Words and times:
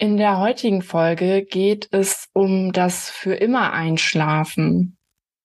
In 0.00 0.16
der 0.16 0.38
heutigen 0.38 0.80
Folge 0.80 1.44
geht 1.44 1.86
es 1.90 2.30
um 2.32 2.72
das 2.72 3.10
für 3.10 3.34
immer 3.34 3.74
Einschlafen. 3.74 4.96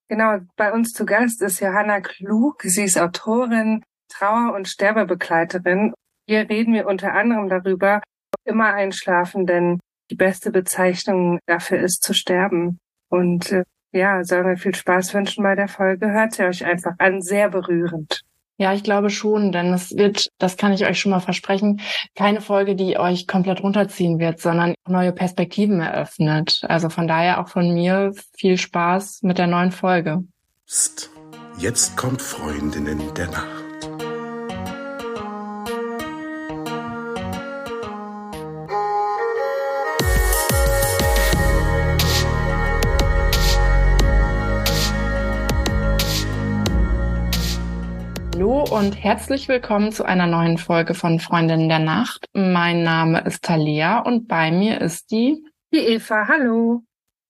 Genau, 0.08 0.38
bei 0.55 0.71
uns 0.71 0.93
zu 0.93 1.05
Gast 1.05 1.42
ist 1.42 1.59
Johanna 1.59 2.00
Klug. 2.00 2.62
Sie 2.64 2.83
ist 2.83 2.98
Autorin, 2.98 3.83
Trauer- 4.08 4.54
und 4.56 4.70
Sterbebegleiterin. 4.70 5.94
Hier 6.26 6.50
reden 6.50 6.74
wir 6.74 6.88
unter 6.88 7.12
anderem 7.12 7.50
darüber, 7.50 8.02
immer 8.46 8.73
einschlafen, 8.73 9.46
denn 9.46 9.82
die 10.10 10.16
beste 10.16 10.52
Bezeichnung 10.52 11.40
dafür 11.48 11.82
ist 11.82 12.02
zu 12.04 12.14
sterben. 12.14 12.78
Und 13.10 13.52
äh, 13.52 13.66
ja, 13.92 14.24
sollen 14.24 14.48
wir 14.48 14.56
viel 14.56 14.74
Spaß 14.74 15.14
wünschen 15.16 15.44
bei 15.44 15.56
der 15.56 15.68
Folge. 15.68 16.10
Hört 16.12 16.32
sie 16.32 16.44
euch 16.44 16.64
einfach 16.64 16.94
an, 17.00 17.22
sehr 17.22 17.50
berührend. 17.50 18.22
Ja, 18.58 18.74
ich 18.74 18.84
glaube 18.84 19.10
schon, 19.10 19.52
denn 19.52 19.74
es 19.74 19.98
wird, 19.98 20.30
das 20.38 20.56
kann 20.56 20.71
ich 20.71 20.86
euch 20.86 21.00
schon 21.00 21.12
mal 21.12 21.20
versprechen, 21.20 21.82
keine 22.16 22.40
Folge, 22.40 22.76
die 22.76 22.98
euch 22.98 23.28
komplett 23.28 23.62
runterziehen 23.62 24.18
wird, 24.18 24.39
sondern 24.39 24.76
neue 24.88 25.12
Perspektiven 25.12 25.82
eröffnet. 25.82 26.62
Also 26.64 26.89
von 26.89 27.07
daher 27.07 27.42
auch 27.42 27.50
von 27.50 27.74
mir 27.74 28.14
viel 28.38 28.57
Spaß 28.57 29.24
mit 29.24 29.38
der 29.38 29.48
neuen 29.48 29.71
Folge. 29.71 30.24
Psst. 30.65 31.10
Jetzt 31.57 31.96
kommt 31.96 32.21
Freundinnen 32.21 33.02
der 33.15 33.27
Nacht. 33.27 33.64
Hallo 48.35 48.66
und 48.70 49.02
herzlich 49.02 49.48
willkommen 49.48 49.94
zu 49.94 50.03
einer 50.03 50.27
neuen 50.27 50.57
Folge 50.57 50.93
von 50.93 51.21
Freundinnen 51.21 51.70
der 51.70 51.80
Nacht. 51.80 52.26
Mein 52.34 52.84
Name 52.84 53.21
ist 53.21 53.45
Talia 53.45 53.99
und 53.99 54.27
bei 54.27 54.52
mir 54.52 54.81
ist 54.81 55.09
die 55.09 55.41
Die 55.73 55.77
Eva, 55.77 56.27
hallo. 56.27 56.84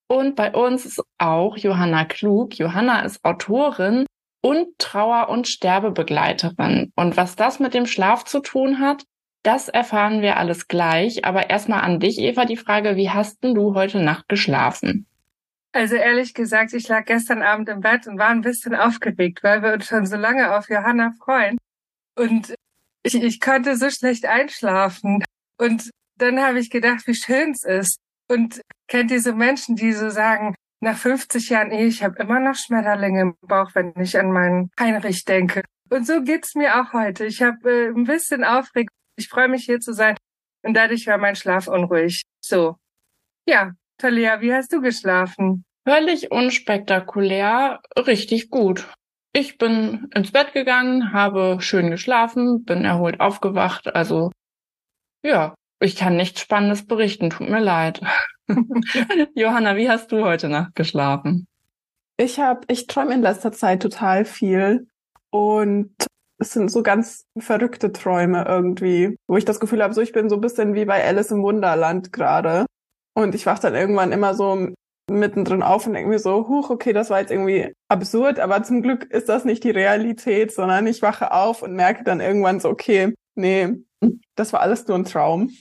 Und 0.07 0.35
bei 0.35 0.51
uns 0.51 0.83
ist 0.83 1.03
auch 1.19 1.57
Johanna 1.57 2.05
Klug. 2.05 2.57
Johanna 2.57 3.01
ist 3.01 3.23
Autorin 3.23 4.07
und 4.41 4.79
Trauer- 4.79 5.29
und 5.29 5.47
Sterbebegleiterin. 5.47 6.91
Und 6.95 7.17
was 7.17 7.35
das 7.35 7.59
mit 7.59 7.75
dem 7.75 7.85
Schlaf 7.85 8.25
zu 8.25 8.39
tun 8.39 8.79
hat, 8.79 9.03
das 9.43 9.69
erfahren 9.69 10.23
wir 10.23 10.37
alles 10.37 10.67
gleich. 10.67 11.23
Aber 11.23 11.51
erstmal 11.51 11.81
an 11.81 11.99
dich, 11.99 12.17
Eva, 12.17 12.45
die 12.45 12.57
Frage, 12.57 12.95
wie 12.95 13.11
hast 13.11 13.43
denn 13.43 13.53
du 13.53 13.75
heute 13.75 13.99
Nacht 13.99 14.27
geschlafen? 14.27 15.05
Also 15.75 15.95
ehrlich 15.97 16.33
gesagt, 16.33 16.71
ich 16.71 16.87
lag 16.87 17.03
gestern 17.03 17.41
Abend 17.41 17.67
im 17.67 17.81
Bett 17.81 18.07
und 18.07 18.17
war 18.17 18.29
ein 18.29 18.39
bisschen 18.39 18.73
aufgeregt, 18.73 19.43
weil 19.43 19.61
wir 19.61 19.73
uns 19.73 19.87
schon 19.87 20.05
so 20.05 20.15
lange 20.15 20.55
auf 20.55 20.69
Johanna 20.69 21.11
freuen. 21.19 21.57
Und 22.17 22.55
ich, 23.03 23.15
ich 23.15 23.41
konnte 23.41 23.75
so 23.75 23.89
schlecht 23.89 24.25
einschlafen. 24.25 25.21
Und 25.59 25.91
dann 26.17 26.39
habe 26.39 26.59
ich 26.59 26.69
gedacht, 26.69 27.05
wie 27.07 27.13
schön 27.13 27.51
es 27.51 27.65
ist. 27.65 27.97
Und 28.29 28.61
kennt 28.87 29.11
diese 29.11 29.33
Menschen, 29.33 29.75
die 29.75 29.91
so 29.91 30.09
sagen, 30.09 30.55
nach 30.79 30.97
50 30.97 31.49
Jahren 31.49 31.71
Ehe, 31.71 31.87
ich 31.87 32.05
habe 32.05 32.23
immer 32.23 32.39
noch 32.39 32.55
Schmetterlinge 32.55 33.21
im 33.21 33.35
Bauch, 33.41 33.71
wenn 33.73 33.91
ich 33.99 34.17
an 34.17 34.31
meinen 34.31 34.71
Heinrich 34.79 35.25
denke. 35.25 35.61
Und 35.89 36.07
so 36.07 36.21
geht's 36.23 36.55
mir 36.55 36.79
auch 36.79 36.93
heute. 36.93 37.25
Ich 37.25 37.41
habe 37.41 37.69
äh, 37.69 37.87
ein 37.89 38.05
bisschen 38.05 38.45
aufgeregt. 38.45 38.91
Ich 39.17 39.27
freue 39.27 39.49
mich 39.49 39.65
hier 39.65 39.81
zu 39.81 39.91
sein. 39.91 40.15
Und 40.63 40.73
dadurch 40.73 41.05
war 41.05 41.17
mein 41.17 41.35
Schlaf 41.35 41.67
unruhig. 41.67 42.21
So. 42.39 42.77
Ja, 43.45 43.73
Talia, 43.97 44.41
wie 44.41 44.53
hast 44.53 44.73
du 44.73 44.81
geschlafen? 44.81 45.63
Völlig 45.87 46.31
unspektakulär, 46.31 47.79
richtig 47.97 48.49
gut. 48.49 48.87
Ich 49.33 49.57
bin 49.57 50.09
ins 50.13 50.31
Bett 50.31 50.53
gegangen, 50.53 51.13
habe 51.13 51.57
schön 51.59 51.91
geschlafen, 51.91 52.63
bin 52.63 52.83
erholt 52.83 53.19
aufgewacht. 53.19 53.93
Also 53.95 54.31
ja, 55.23 55.55
ich 55.79 55.95
kann 55.95 56.15
nichts 56.15 56.41
Spannendes 56.41 56.85
berichten, 56.85 57.29
tut 57.29 57.49
mir 57.49 57.59
leid. 57.59 58.01
Johanna, 59.35 59.75
wie 59.75 59.89
hast 59.89 60.11
du 60.11 60.23
heute 60.23 60.49
Nacht 60.49 60.75
geschlafen? 60.75 61.47
Ich 62.17 62.39
habe, 62.39 62.61
ich 62.67 62.87
träume 62.87 63.13
in 63.13 63.21
letzter 63.21 63.51
Zeit 63.51 63.81
total 63.81 64.25
viel 64.25 64.87
und 65.31 65.95
es 66.37 66.51
sind 66.51 66.69
so 66.69 66.83
ganz 66.83 67.25
verrückte 67.37 67.91
Träume 67.91 68.45
irgendwie, 68.47 69.17
wo 69.27 69.37
ich 69.37 69.45
das 69.45 69.59
Gefühl 69.59 69.83
habe, 69.83 69.93
so 69.93 70.01
ich 70.01 70.11
bin 70.11 70.29
so 70.29 70.35
ein 70.35 70.41
bisschen 70.41 70.73
wie 70.75 70.85
bei 70.85 71.03
Alice 71.03 71.31
im 71.31 71.43
Wunderland 71.43 72.11
gerade. 72.11 72.65
Und 73.15 73.33
ich 73.33 73.45
wach 73.45 73.59
dann 73.59 73.73
irgendwann 73.73 74.11
immer 74.11 74.33
so 74.35 74.67
mittendrin 75.09 75.63
auf 75.63 75.87
und 75.87 75.93
denke 75.93 76.09
mir 76.09 76.19
so, 76.19 76.47
huch, 76.47 76.69
okay, 76.69 76.93
das 76.93 77.09
war 77.09 77.19
jetzt 77.19 77.31
irgendwie 77.31 77.73
absurd, 77.87 78.39
aber 78.39 78.63
zum 78.63 78.81
Glück 78.81 79.05
ist 79.05 79.29
das 79.29 79.45
nicht 79.45 79.63
die 79.63 79.71
Realität, 79.71 80.51
sondern 80.51 80.87
ich 80.87 81.01
wache 81.01 81.31
auf 81.31 81.61
und 81.61 81.73
merke 81.75 82.03
dann 82.03 82.19
irgendwann 82.19 82.59
so, 82.59 82.69
okay, 82.69 83.13
nee, 83.35 83.69
das 84.35 84.51
war 84.51 84.61
alles 84.61 84.87
nur 84.87 84.97
ein 84.97 85.05
Traum. 85.05 85.51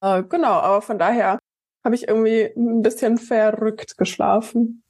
Äh, 0.00 0.22
genau, 0.24 0.52
aber 0.52 0.82
von 0.82 0.98
daher 0.98 1.38
habe 1.84 1.94
ich 1.94 2.08
irgendwie 2.08 2.50
ein 2.56 2.82
bisschen 2.82 3.18
verrückt 3.18 3.96
geschlafen. 3.98 4.82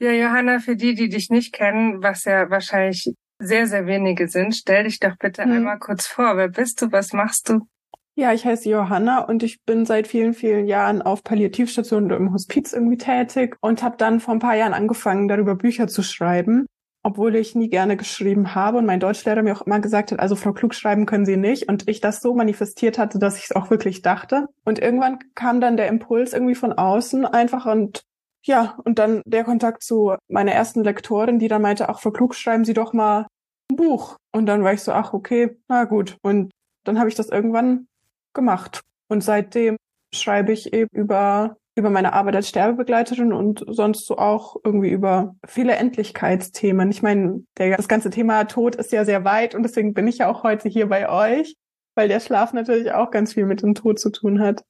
Ja, 0.00 0.10
Johanna, 0.10 0.58
für 0.58 0.74
die, 0.74 0.94
die 0.94 1.08
dich 1.08 1.30
nicht 1.30 1.52
kennen, 1.52 2.02
was 2.02 2.24
ja 2.24 2.50
wahrscheinlich 2.50 3.14
sehr, 3.38 3.66
sehr 3.66 3.86
wenige 3.86 4.28
sind, 4.28 4.54
stell 4.54 4.84
dich 4.84 4.98
doch 4.98 5.16
bitte 5.16 5.44
hm. 5.44 5.52
einmal 5.52 5.78
kurz 5.78 6.06
vor. 6.06 6.36
Wer 6.36 6.48
bist 6.48 6.82
du? 6.82 6.90
Was 6.92 7.12
machst 7.12 7.48
du? 7.48 7.66
Ja, 8.14 8.34
ich 8.34 8.44
heiße 8.44 8.68
Johanna 8.68 9.20
und 9.20 9.42
ich 9.42 9.64
bin 9.64 9.86
seit 9.86 10.06
vielen, 10.06 10.34
vielen 10.34 10.66
Jahren 10.66 11.00
auf 11.00 11.24
Palliativstationen 11.24 12.12
und 12.12 12.18
im 12.18 12.32
Hospiz 12.34 12.74
irgendwie 12.74 12.98
tätig 12.98 13.56
und 13.62 13.82
habe 13.82 13.96
dann 13.96 14.20
vor 14.20 14.34
ein 14.34 14.40
paar 14.40 14.54
Jahren 14.54 14.74
angefangen, 14.74 15.28
darüber 15.28 15.54
Bücher 15.54 15.88
zu 15.88 16.02
schreiben, 16.02 16.66
obwohl 17.02 17.34
ich 17.36 17.54
nie 17.54 17.70
gerne 17.70 17.96
geschrieben 17.96 18.54
habe 18.54 18.76
und 18.76 18.84
mein 18.84 19.00
Deutschlehrer 19.00 19.42
mir 19.42 19.56
auch 19.56 19.62
immer 19.62 19.80
gesagt 19.80 20.12
hat, 20.12 20.20
also 20.20 20.36
Frau 20.36 20.52
Klug 20.52 20.74
schreiben 20.74 21.06
können 21.06 21.24
Sie 21.24 21.38
nicht 21.38 21.70
und 21.70 21.88
ich 21.88 22.02
das 22.02 22.20
so 22.20 22.34
manifestiert 22.34 22.98
hatte, 22.98 23.18
dass 23.18 23.38
ich 23.38 23.44
es 23.44 23.56
auch 23.56 23.70
wirklich 23.70 24.02
dachte. 24.02 24.46
Und 24.66 24.78
irgendwann 24.78 25.18
kam 25.34 25.62
dann 25.62 25.78
der 25.78 25.88
Impuls 25.88 26.34
irgendwie 26.34 26.54
von 26.54 26.74
außen 26.74 27.24
einfach 27.24 27.64
und 27.64 28.02
ja, 28.44 28.76
und 28.84 28.98
dann 28.98 29.22
der 29.24 29.44
Kontakt 29.44 29.82
zu 29.84 30.16
meiner 30.28 30.52
ersten 30.52 30.84
Lektorin, 30.84 31.38
die 31.38 31.48
dann 31.48 31.62
meinte, 31.62 31.88
ach, 31.88 32.00
Frau 32.00 32.10
Klug, 32.10 32.34
schreiben 32.34 32.66
Sie 32.66 32.74
doch 32.74 32.92
mal 32.92 33.26
ein 33.70 33.76
Buch. 33.76 34.16
Und 34.32 34.46
dann 34.46 34.64
war 34.64 34.74
ich 34.74 34.82
so, 34.82 34.92
ach, 34.92 35.14
okay, 35.14 35.56
na 35.68 35.84
gut. 35.84 36.18
Und 36.22 36.50
dann 36.84 36.98
habe 36.98 37.08
ich 37.08 37.14
das 37.14 37.28
irgendwann 37.28 37.86
gemacht. 38.34 38.82
Und 39.08 39.22
seitdem 39.22 39.76
schreibe 40.14 40.52
ich 40.52 40.72
eben 40.72 40.90
über, 40.92 41.56
über 41.76 41.90
meine 41.90 42.12
Arbeit 42.12 42.36
als 42.36 42.48
Sterbebegleiterin 42.48 43.32
und 43.32 43.64
sonst 43.68 44.06
so 44.06 44.18
auch 44.18 44.56
irgendwie 44.64 44.90
über 44.90 45.34
viele 45.46 45.76
Endlichkeitsthemen. 45.76 46.90
Ich 46.90 47.02
meine, 47.02 47.44
der, 47.58 47.76
das 47.76 47.88
ganze 47.88 48.10
Thema 48.10 48.44
Tod 48.44 48.76
ist 48.76 48.92
ja 48.92 49.04
sehr 49.04 49.24
weit 49.24 49.54
und 49.54 49.62
deswegen 49.62 49.94
bin 49.94 50.06
ich 50.06 50.18
ja 50.18 50.30
auch 50.30 50.42
heute 50.42 50.68
hier 50.68 50.88
bei 50.88 51.08
euch, 51.08 51.54
weil 51.94 52.08
der 52.08 52.20
Schlaf 52.20 52.52
natürlich 52.52 52.92
auch 52.92 53.10
ganz 53.10 53.34
viel 53.34 53.46
mit 53.46 53.62
dem 53.62 53.74
Tod 53.74 53.98
zu 53.98 54.10
tun 54.10 54.40
hat. 54.40 54.62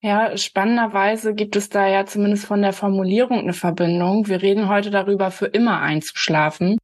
Ja, 0.00 0.36
spannenderweise 0.36 1.34
gibt 1.34 1.56
es 1.56 1.70
da 1.70 1.88
ja 1.88 2.06
zumindest 2.06 2.46
von 2.46 2.62
der 2.62 2.72
Formulierung 2.72 3.40
eine 3.40 3.52
Verbindung. 3.52 4.28
Wir 4.28 4.42
reden 4.42 4.68
heute 4.68 4.90
darüber, 4.90 5.32
für 5.32 5.46
immer 5.46 5.80
einzuschlafen. 5.80 6.78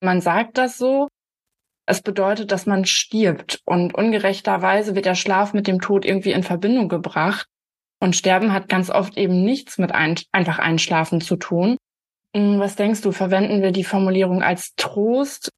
Man 0.00 0.22
sagt 0.22 0.56
das 0.56 0.78
so, 0.78 1.08
es 1.88 2.02
bedeutet, 2.02 2.52
dass 2.52 2.66
man 2.66 2.84
stirbt 2.84 3.62
und 3.64 3.94
ungerechterweise 3.94 4.94
wird 4.94 5.06
der 5.06 5.14
Schlaf 5.14 5.54
mit 5.54 5.66
dem 5.66 5.80
Tod 5.80 6.04
irgendwie 6.04 6.32
in 6.32 6.42
Verbindung 6.42 6.90
gebracht. 6.90 7.46
Und 7.98 8.14
Sterben 8.14 8.52
hat 8.52 8.68
ganz 8.68 8.90
oft 8.90 9.16
eben 9.16 9.42
nichts 9.42 9.78
mit 9.78 9.92
ein, 9.92 10.16
einfach 10.30 10.58
Einschlafen 10.58 11.22
zu 11.22 11.36
tun. 11.36 11.78
Hm, 12.36 12.60
was 12.60 12.76
denkst 12.76 13.00
du, 13.00 13.10
verwenden 13.10 13.62
wir 13.62 13.72
die 13.72 13.84
Formulierung 13.84 14.42
als 14.42 14.74
Trost? 14.76 15.50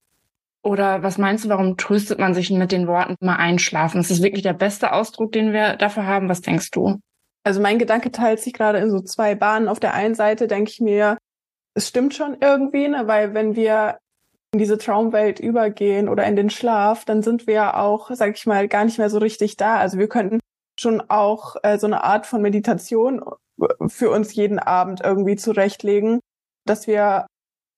Oder 0.62 1.02
was 1.02 1.18
meinst 1.18 1.46
du, 1.46 1.48
warum 1.48 1.76
tröstet 1.76 2.20
man 2.20 2.32
sich 2.32 2.50
mit 2.50 2.70
den 2.70 2.86
Worten 2.86 3.16
mal 3.20 3.36
einschlafen? 3.36 4.00
Ist 4.00 4.12
das 4.12 4.22
wirklich 4.22 4.44
der 4.44 4.52
beste 4.52 4.92
Ausdruck, 4.92 5.32
den 5.32 5.52
wir 5.52 5.74
dafür 5.76 6.06
haben? 6.06 6.28
Was 6.28 6.42
denkst 6.42 6.70
du? 6.70 7.00
Also 7.42 7.60
mein 7.60 7.80
Gedanke 7.80 8.12
teilt 8.12 8.38
sich 8.38 8.52
gerade 8.52 8.78
in 8.78 8.90
so 8.90 9.00
zwei 9.00 9.34
Bahnen. 9.34 9.66
Auf 9.66 9.80
der 9.80 9.94
einen 9.94 10.14
Seite 10.14 10.46
denke 10.46 10.70
ich 10.70 10.80
mir, 10.80 11.18
es 11.74 11.88
stimmt 11.88 12.14
schon 12.14 12.36
irgendwie, 12.40 12.86
ne? 12.86 13.08
weil 13.08 13.34
wenn 13.34 13.56
wir 13.56 13.98
in 14.52 14.58
diese 14.58 14.78
Traumwelt 14.78 15.38
übergehen 15.38 16.08
oder 16.08 16.24
in 16.26 16.36
den 16.36 16.50
Schlaf, 16.50 17.04
dann 17.04 17.22
sind 17.22 17.46
wir 17.46 17.76
auch, 17.76 18.10
sag 18.12 18.36
ich 18.36 18.46
mal, 18.46 18.66
gar 18.68 18.84
nicht 18.84 18.98
mehr 18.98 19.10
so 19.10 19.18
richtig 19.18 19.56
da. 19.56 19.76
Also 19.78 19.98
wir 19.98 20.08
könnten 20.08 20.40
schon 20.78 21.02
auch 21.08 21.56
äh, 21.62 21.78
so 21.78 21.86
eine 21.86 22.02
Art 22.04 22.26
von 22.26 22.42
Meditation 22.42 23.22
für 23.86 24.10
uns 24.10 24.34
jeden 24.34 24.58
Abend 24.58 25.02
irgendwie 25.02 25.36
zurechtlegen, 25.36 26.20
dass 26.66 26.86
wir 26.86 27.26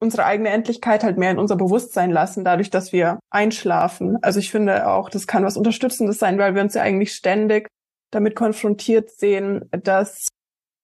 unsere 0.00 0.24
eigene 0.24 0.48
Endlichkeit 0.48 1.04
halt 1.04 1.18
mehr 1.18 1.30
in 1.30 1.38
unser 1.38 1.56
Bewusstsein 1.56 2.10
lassen, 2.10 2.44
dadurch, 2.44 2.70
dass 2.70 2.92
wir 2.92 3.20
einschlafen. 3.30 4.18
Also 4.22 4.40
ich 4.40 4.50
finde 4.50 4.88
auch, 4.88 5.10
das 5.10 5.26
kann 5.26 5.44
was 5.44 5.56
Unterstützendes 5.56 6.18
sein, 6.18 6.38
weil 6.38 6.54
wir 6.54 6.62
uns 6.62 6.74
ja 6.74 6.82
eigentlich 6.82 7.14
ständig 7.14 7.68
damit 8.10 8.34
konfrontiert 8.34 9.10
sehen, 9.10 9.68
dass 9.70 10.28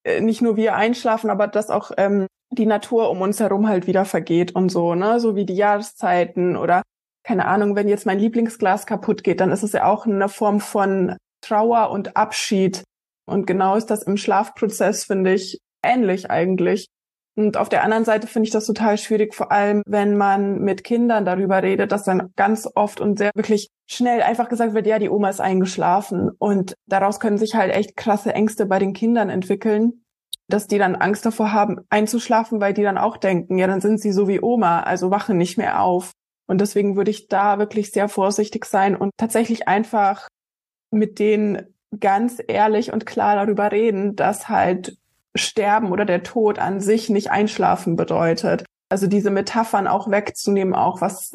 äh, 0.04 0.20
nicht 0.20 0.40
nur 0.40 0.56
wir 0.56 0.76
einschlafen, 0.76 1.30
aber 1.30 1.48
dass 1.48 1.70
auch 1.70 1.90
ähm, 1.96 2.26
die 2.50 2.66
Natur 2.66 3.10
um 3.10 3.20
uns 3.20 3.40
herum 3.40 3.68
halt 3.68 3.86
wieder 3.86 4.04
vergeht 4.04 4.54
und 4.54 4.70
so, 4.70 4.94
ne? 4.94 5.20
So 5.20 5.36
wie 5.36 5.46
die 5.46 5.54
Jahreszeiten 5.54 6.56
oder 6.56 6.82
keine 7.24 7.46
Ahnung, 7.46 7.76
wenn 7.76 7.88
jetzt 7.88 8.06
mein 8.06 8.18
Lieblingsglas 8.18 8.86
kaputt 8.86 9.22
geht, 9.22 9.40
dann 9.40 9.52
ist 9.52 9.62
es 9.62 9.72
ja 9.72 9.84
auch 9.84 10.06
eine 10.06 10.28
Form 10.28 10.60
von 10.60 11.16
Trauer 11.42 11.90
und 11.90 12.16
Abschied. 12.16 12.82
Und 13.26 13.46
genau 13.46 13.76
ist 13.76 13.86
das 13.90 14.02
im 14.02 14.16
Schlafprozess, 14.16 15.04
finde 15.04 15.34
ich, 15.34 15.58
ähnlich 15.82 16.30
eigentlich. 16.30 16.88
Und 17.36 17.56
auf 17.56 17.68
der 17.68 17.84
anderen 17.84 18.04
Seite 18.04 18.26
finde 18.26 18.46
ich 18.46 18.52
das 18.52 18.66
total 18.66 18.98
schwierig, 18.98 19.32
vor 19.34 19.52
allem 19.52 19.82
wenn 19.86 20.16
man 20.16 20.60
mit 20.60 20.82
Kindern 20.82 21.24
darüber 21.24 21.62
redet, 21.62 21.92
dass 21.92 22.02
dann 22.02 22.32
ganz 22.34 22.68
oft 22.74 23.00
und 23.00 23.18
sehr 23.18 23.30
wirklich 23.34 23.68
schnell 23.86 24.22
einfach 24.22 24.48
gesagt 24.48 24.74
wird, 24.74 24.86
ja, 24.86 24.98
die 24.98 25.08
Oma 25.08 25.28
ist 25.28 25.40
eingeschlafen. 25.40 26.30
Und 26.38 26.74
daraus 26.86 27.20
können 27.20 27.38
sich 27.38 27.54
halt 27.54 27.72
echt 27.72 27.96
krasse 27.96 28.34
Ängste 28.34 28.66
bei 28.66 28.80
den 28.80 28.92
Kindern 28.92 29.30
entwickeln, 29.30 30.02
dass 30.48 30.66
die 30.66 30.78
dann 30.78 30.96
Angst 30.96 31.26
davor 31.26 31.52
haben, 31.52 31.80
einzuschlafen, 31.90 32.60
weil 32.60 32.74
die 32.74 32.82
dann 32.82 32.98
auch 32.98 33.16
denken, 33.16 33.58
ja, 33.58 33.66
dann 33.66 33.80
sind 33.80 34.00
sie 34.00 34.12
so 34.12 34.28
wie 34.28 34.40
Oma, 34.40 34.80
also 34.80 35.10
wachen 35.10 35.36
nicht 35.36 35.58
mehr 35.58 35.82
auf. 35.82 36.12
Und 36.46 36.60
deswegen 36.60 36.96
würde 36.96 37.10
ich 37.10 37.28
da 37.28 37.58
wirklich 37.58 37.90
sehr 37.90 38.08
vorsichtig 38.08 38.64
sein 38.64 38.96
und 38.96 39.10
tatsächlich 39.18 39.68
einfach 39.68 40.28
mit 40.90 41.18
denen 41.18 41.74
ganz 42.00 42.42
ehrlich 42.46 42.92
und 42.92 43.04
klar 43.04 43.36
darüber 43.36 43.70
reden, 43.70 44.16
dass 44.16 44.48
halt 44.48 44.96
Sterben 45.36 45.92
oder 45.92 46.06
der 46.06 46.22
Tod 46.22 46.58
an 46.58 46.80
sich 46.80 47.10
nicht 47.10 47.30
einschlafen 47.30 47.96
bedeutet. 47.96 48.64
Also 48.90 49.06
diese 49.06 49.30
Metaphern 49.30 49.86
auch 49.86 50.10
wegzunehmen, 50.10 50.74
auch 50.74 51.02
was 51.02 51.32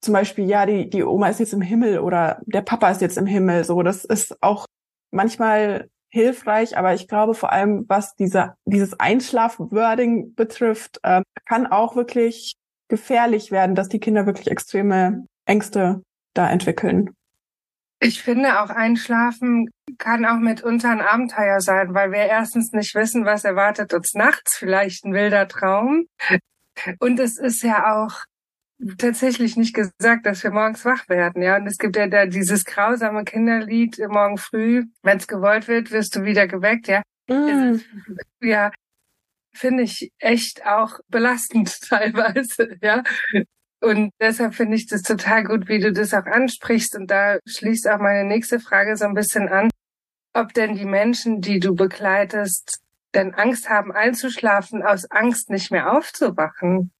zum 0.00 0.12
Beispiel, 0.12 0.48
ja, 0.48 0.64
die, 0.64 0.88
die 0.88 1.02
Oma 1.02 1.28
ist 1.28 1.40
jetzt 1.40 1.52
im 1.52 1.60
Himmel 1.60 1.98
oder 1.98 2.40
der 2.46 2.62
Papa 2.62 2.90
ist 2.90 3.02
jetzt 3.02 3.18
im 3.18 3.26
Himmel. 3.26 3.64
So, 3.64 3.82
das 3.82 4.04
ist 4.04 4.42
auch 4.42 4.64
manchmal 5.10 5.90
hilfreich, 6.10 6.78
aber 6.78 6.94
ich 6.94 7.08
glaube 7.08 7.34
vor 7.34 7.52
allem, 7.52 7.84
was 7.88 8.14
diese, 8.14 8.54
dieses 8.64 8.98
Einschlaf-Wording 8.98 10.34
betrifft, 10.34 11.00
äh, 11.02 11.22
kann 11.46 11.66
auch 11.66 11.96
wirklich 11.96 12.56
gefährlich 12.88 13.50
werden, 13.50 13.74
dass 13.74 13.88
die 13.88 14.00
Kinder 14.00 14.26
wirklich 14.26 14.50
extreme 14.50 15.26
Ängste 15.44 16.02
da 16.34 16.48
entwickeln. 16.48 17.10
Ich 17.98 18.22
finde 18.22 18.60
auch 18.60 18.70
Einschlafen 18.70 19.70
kann 19.98 20.26
auch 20.26 20.38
mitunter 20.38 20.90
ein 20.90 21.00
Abenteuer 21.00 21.60
sein, 21.60 21.94
weil 21.94 22.10
wir 22.12 22.18
erstens 22.18 22.72
nicht 22.72 22.94
wissen, 22.94 23.24
was 23.24 23.44
erwartet 23.44 23.94
uns 23.94 24.14
nachts, 24.14 24.56
vielleicht 24.56 25.04
ein 25.04 25.14
wilder 25.14 25.48
Traum. 25.48 26.06
Und 26.98 27.18
es 27.18 27.38
ist 27.38 27.62
ja 27.62 27.96
auch 27.96 28.24
tatsächlich 28.98 29.56
nicht 29.56 29.74
gesagt, 29.74 30.26
dass 30.26 30.42
wir 30.42 30.50
morgens 30.50 30.84
wach 30.84 31.08
werden, 31.08 31.42
ja. 31.42 31.56
Und 31.56 31.66
es 31.66 31.78
gibt 31.78 31.96
ja 31.96 32.06
da 32.06 32.26
dieses 32.26 32.64
grausame 32.64 33.24
Kinderlied 33.24 33.98
morgen 34.08 34.38
früh, 34.38 34.84
wenn 35.02 35.18
es 35.18 35.26
gewollt 35.26 35.68
wird, 35.68 35.90
wirst 35.90 36.16
du 36.16 36.24
wieder 36.24 36.46
geweckt, 36.46 36.88
ja. 36.88 37.02
Mm. 37.28 37.80
Ja, 38.40 38.70
finde 39.54 39.82
ich 39.84 40.12
echt 40.18 40.66
auch 40.66 41.00
belastend 41.08 41.80
teilweise, 41.88 42.76
ja. 42.82 43.02
Und 43.80 44.12
deshalb 44.20 44.54
finde 44.54 44.76
ich 44.76 44.86
das 44.86 45.02
total 45.02 45.44
gut, 45.44 45.68
wie 45.68 45.78
du 45.78 45.92
das 45.92 46.14
auch 46.14 46.24
ansprichst. 46.24 46.96
Und 46.96 47.10
da 47.10 47.38
schließt 47.46 47.88
auch 47.88 47.98
meine 47.98 48.24
nächste 48.24 48.58
Frage 48.58 48.96
so 48.96 49.04
ein 49.04 49.14
bisschen 49.14 49.48
an, 49.48 49.68
ob 50.34 50.54
denn 50.54 50.74
die 50.74 50.86
Menschen, 50.86 51.40
die 51.40 51.60
du 51.60 51.74
begleitest, 51.74 52.80
denn 53.14 53.34
Angst 53.34 53.68
haben 53.68 53.92
einzuschlafen, 53.92 54.82
aus 54.82 55.10
Angst 55.10 55.50
nicht 55.50 55.70
mehr 55.70 55.92
aufzuwachen. 55.92 56.90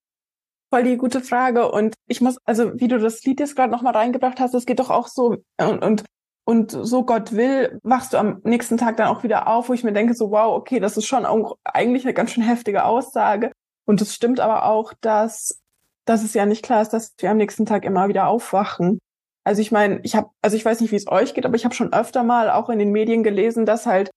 Voll 0.76 0.82
die 0.82 0.98
gute 0.98 1.22
Frage. 1.22 1.70
Und 1.70 1.94
ich 2.06 2.20
muss, 2.20 2.36
also 2.44 2.78
wie 2.78 2.88
du 2.88 2.98
das 2.98 3.24
Lied 3.24 3.40
jetzt 3.40 3.56
gerade 3.56 3.72
nochmal 3.72 3.96
reingebracht 3.96 4.38
hast, 4.40 4.52
es 4.52 4.66
geht 4.66 4.78
doch 4.78 4.90
auch 4.90 5.08
so, 5.08 5.38
und, 5.58 5.82
und, 5.82 6.04
und 6.44 6.70
so 6.70 7.02
Gott 7.06 7.32
will, 7.32 7.80
wachst 7.82 8.12
du 8.12 8.18
am 8.18 8.42
nächsten 8.44 8.76
Tag 8.76 8.98
dann 8.98 9.08
auch 9.08 9.22
wieder 9.22 9.48
auf, 9.48 9.70
wo 9.70 9.72
ich 9.72 9.84
mir 9.84 9.94
denke, 9.94 10.12
so 10.12 10.30
wow, 10.30 10.54
okay, 10.54 10.78
das 10.78 10.98
ist 10.98 11.06
schon 11.06 11.24
auch 11.24 11.56
eigentlich 11.64 12.04
eine 12.04 12.12
ganz 12.12 12.32
schön 12.32 12.42
heftige 12.42 12.84
Aussage. 12.84 13.52
Und 13.86 14.02
es 14.02 14.14
stimmt 14.14 14.38
aber 14.38 14.66
auch, 14.66 14.92
dass 15.00 15.62
dass 16.04 16.22
es 16.22 16.34
ja 16.34 16.44
nicht 16.44 16.62
klar 16.62 16.82
ist, 16.82 16.90
dass 16.90 17.14
wir 17.18 17.30
am 17.30 17.38
nächsten 17.38 17.64
Tag 17.64 17.86
immer 17.86 18.08
wieder 18.08 18.28
aufwachen. 18.28 18.98
Also 19.44 19.62
ich 19.62 19.72
meine, 19.72 20.00
ich 20.02 20.14
habe, 20.14 20.28
also 20.42 20.58
ich 20.58 20.64
weiß 20.66 20.80
nicht, 20.82 20.92
wie 20.92 20.96
es 20.96 21.08
euch 21.08 21.32
geht, 21.32 21.46
aber 21.46 21.56
ich 21.56 21.64
habe 21.64 21.74
schon 21.74 21.94
öfter 21.94 22.22
mal 22.22 22.50
auch 22.50 22.68
in 22.68 22.78
den 22.78 22.92
Medien 22.92 23.22
gelesen, 23.22 23.64
dass 23.64 23.86
halt 23.86 24.10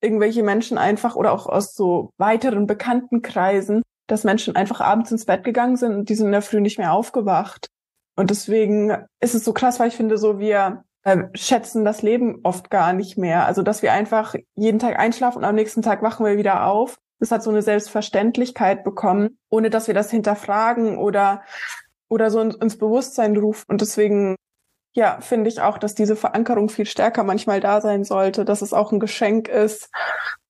irgendwelche 0.00 0.42
Menschen 0.42 0.78
einfach 0.78 1.14
oder 1.14 1.32
auch 1.32 1.46
aus 1.46 1.74
so 1.74 2.10
weiteren 2.16 2.66
bekannten 2.66 3.20
Kreisen, 3.20 3.82
dass 4.06 4.24
Menschen 4.24 4.56
einfach 4.56 4.80
abends 4.80 5.10
ins 5.10 5.24
Bett 5.24 5.44
gegangen 5.44 5.76
sind 5.76 5.94
und 5.94 6.08
die 6.08 6.14
sind 6.14 6.26
in 6.26 6.32
der 6.32 6.42
Früh 6.42 6.60
nicht 6.60 6.78
mehr 6.78 6.92
aufgewacht. 6.92 7.68
Und 8.16 8.30
deswegen 8.30 8.90
ist 9.20 9.34
es 9.34 9.44
so 9.44 9.52
krass, 9.52 9.78
weil 9.78 9.88
ich 9.88 9.96
finde, 9.96 10.16
so 10.16 10.38
wir 10.38 10.84
äh, 11.04 11.24
schätzen 11.34 11.84
das 11.84 12.02
Leben 12.02 12.40
oft 12.44 12.70
gar 12.70 12.92
nicht 12.92 13.18
mehr. 13.18 13.46
Also 13.46 13.62
dass 13.62 13.82
wir 13.82 13.92
einfach 13.92 14.34
jeden 14.54 14.78
Tag 14.78 14.98
einschlafen 14.98 15.38
und 15.38 15.44
am 15.44 15.54
nächsten 15.54 15.82
Tag 15.82 16.02
wachen 16.02 16.24
wir 16.24 16.38
wieder 16.38 16.66
auf 16.66 16.98
es 17.18 17.30
hat 17.30 17.42
so 17.42 17.50
eine 17.50 17.62
Selbstverständlichkeit 17.62 18.84
bekommen, 18.84 19.38
ohne 19.48 19.70
dass 19.70 19.86
wir 19.86 19.94
das 19.94 20.10
hinterfragen 20.10 20.98
oder, 20.98 21.42
oder 22.08 22.30
so 22.30 22.40
ins 22.40 22.78
Bewusstsein 22.78 23.36
rufen. 23.36 23.64
Und 23.68 23.80
deswegen, 23.80 24.36
ja, 24.94 25.20
finde 25.20 25.48
ich 25.48 25.60
auch, 25.60 25.78
dass 25.78 25.94
diese 25.94 26.16
Verankerung 26.16 26.68
viel 26.68 26.86
stärker 26.86 27.24
manchmal 27.24 27.60
da 27.60 27.80
sein 27.80 28.04
sollte, 28.04 28.44
dass 28.44 28.62
es 28.62 28.72
auch 28.72 28.92
ein 28.92 29.00
Geschenk 29.00 29.48
ist, 29.48 29.88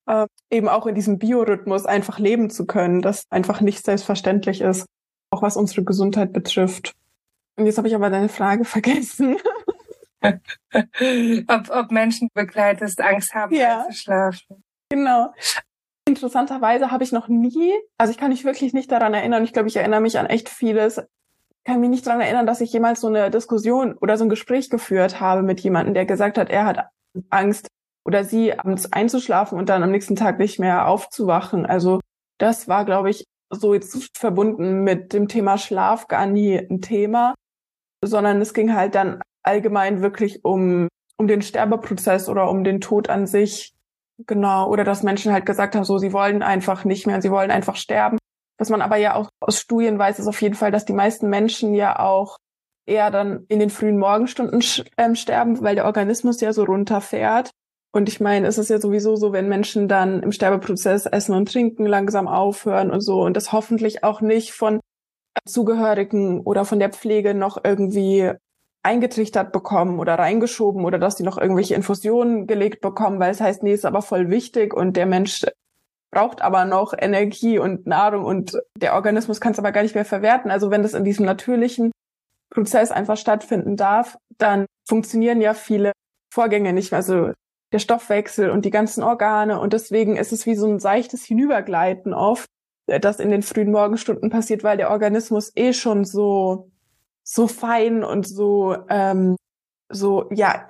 äh, 0.07 0.27
eben 0.51 0.69
auch 0.69 0.87
in 0.87 0.95
diesem 0.95 1.19
Biorhythmus 1.19 1.87
einfach 1.87 2.19
leben 2.19 2.51
zu 2.51 2.67
können, 2.67 3.03
das 3.03 3.25
einfach 3.31 3.61
nicht 3.61 3.85
selbstverständlich 3.85 4.61
ist, 4.61 4.87
auch 5.31 5.43
was 5.43 5.57
unsere 5.57 5.85
Gesundheit 5.85 6.33
betrifft. 6.33 6.95
Und 7.57 7.67
jetzt 7.67 7.79
habe 7.79 7.89
ich 7.89 7.95
aber 7.95 8.11
deine 8.11 8.29
Frage 8.29 8.65
vergessen. 8.77 9.37
ob, 11.49 11.71
ob 11.71 11.91
Menschen 11.91 12.29
begleitest 12.35 13.01
Angst 13.01 13.35
haben, 13.35 13.55
ja. 13.55 13.83
einzuschlafen. 13.83 14.63
Genau. 14.89 15.33
Interessanterweise 16.09 16.91
habe 16.91 17.03
ich 17.03 17.11
noch 17.13 17.29
nie, 17.29 17.73
also 17.99 18.13
ich 18.13 18.19
kann 18.19 18.31
mich 18.31 18.45
wirklich 18.45 18.73
nicht 18.73 18.93
daran 18.93 19.13
erinnern, 19.13 19.43
ich 19.43 19.53
glaube, 19.53 19.69
ich 19.69 19.77
erinnere 19.77 20.01
mich 20.01 20.19
an 20.19 20.27
echt 20.27 20.49
vieles, 20.49 21.03
kann 21.65 21.81
mich 21.81 21.91
nicht 21.91 22.07
daran 22.07 22.21
erinnern, 22.21 22.47
dass 22.47 22.61
ich 22.61 22.73
jemals 22.73 23.01
so 23.01 23.09
eine 23.09 23.29
Diskussion 23.31 23.95
oder 23.99 24.17
so 24.17 24.25
ein 24.25 24.29
Gespräch 24.29 24.71
geführt 24.71 25.21
habe 25.21 25.43
mit 25.43 25.61
jemandem, 25.61 25.95
der 25.95 26.07
gesagt 26.07 26.39
hat, 26.39 26.49
er 26.49 26.65
hat 26.65 26.91
Angst 27.31 27.67
oder 28.07 28.25
sie 28.25 28.59
abends 28.59 28.93
einzuschlafen 28.93 29.59
und 29.59 29.69
dann 29.69 29.83
am 29.83 29.91
nächsten 29.91 30.17
Tag 30.17 30.39
nicht 30.39 30.59
mehr 30.59 30.89
aufzuwachen. 30.89 31.67
Also 31.67 32.01
das 32.39 32.69
war, 32.69 32.85
glaube 32.85 33.11
ich, 33.11 33.25
so 33.51 33.75
jetzt 33.75 34.17
verbunden 34.17 34.83
mit 34.83 35.13
dem 35.13 35.29
Thema 35.29 35.59
Schlaf 35.59 36.09
gar 36.09 36.27
nie 36.27 36.57
ein 36.57 36.81
Thema, 36.81 37.35
sondern 38.05 38.41
es 38.41 38.55
ging 38.55 38.75
halt 38.75 38.95
dann 38.95 39.21
allgemein 39.43 40.03
wirklich 40.03 40.45
um, 40.45 40.89
um 41.17 41.27
den 41.27 41.43
Sterbeprozess 41.43 42.29
oder 42.29 42.51
um 42.51 42.65
den 42.65 42.81
Tod 42.81 43.09
an 43.09 43.27
sich 43.27 43.77
Genau, 44.25 44.69
oder 44.71 44.85
dass 44.85 45.03
Menschen 45.03 45.33
halt 45.33 45.45
gesagt 45.45 45.75
haben, 45.75 45.85
so, 45.85 45.99
sie 45.99 46.13
wollen 46.13 46.43
einfach 46.43 46.85
nicht 46.85 47.07
mehr, 47.07 47.21
sie 47.21 47.31
wollen 47.31 47.51
einfach 47.51 47.77
sterben. 47.77 48.19
Was 48.59 48.71
man 48.71 48.81
aber 48.81 48.97
ja 48.97 49.15
auch 49.15 49.29
aus 49.41 49.61
Studien 49.61 49.99
weiß, 49.99 50.19
ist 50.19 50.27
auf 50.27 50.41
jeden 50.41 50.55
Fall, 50.55 50.71
dass 50.71 50.87
die 50.87 50.95
meisten 50.95 51.29
Menschen 51.29 51.75
ja 51.75 51.99
auch 51.99 52.39
eher 52.87 53.11
dann 53.11 53.45
in 53.49 53.59
den 53.59 53.69
frühen 53.69 53.99
Morgenstunden 53.99 54.63
ähm, 54.97 55.15
sterben, 55.17 55.61
weil 55.61 55.75
der 55.75 55.85
Organismus 55.85 56.41
ja 56.41 56.55
so 56.55 56.65
runterfährt. 56.65 57.51
Und 57.93 58.09
ich 58.09 58.21
meine, 58.21 58.47
es 58.47 58.59
ist 58.59 58.69
ja 58.69 58.79
sowieso 58.79 59.17
so, 59.17 59.33
wenn 59.33 59.49
Menschen 59.49 59.89
dann 59.89 60.23
im 60.23 60.33
Sterbeprozess 60.33 61.07
essen 61.07 61.35
und 61.35 61.51
trinken, 61.51 61.87
langsam 61.87 62.29
aufhören 62.29 62.91
und 62.91 63.01
so 63.01 63.23
und 63.23 63.37
das 63.37 63.53
hoffentlich 63.53 64.05
auch 64.05 64.21
nicht 64.21 64.53
von 64.53 64.81
Zugehörigen 65.47 66.41
oder 66.41 66.65
von 66.65 66.79
der 66.79 66.91
Pflege 66.91 67.35
noch 67.35 67.63
irgendwie 67.63 68.33
eingetrichtert 68.83 69.53
bekommen 69.53 69.99
oder 69.99 70.15
reingeschoben 70.15 70.85
oder 70.85 70.99
dass 70.99 71.17
die 71.17 71.25
noch 71.25 71.39
irgendwelche 71.39 71.75
Infusionen 71.75 72.47
gelegt 72.47 72.81
bekommen, 72.81 73.19
weil 73.19 73.33
es 73.33 73.41
heißt, 73.41 73.63
nee, 73.63 73.73
ist 73.73 73.85
aber 73.85 74.03
voll 74.03 74.31
wichtig 74.31 74.73
und 74.73 74.97
der 74.97 75.07
Mensch 75.07 75.45
braucht 76.13 76.41
aber 76.41 76.65
noch 76.65 76.95
Energie 76.97 77.59
und 77.59 77.87
Nahrung 77.87 78.25
und 78.25 78.59
der 78.77 78.95
Organismus 78.95 79.41
kann 79.41 79.53
es 79.53 79.59
aber 79.59 79.73
gar 79.73 79.83
nicht 79.83 79.95
mehr 79.95 80.05
verwerten. 80.05 80.51
Also 80.51 80.71
wenn 80.71 80.83
das 80.83 80.95
in 80.95 81.05
diesem 81.05 81.27
natürlichen 81.27 81.91
Prozess 82.51 82.93
einfach 82.93 83.17
stattfinden 83.17 83.77
darf, 83.77 84.17
dann 84.39 84.67
funktionieren 84.89 85.41
ja 85.41 85.53
viele 85.53 85.93
Vorgänge 86.33 86.73
nicht 86.73 86.93
mehr. 86.93 86.99
Also 86.99 87.33
der 87.73 87.79
Stoffwechsel 87.79 88.51
und 88.51 88.65
die 88.65 88.71
ganzen 88.71 89.03
Organe 89.03 89.61
und 89.61 89.73
deswegen 89.73 90.17
ist 90.17 90.33
es 90.33 90.47
wie 90.47 90.55
so 90.55 90.67
ein 90.67 90.79
seichtes 90.79 91.25
Hinübergleiten 91.25 92.15
oft, 92.15 92.47
das 92.87 93.19
in 93.19 93.31
den 93.31 93.43
frühen 93.43 93.73
Morgenstunden 93.73 94.31
passiert, 94.31 94.63
weil 94.63 94.77
der 94.77 94.91
Organismus 94.91 95.53
eh 95.57 95.73
schon 95.73 96.05
so 96.05 96.71
so 97.27 97.49
fein 97.49 98.05
und 98.05 98.27
so, 98.27 98.77
ähm, 98.89 99.37
so, 99.89 100.29
ja, 100.31 100.67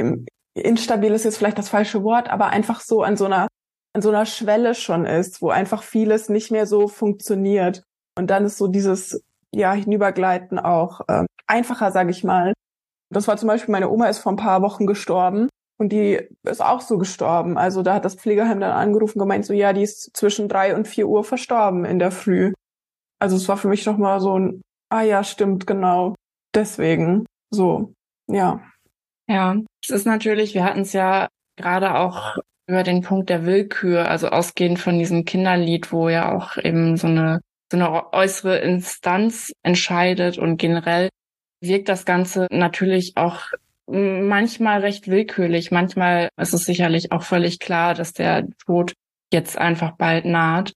instabil 0.55 1.13
ist 1.13 1.25
jetzt 1.25 1.37
vielleicht 1.37 1.59
das 1.59 1.69
falsche 1.69 2.03
Wort, 2.03 2.31
aber 2.31 2.49
einfach 2.49 2.81
so 2.81 3.03
an 3.03 3.17
so 3.17 3.27
einer, 3.27 3.49
an 3.93 4.03
so 4.03 4.09
einer 4.09 4.27
Schwelle 4.27 4.75
schon 4.75 5.05
ist, 5.05 5.43
wo 5.43 5.51
einfach 5.51 5.83
vieles 5.83 6.29
nicht 6.29 6.51
mehr 6.51 6.67
so 6.67 6.89
funktioniert. 6.89 7.83
Und 8.19 8.31
dann 8.31 8.47
ist 8.47 8.57
so 8.57 8.69
dieses, 8.69 9.23
ja, 9.55 9.73
Hinübergleiten 9.75 10.59
auch 10.59 11.03
ähm, 11.09 11.27
einfacher, 11.47 11.93
sage 11.93 12.11
ich 12.11 12.25
mal. 12.25 12.55
Das 13.11 13.29
war 13.29 13.37
zum 13.37 13.49
Beispiel, 13.49 13.73
meine 13.73 13.91
Oma 13.91 14.09
ist 14.09 14.19
vor 14.19 14.33
ein 14.33 14.37
paar 14.37 14.63
Wochen 14.63 14.87
gestorben 14.87 15.49
und 15.79 15.91
die 15.91 16.21
ist 16.45 16.63
auch 16.63 16.81
so 16.81 16.99
gestorben. 16.99 17.59
Also 17.59 17.83
da 17.83 17.95
hat 17.95 18.05
das 18.05 18.15
Pflegeheim 18.15 18.61
dann 18.61 18.73
angerufen 18.73 19.19
gemeint, 19.19 19.45
so 19.45 19.53
ja, 19.53 19.73
die 19.73 19.83
ist 19.83 20.17
zwischen 20.17 20.49
drei 20.49 20.75
und 20.75 20.89
vier 20.89 21.09
Uhr 21.09 21.25
verstorben 21.25 21.85
in 21.85 21.99
der 21.99 22.11
Früh. 22.11 22.53
Also 23.19 23.37
es 23.37 23.49
war 23.49 23.57
für 23.57 23.69
mich 23.69 23.85
doch 23.85 23.97
mal 23.97 24.21
so 24.21 24.39
ein, 24.39 24.63
ah 24.91 25.03
ja, 25.03 25.25
stimmt, 25.25 25.67
genau 25.67 26.15
deswegen 26.55 27.27
so, 27.51 27.93
ja. 28.29 28.61
Ja, 29.29 29.57
es 29.83 29.91
ist 29.91 30.07
natürlich, 30.07 30.55
wir 30.55 30.65
hatten 30.65 30.81
es 30.81 30.93
ja 30.93 31.29
gerade 31.57 31.97
auch 31.97 32.37
über 32.69 32.83
den 32.83 33.03
Punkt 33.03 33.29
der 33.31 33.45
Willkür, 33.45 34.09
also 34.09 34.29
ausgehend 34.29 34.79
von 34.79 34.99
diesem 34.99 35.25
Kinderlied, 35.25 35.93
wo 35.93 36.09
ja 36.09 36.35
auch 36.35 36.57
eben 36.57 36.97
so 36.97 37.07
eine, 37.07 37.41
so 37.71 37.79
eine 37.79 38.13
äußere 38.13 38.59
Instanz 38.59 39.53
entscheidet 39.63 40.39
und 40.39 40.57
generell 40.57 41.09
wirkt 41.61 41.89
das 41.89 42.05
Ganze 42.05 42.47
natürlich 42.51 43.17
auch 43.17 43.53
manchmal 43.87 44.81
recht 44.81 45.09
willkürlich. 45.09 45.71
Manchmal 45.71 46.29
ist 46.37 46.55
es 46.55 46.65
sicherlich 46.65 47.13
auch 47.13 47.23
völlig 47.23 47.59
klar, 47.59 47.95
dass 47.95 48.13
der 48.13 48.47
Tod 48.65 48.95
jetzt 49.33 49.59
einfach 49.59 49.93
bald 49.97 50.25
naht. 50.25 50.73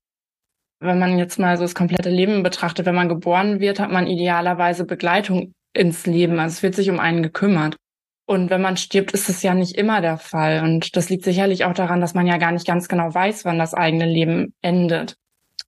wenn 0.83 0.97
man 0.97 1.19
jetzt 1.19 1.37
mal 1.37 1.57
so 1.57 1.63
das 1.63 1.75
komplette 1.75 2.09
Leben 2.09 2.41
betrachtet, 2.41 2.87
wenn 2.87 2.95
man 2.95 3.07
geboren 3.07 3.59
wird, 3.59 3.79
hat 3.79 3.91
man 3.91 4.07
idealerweise 4.07 4.83
Begleitung 4.83 5.53
ins 5.73 6.07
Leben. 6.07 6.39
Also 6.39 6.53
es 6.55 6.63
wird 6.63 6.73
sich 6.73 6.89
um 6.89 6.99
einen 6.99 7.21
gekümmert. 7.21 7.77
Und 8.25 8.49
wenn 8.49 8.61
man 8.61 8.77
stirbt, 8.77 9.11
ist 9.11 9.29
es 9.29 9.43
ja 9.43 9.53
nicht 9.53 9.75
immer 9.77 10.01
der 10.01 10.17
Fall. 10.17 10.63
Und 10.63 10.95
das 10.95 11.09
liegt 11.09 11.23
sicherlich 11.23 11.65
auch 11.65 11.73
daran, 11.73 12.01
dass 12.01 12.13
man 12.13 12.25
ja 12.25 12.37
gar 12.37 12.51
nicht 12.51 12.65
ganz 12.65 12.87
genau 12.87 13.13
weiß, 13.13 13.45
wann 13.45 13.59
das 13.59 13.73
eigene 13.73 14.05
Leben 14.05 14.53
endet. 14.61 15.17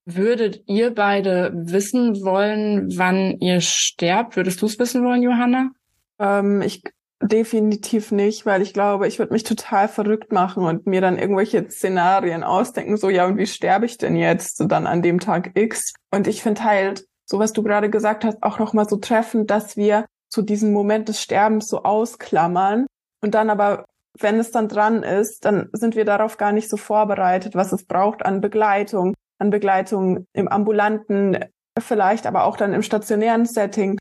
Würdet 0.06 0.64
ihr 0.68 0.94
beide 0.94 1.52
wissen 1.54 2.24
wollen, 2.24 2.88
wann 2.98 3.38
ihr 3.40 3.62
sterbt? 3.62 4.36
Würdest 4.36 4.62
du 4.62 4.66
es 4.66 4.80
wissen 4.80 5.04
wollen, 5.04 5.22
Johanna? 5.22 5.72
Ähm, 6.20 6.62
ich 6.62 6.82
definitiv 7.28 8.12
nicht, 8.12 8.46
weil 8.46 8.62
ich 8.62 8.74
glaube, 8.74 9.08
ich 9.08 9.20
würde 9.20 9.34
mich 9.34 9.44
total 9.44 9.88
verrückt 9.88 10.32
machen 10.32 10.64
und 10.64 10.86
mir 10.86 11.02
dann 11.02 11.18
irgendwelche 11.18 11.70
Szenarien 11.70 12.44
ausdenken, 12.44 12.98
so 12.98 13.10
ja, 13.10 13.26
und 13.26 13.38
wie 13.38 13.48
sterbe 13.48 13.86
ich 13.86 13.98
denn 13.98 14.16
jetzt 14.16 14.64
dann 14.68 14.88
an 14.88 15.02
dem 15.02 15.20
Tag 15.20 15.52
X? 15.56 15.94
Und 16.12 16.28
ich 16.28 16.42
finde 16.42 16.64
halt, 16.64 17.06
so 17.26 17.40
was 17.40 17.54
du 17.54 17.64
gerade 17.64 17.90
gesagt 17.90 18.26
hast, 18.26 18.44
auch 18.44 18.60
nochmal 18.60 18.88
so 18.88 18.98
treffend, 18.98 19.50
dass 19.50 19.78
wir 19.78 20.06
zu 20.30 20.42
diesem 20.42 20.74
Moment 20.74 21.10
des 21.10 21.22
Sterbens 21.22 21.68
so 21.68 21.84
ausklammern 21.84 22.88
und 23.22 23.34
dann 23.36 23.50
aber 23.50 23.86
wenn 24.20 24.40
es 24.40 24.52
dann 24.52 24.68
dran 24.68 25.04
ist, 25.04 25.46
dann 25.46 25.70
sind 25.74 25.96
wir 25.96 26.06
darauf 26.06 26.38
gar 26.38 26.52
nicht 26.52 26.70
so 26.70 26.78
vorbereitet, 26.78 27.56
was 27.56 27.72
es 27.72 27.86
braucht 27.86 28.26
an 28.26 28.42
Begleitung, 28.42 29.16
an 29.40 29.50
Begleitung 29.50 30.28
im 30.34 30.48
ambulanten, 30.48 31.40
vielleicht 31.80 32.28
aber 32.28 32.44
auch 32.44 32.58
dann 32.58 32.74
im 32.74 32.84
stationären 32.84 33.46
Setting. 33.46 33.98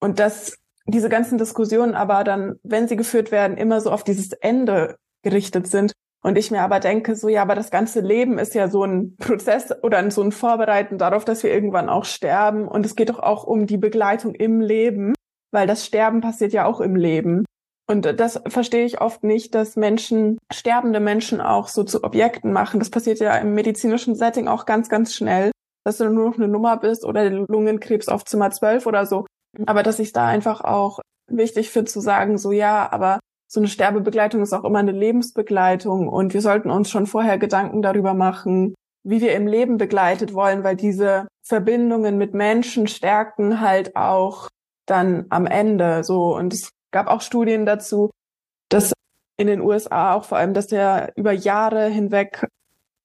Und 0.00 0.18
dass 0.18 0.58
diese 0.86 1.08
ganzen 1.08 1.38
Diskussionen 1.38 1.94
aber 1.94 2.24
dann, 2.24 2.56
wenn 2.62 2.88
sie 2.88 2.96
geführt 2.96 3.30
werden, 3.30 3.56
immer 3.56 3.80
so 3.80 3.90
auf 3.90 4.04
dieses 4.04 4.32
Ende 4.32 4.96
gerichtet 5.22 5.66
sind. 5.66 5.92
Und 6.24 6.38
ich 6.38 6.50
mir 6.50 6.62
aber 6.62 6.78
denke, 6.78 7.16
so 7.16 7.28
ja, 7.28 7.42
aber 7.42 7.56
das 7.56 7.70
ganze 7.70 8.00
Leben 8.00 8.38
ist 8.38 8.54
ja 8.54 8.68
so 8.68 8.84
ein 8.84 9.16
Prozess 9.16 9.72
oder 9.82 10.08
so 10.10 10.22
ein 10.22 10.32
Vorbereiten 10.32 10.98
darauf, 10.98 11.24
dass 11.24 11.42
wir 11.42 11.52
irgendwann 11.52 11.88
auch 11.88 12.04
sterben. 12.04 12.68
Und 12.68 12.86
es 12.86 12.94
geht 12.94 13.10
doch 13.10 13.18
auch 13.18 13.44
um 13.44 13.66
die 13.66 13.76
Begleitung 13.76 14.34
im 14.34 14.60
Leben, 14.60 15.14
weil 15.50 15.66
das 15.66 15.84
Sterben 15.84 16.20
passiert 16.20 16.52
ja 16.52 16.64
auch 16.64 16.80
im 16.80 16.94
Leben. 16.94 17.44
Und 17.88 18.18
das 18.18 18.40
verstehe 18.46 18.84
ich 18.84 19.00
oft 19.00 19.24
nicht, 19.24 19.54
dass 19.54 19.76
Menschen, 19.76 20.38
sterbende 20.52 21.00
Menschen 21.00 21.40
auch 21.40 21.66
so 21.66 21.82
zu 21.82 22.04
Objekten 22.04 22.52
machen. 22.52 22.78
Das 22.78 22.90
passiert 22.90 23.18
ja 23.18 23.36
im 23.36 23.54
medizinischen 23.54 24.14
Setting 24.14 24.46
auch 24.46 24.64
ganz, 24.64 24.88
ganz 24.88 25.14
schnell, 25.14 25.50
dass 25.84 25.98
du 25.98 26.08
nur 26.08 26.30
noch 26.30 26.36
eine 26.36 26.48
Nummer 26.48 26.76
bist 26.76 27.04
oder 27.04 27.28
Lungenkrebs 27.28 28.08
auf 28.08 28.24
Zimmer 28.24 28.50
12 28.52 28.86
oder 28.86 29.06
so. 29.06 29.26
Aber 29.66 29.82
dass 29.82 29.98
ich 29.98 30.12
da 30.12 30.26
einfach 30.26 30.62
auch 30.62 31.00
wichtig 31.28 31.70
finde 31.70 31.90
zu 31.90 32.00
sagen, 32.00 32.38
so 32.38 32.52
ja, 32.52 32.90
aber 32.90 33.20
so 33.48 33.60
eine 33.60 33.68
Sterbebegleitung 33.68 34.42
ist 34.42 34.52
auch 34.52 34.64
immer 34.64 34.78
eine 34.78 34.92
Lebensbegleitung 34.92 36.08
und 36.08 36.32
wir 36.32 36.40
sollten 36.40 36.70
uns 36.70 36.90
schon 36.90 37.06
vorher 37.06 37.38
Gedanken 37.38 37.82
darüber 37.82 38.14
machen, 38.14 38.74
wie 39.04 39.20
wir 39.20 39.34
im 39.34 39.46
Leben 39.46 39.76
begleitet 39.76 40.32
wollen, 40.32 40.64
weil 40.64 40.76
diese 40.76 41.28
Verbindungen 41.42 42.18
mit 42.18 42.34
Menschen 42.34 42.86
stärken 42.86 43.60
halt 43.60 43.96
auch 43.96 44.48
dann 44.86 45.26
am 45.28 45.46
Ende 45.46 46.04
so. 46.04 46.36
Und 46.36 46.54
es 46.54 46.70
gab 46.92 47.08
auch 47.08 47.20
Studien 47.20 47.66
dazu, 47.66 48.10
dass 48.68 48.92
in 49.36 49.48
den 49.48 49.60
USA 49.60 50.14
auch 50.14 50.24
vor 50.24 50.38
allem, 50.38 50.54
dass 50.54 50.70
ja 50.70 51.08
über 51.16 51.32
Jahre 51.32 51.88
hinweg 51.88 52.46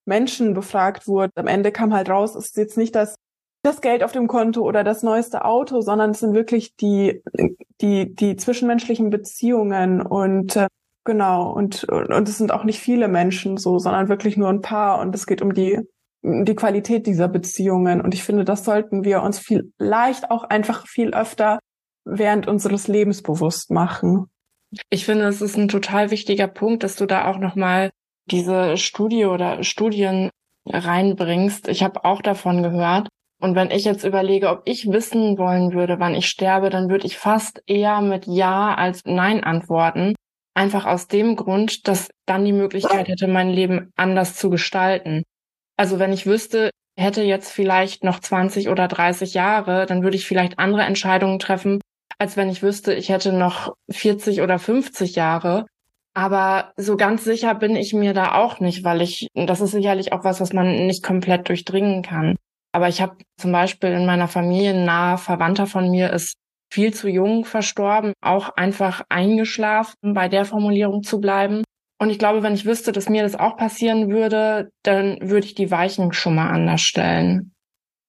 Menschen 0.05 0.53
befragt 0.53 1.07
wurden. 1.07 1.31
Am 1.35 1.47
Ende 1.47 1.71
kam 1.71 1.93
halt 1.93 2.09
raus, 2.09 2.35
es 2.35 2.47
ist 2.47 2.57
jetzt 2.57 2.77
nicht 2.77 2.95
das, 2.95 3.15
das 3.63 3.81
Geld 3.81 4.03
auf 4.03 4.11
dem 4.11 4.27
Konto 4.27 4.61
oder 4.61 4.83
das 4.83 5.03
neueste 5.03 5.45
Auto, 5.45 5.81
sondern 5.81 6.11
es 6.11 6.19
sind 6.19 6.33
wirklich 6.33 6.75
die, 6.75 7.21
die, 7.81 8.13
die 8.15 8.35
zwischenmenschlichen 8.35 9.09
Beziehungen 9.09 10.01
und 10.01 10.55
äh, 10.55 10.67
genau, 11.03 11.51
und, 11.51 11.83
und 11.85 12.29
es 12.29 12.37
sind 12.37 12.51
auch 12.51 12.63
nicht 12.63 12.79
viele 12.79 13.07
Menschen 13.07 13.57
so, 13.57 13.79
sondern 13.79 14.09
wirklich 14.09 14.37
nur 14.37 14.49
ein 14.49 14.61
paar 14.61 14.99
und 14.99 15.13
es 15.15 15.25
geht 15.25 15.41
um 15.41 15.53
die, 15.53 15.79
die 16.23 16.55
Qualität 16.55 17.07
dieser 17.07 17.27
Beziehungen. 17.27 18.01
Und 18.01 18.13
ich 18.13 18.23
finde, 18.23 18.43
das 18.43 18.63
sollten 18.63 19.03
wir 19.03 19.21
uns 19.21 19.39
vielleicht 19.39 20.29
auch 20.31 20.43
einfach 20.43 20.87
viel 20.87 21.13
öfter 21.13 21.59
während 22.05 22.47
unseres 22.47 22.87
Lebens 22.87 23.21
bewusst 23.21 23.71
machen. 23.71 24.25
Ich 24.89 25.05
finde, 25.05 25.25
es 25.25 25.41
ist 25.41 25.57
ein 25.57 25.67
total 25.67 26.11
wichtiger 26.11 26.47
Punkt, 26.47 26.83
dass 26.83 26.95
du 26.95 27.05
da 27.05 27.29
auch 27.29 27.37
nochmal 27.37 27.89
diese 28.29 28.77
Studie 28.77 29.25
oder 29.25 29.63
Studien 29.63 30.29
reinbringst. 30.65 31.67
Ich 31.69 31.83
habe 31.83 32.03
auch 32.03 32.21
davon 32.21 32.63
gehört. 32.63 33.07
Und 33.39 33.55
wenn 33.55 33.69
ich 33.69 33.85
jetzt 33.85 34.03
überlege, 34.03 34.49
ob 34.49 34.63
ich 34.65 34.91
wissen 34.91 35.37
wollen 35.37 35.73
würde, 35.73 35.99
wann 35.99 36.15
ich 36.15 36.27
sterbe, 36.27 36.69
dann 36.69 36.89
würde 36.89 37.05
ich 37.05 37.17
fast 37.17 37.61
eher 37.67 38.01
mit 38.01 38.25
Ja 38.25 38.73
als 38.73 39.03
Nein 39.05 39.43
antworten. 39.43 40.15
Einfach 40.55 40.85
aus 40.85 41.07
dem 41.07 41.35
Grund, 41.35 41.87
dass 41.87 42.09
dann 42.25 42.45
die 42.45 42.53
Möglichkeit 42.53 43.07
hätte, 43.07 43.27
mein 43.27 43.49
Leben 43.49 43.91
anders 43.95 44.35
zu 44.35 44.49
gestalten. 44.49 45.23
Also 45.77 45.99
wenn 45.99 46.13
ich 46.13 46.25
wüsste, 46.25 46.71
hätte 46.97 47.21
jetzt 47.21 47.51
vielleicht 47.51 48.03
noch 48.03 48.19
20 48.19 48.69
oder 48.69 48.87
30 48.87 49.35
Jahre, 49.35 49.85
dann 49.85 50.01
würde 50.01 50.17
ich 50.17 50.25
vielleicht 50.25 50.57
andere 50.57 50.81
Entscheidungen 50.81 51.37
treffen, 51.37 51.79
als 52.17 52.37
wenn 52.37 52.49
ich 52.49 52.63
wüsste, 52.63 52.95
ich 52.95 53.09
hätte 53.09 53.31
noch 53.33 53.75
40 53.91 54.41
oder 54.41 54.57
50 54.57 55.15
Jahre. 55.15 55.67
Aber 56.15 56.73
so 56.75 56.97
ganz 56.97 57.23
sicher 57.23 57.53
bin 57.53 57.75
ich 57.75 57.93
mir 57.93 58.15
da 58.15 58.33
auch 58.33 58.59
nicht, 58.59 58.83
weil 58.83 59.03
ich, 59.03 59.27
das 59.35 59.61
ist 59.61 59.71
sicherlich 59.71 60.13
auch 60.13 60.23
was, 60.23 60.41
was 60.41 60.51
man 60.51 60.87
nicht 60.87 61.03
komplett 61.03 61.47
durchdringen 61.47 62.01
kann. 62.01 62.35
Aber 62.71 62.87
ich 62.87 63.01
habe 63.01 63.17
zum 63.37 63.51
Beispiel 63.51 63.89
in 63.89 64.05
meiner 64.05 64.27
Familie 64.27 64.71
ein 64.71 64.85
naher 64.85 65.17
Verwandter 65.17 65.67
von 65.67 65.89
mir 65.89 66.11
ist 66.11 66.35
viel 66.71 66.93
zu 66.93 67.07
jung 67.07 67.45
verstorben, 67.45 68.13
auch 68.21 68.49
einfach 68.49 69.03
eingeschlafen, 69.09 70.13
bei 70.13 70.27
der 70.27 70.45
Formulierung 70.45 71.03
zu 71.03 71.19
bleiben. 71.19 71.63
Und 71.99 72.09
ich 72.09 72.19
glaube, 72.19 72.43
wenn 72.43 72.53
ich 72.53 72.65
wüsste, 72.65 72.91
dass 72.91 73.09
mir 73.09 73.23
das 73.23 73.35
auch 73.35 73.57
passieren 73.57 74.09
würde, 74.09 74.69
dann 74.83 75.17
würde 75.21 75.47
ich 75.47 75.55
die 75.55 75.71
Weichen 75.71 76.13
schon 76.13 76.35
mal 76.35 76.49
anders 76.49 76.81
stellen. 76.81 77.53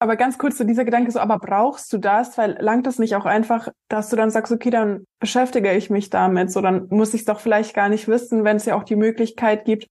Aber 0.01 0.17
ganz 0.17 0.39
kurz 0.39 0.57
zu 0.57 0.65
dieser 0.65 0.85
Gedanke 0.85 1.11
so, 1.11 1.19
aber 1.19 1.39
brauchst 1.39 1.93
du 1.93 1.99
das? 1.99 2.39
Weil 2.39 2.57
langt 2.61 2.87
es 2.87 2.99
nicht 2.99 3.17
auch 3.17 3.25
einfach, 3.25 3.69
dass 3.89 4.11
du 4.11 4.17
dann 4.17 4.31
sagst, 4.31 4.53
okay, 4.53 4.71
dann 4.71 5.05
beschäftige 5.19 5.73
ich 5.73 5.91
mich 5.91 6.09
damit. 6.11 6.53
So, 6.53 6.61
dann 6.61 6.87
muss 6.91 7.15
ich 7.15 7.23
es 7.23 7.25
doch 7.25 7.41
vielleicht 7.41 7.75
gar 7.75 7.89
nicht 7.89 8.07
wissen, 8.07 8.45
wenn 8.45 8.59
es 8.59 8.67
ja 8.67 8.77
auch 8.77 8.85
die 8.85 8.97
Möglichkeit 8.97 9.65
gibt, 9.65 9.89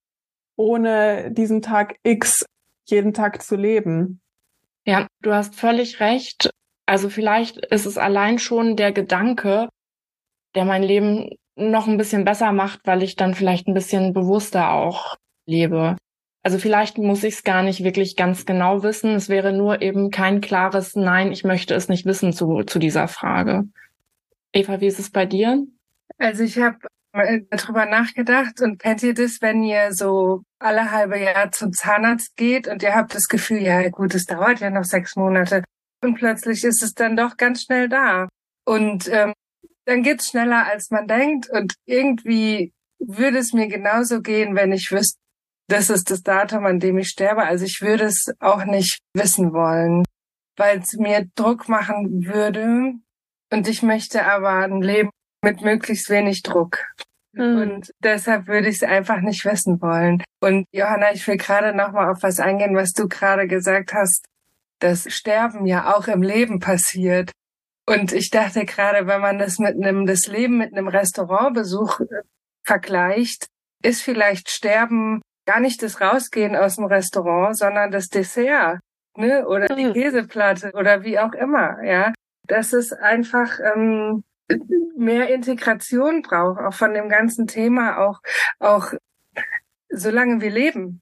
ohne 0.55 1.31
diesen 1.31 1.61
Tag 1.61 1.95
X 2.03 2.45
jeden 2.85 3.13
Tag 3.13 3.41
zu 3.41 3.57
leben. 3.57 4.21
Ja, 4.87 5.05
du 5.21 5.33
hast 5.33 5.53
völlig 5.55 5.99
recht. 5.99 6.49
Also 6.85 7.09
vielleicht 7.09 7.57
ist 7.57 7.85
es 7.85 7.97
allein 7.97 8.39
schon 8.39 8.77
der 8.77 8.93
Gedanke, 8.93 9.67
der 10.55 10.63
mein 10.63 10.81
Leben 10.81 11.29
noch 11.57 11.87
ein 11.87 11.97
bisschen 11.97 12.23
besser 12.23 12.53
macht, 12.53 12.79
weil 12.85 13.03
ich 13.03 13.17
dann 13.17 13.33
vielleicht 13.33 13.67
ein 13.67 13.73
bisschen 13.73 14.13
bewusster 14.13 14.71
auch 14.71 15.17
lebe. 15.45 15.97
Also 16.41 16.57
vielleicht 16.57 16.97
muss 16.97 17.25
ich 17.25 17.33
es 17.33 17.43
gar 17.43 17.63
nicht 17.63 17.83
wirklich 17.83 18.15
ganz 18.15 18.45
genau 18.45 18.81
wissen. 18.81 19.15
Es 19.15 19.27
wäre 19.27 19.51
nur 19.51 19.81
eben 19.81 20.09
kein 20.09 20.39
klares 20.39 20.95
Nein, 20.95 21.33
ich 21.33 21.43
möchte 21.43 21.73
es 21.73 21.89
nicht 21.89 22.05
wissen 22.05 22.31
zu, 22.31 22.63
zu 22.63 22.79
dieser 22.79 23.09
Frage. 23.09 23.67
Eva, 24.53 24.79
wie 24.79 24.87
ist 24.87 24.99
es 24.99 25.09
bei 25.09 25.25
dir? 25.25 25.67
Also 26.17 26.43
ich 26.43 26.57
habe 26.59 26.77
darüber 27.49 27.85
nachgedacht 27.85 28.61
und 28.61 28.79
kennt 28.79 29.03
ihr 29.03 29.13
das, 29.13 29.41
wenn 29.41 29.63
ihr 29.63 29.93
so 29.93 30.43
alle 30.59 30.91
halbe 30.91 31.19
Jahr 31.19 31.51
zum 31.51 31.73
Zahnarzt 31.73 32.35
geht 32.35 32.67
und 32.67 32.83
ihr 32.83 32.95
habt 32.95 33.13
das 33.13 33.27
Gefühl, 33.27 33.61
ja 33.61 33.87
gut, 33.89 34.15
es 34.15 34.25
dauert 34.25 34.59
ja 34.59 34.69
noch 34.69 34.83
sechs 34.83 35.15
Monate 35.15 35.63
und 36.03 36.15
plötzlich 36.15 36.63
ist 36.63 36.83
es 36.83 36.93
dann 36.93 37.15
doch 37.15 37.37
ganz 37.37 37.63
schnell 37.63 37.89
da 37.89 38.27
und 38.65 39.07
ähm, 39.09 39.33
dann 39.85 40.03
geht's 40.03 40.29
schneller 40.29 40.65
als 40.65 40.91
man 40.91 41.07
denkt 41.07 41.49
und 41.49 41.75
irgendwie 41.85 42.73
würde 42.99 43.37
es 43.37 43.53
mir 43.53 43.67
genauso 43.67 44.21
gehen, 44.21 44.55
wenn 44.55 44.71
ich 44.71 44.91
wüsste, 44.91 45.19
das 45.69 45.89
ist 45.89 46.09
das 46.11 46.21
Datum, 46.21 46.65
an 46.65 46.79
dem 46.79 46.97
ich 46.97 47.09
sterbe. 47.09 47.43
Also 47.43 47.65
ich 47.65 47.81
würde 47.81 48.05
es 48.05 48.25
auch 48.39 48.63
nicht 48.65 48.99
wissen 49.13 49.53
wollen, 49.53 50.05
weil 50.55 50.79
es 50.79 50.93
mir 50.93 51.27
Druck 51.35 51.67
machen 51.67 52.25
würde. 52.25 52.93
Und 53.51 53.67
ich 53.67 53.83
möchte 53.83 54.25
aber 54.25 54.51
ein 54.51 54.81
Leben 54.81 55.09
mit 55.43 55.61
möglichst 55.61 56.09
wenig 56.09 56.43
Druck. 56.43 56.85
Mhm. 57.37 57.61
Und 57.61 57.93
deshalb 57.99 58.47
würde 58.47 58.69
ich 58.69 58.77
es 58.77 58.83
einfach 58.83 59.21
nicht 59.21 59.45
wissen 59.45 59.81
wollen. 59.81 60.23
Und 60.39 60.65
Johanna, 60.71 61.13
ich 61.13 61.27
will 61.27 61.37
gerade 61.37 61.75
nochmal 61.75 62.09
auf 62.09 62.23
was 62.23 62.39
eingehen, 62.39 62.75
was 62.75 62.91
du 62.91 63.07
gerade 63.07 63.47
gesagt 63.47 63.93
hast, 63.93 64.25
dass 64.79 65.11
Sterben 65.11 65.65
ja 65.65 65.95
auch 65.95 66.07
im 66.07 66.21
Leben 66.21 66.59
passiert. 66.59 67.31
Und 67.85 68.11
ich 68.11 68.29
dachte 68.29 68.65
gerade, 68.65 69.07
wenn 69.07 69.21
man 69.21 69.39
das 69.39 69.59
mit 69.59 69.75
einem, 69.75 70.05
das 70.05 70.27
Leben 70.27 70.57
mit 70.57 70.73
einem 70.73 70.87
Restaurantbesuch 70.87 72.01
vergleicht, 72.63 73.47
ist 73.81 74.01
vielleicht 74.01 74.49
Sterben 74.49 75.21
gar 75.45 75.59
nicht 75.61 75.81
das 75.81 76.01
Rausgehen 76.01 76.55
aus 76.55 76.75
dem 76.75 76.85
Restaurant, 76.85 77.57
sondern 77.57 77.89
das 77.89 78.07
Dessert, 78.09 78.79
ne? 79.15 79.47
Oder 79.47 79.73
die. 79.73 79.91
Käseplatte 79.93 80.71
oder 80.73 81.03
wie 81.03 81.17
auch 81.17 81.33
immer, 81.33 81.81
ja. 81.83 82.13
Dass 82.43 82.73
es 82.73 82.91
einfach 82.91 83.59
ähm, 83.73 84.23
mehr 84.97 85.29
Integration 85.29 86.21
braucht, 86.21 86.59
auch 86.61 86.73
von 86.73 86.93
dem 86.93 87.09
ganzen 87.09 87.47
Thema, 87.47 87.99
auch, 87.99 88.21
auch 88.59 88.93
solange 89.89 90.41
wir 90.41 90.51
leben. 90.51 91.01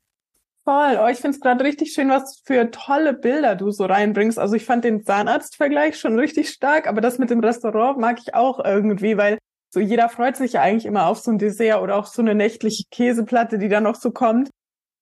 Voll. 0.64 1.00
Oh, 1.00 1.08
ich 1.08 1.20
finde 1.20 1.36
es 1.36 1.42
gerade 1.42 1.64
richtig 1.64 1.94
schön, 1.94 2.10
was 2.10 2.42
für 2.44 2.72
tolle 2.72 3.14
Bilder 3.14 3.56
du 3.56 3.70
so 3.70 3.86
reinbringst. 3.86 4.40
Also 4.40 4.56
ich 4.56 4.66
fand 4.66 4.84
den 4.84 5.04
Zahnarztvergleich 5.04 6.00
schon 6.00 6.18
richtig 6.18 6.50
stark, 6.50 6.88
aber 6.88 7.02
das 7.02 7.20
mit 7.20 7.30
dem 7.30 7.40
Restaurant 7.40 8.00
mag 8.00 8.18
ich 8.20 8.34
auch 8.34 8.64
irgendwie, 8.66 9.16
weil 9.16 9.38
so 9.72 9.80
jeder 9.80 10.10
freut 10.10 10.38
sich 10.38 10.54
ja 10.54 10.62
eigentlich 10.62 10.88
immer 10.88 11.06
auf 11.06 11.20
so 11.20 11.30
ein 11.32 11.38
Dessert 11.38 11.82
oder 11.82 11.98
auf 11.98 12.08
so 12.08 12.24
eine 12.24 12.34
nächtliche 12.34 12.86
Käseplatte, 12.90 13.60
die 13.60 13.70
dann 13.70 13.84
noch 13.84 13.96
so 13.96 14.10
kommt. 14.10 14.50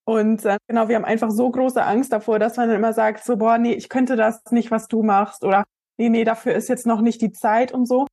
Und 0.04 0.44
äh, 0.44 0.58
genau, 0.68 0.88
wir 0.88 0.96
haben 0.96 1.04
einfach 1.06 1.30
so 1.30 1.50
große 1.50 1.82
Angst 1.82 2.12
davor, 2.12 2.38
dass 2.38 2.58
man 2.58 2.68
dann 2.68 2.76
immer 2.76 2.92
sagt, 2.92 3.24
so, 3.24 3.38
boah, 3.38 3.56
nee, 3.56 3.72
ich 3.72 3.88
könnte 3.88 4.16
das 4.16 4.42
nicht, 4.50 4.70
was 4.70 4.86
du 4.86 5.02
machst. 5.02 5.44
Oder 5.44 5.64
nee, 5.96 6.10
nee, 6.10 6.24
dafür 6.24 6.54
ist 6.54 6.68
jetzt 6.68 6.86
noch 6.86 7.00
nicht 7.00 7.22
die 7.22 7.32
Zeit 7.32 7.72
und 7.72 7.86
so. 7.86 8.06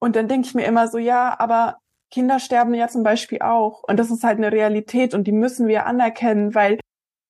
Und 0.00 0.16
dann 0.16 0.28
denke 0.28 0.46
ich 0.46 0.54
mir 0.54 0.64
immer 0.64 0.88
so, 0.88 0.98
ja, 0.98 1.38
aber 1.38 1.78
Kinder 2.10 2.38
sterben 2.38 2.74
ja 2.74 2.88
zum 2.88 3.02
Beispiel 3.02 3.40
auch. 3.42 3.82
Und 3.86 3.98
das 3.98 4.10
ist 4.10 4.24
halt 4.24 4.38
eine 4.38 4.52
Realität 4.52 5.14
und 5.14 5.26
die 5.26 5.32
müssen 5.32 5.68
wir 5.68 5.86
anerkennen, 5.86 6.54
weil 6.54 6.78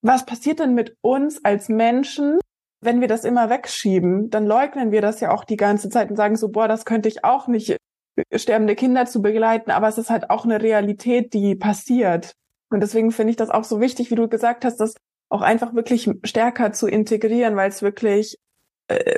was 0.02 0.26
passiert 0.26 0.60
denn 0.60 0.75
mit 0.75 0.96
uns 1.00 1.44
als 1.44 1.68
Menschen, 1.68 2.38
wenn 2.80 3.00
wir 3.00 3.08
das 3.08 3.25
immer 3.25 3.50
wegschieben? 3.50 4.30
Dann 4.30 4.46
leugnen 4.46 4.92
wir 4.92 5.02
das 5.02 5.20
ja 5.20 5.32
auch 5.32 5.44
die 5.44 5.56
ganze 5.56 5.88
Zeit 5.88 6.10
und 6.10 6.16
sagen 6.16 6.37
so, 6.37 6.48
boah, 6.48 6.68
das 6.68 6.84
könnte 6.84 7.08
ich 7.08 7.25
auch 7.25 7.48
nicht, 7.48 7.76
sterbende 8.34 8.76
Kinder 8.76 9.06
zu 9.06 9.22
begleiten. 9.22 9.70
Aber 9.70 9.88
es 9.88 9.98
ist 9.98 10.10
halt 10.10 10.30
auch 10.30 10.44
eine 10.44 10.62
Realität, 10.62 11.34
die 11.34 11.56
passiert. 11.56 12.32
Und 12.70 12.80
deswegen 12.80 13.10
finde 13.10 13.30
ich 13.30 13.37
das 13.37 13.50
auch 13.50 13.64
so 13.64 13.80
wichtig, 13.80 14.10
wie 14.10 14.14
du 14.14 14.28
gesagt 14.28 14.64
hast, 14.64 14.76
das 14.76 14.94
auch 15.30 15.42
einfach 15.42 15.75
wirklich 15.75 16.10
stärker 16.25 16.72
zu 16.72 16.87
integrieren, 16.87 17.56
weil 17.56 17.68
es 17.68 17.82
wirklich 17.82 18.34
äh, 18.34 18.38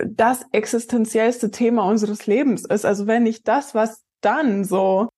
das 0.06 0.44
existenziellste 0.52 1.50
Thema 1.50 1.84
unseres 1.84 2.26
Lebens 2.26 2.64
ist. 2.64 2.84
Also 2.84 3.06
wenn 3.06 3.22
nicht 3.22 3.46
das, 3.46 3.74
was 3.74 4.02
dann 4.20 4.64
so. 4.64 5.08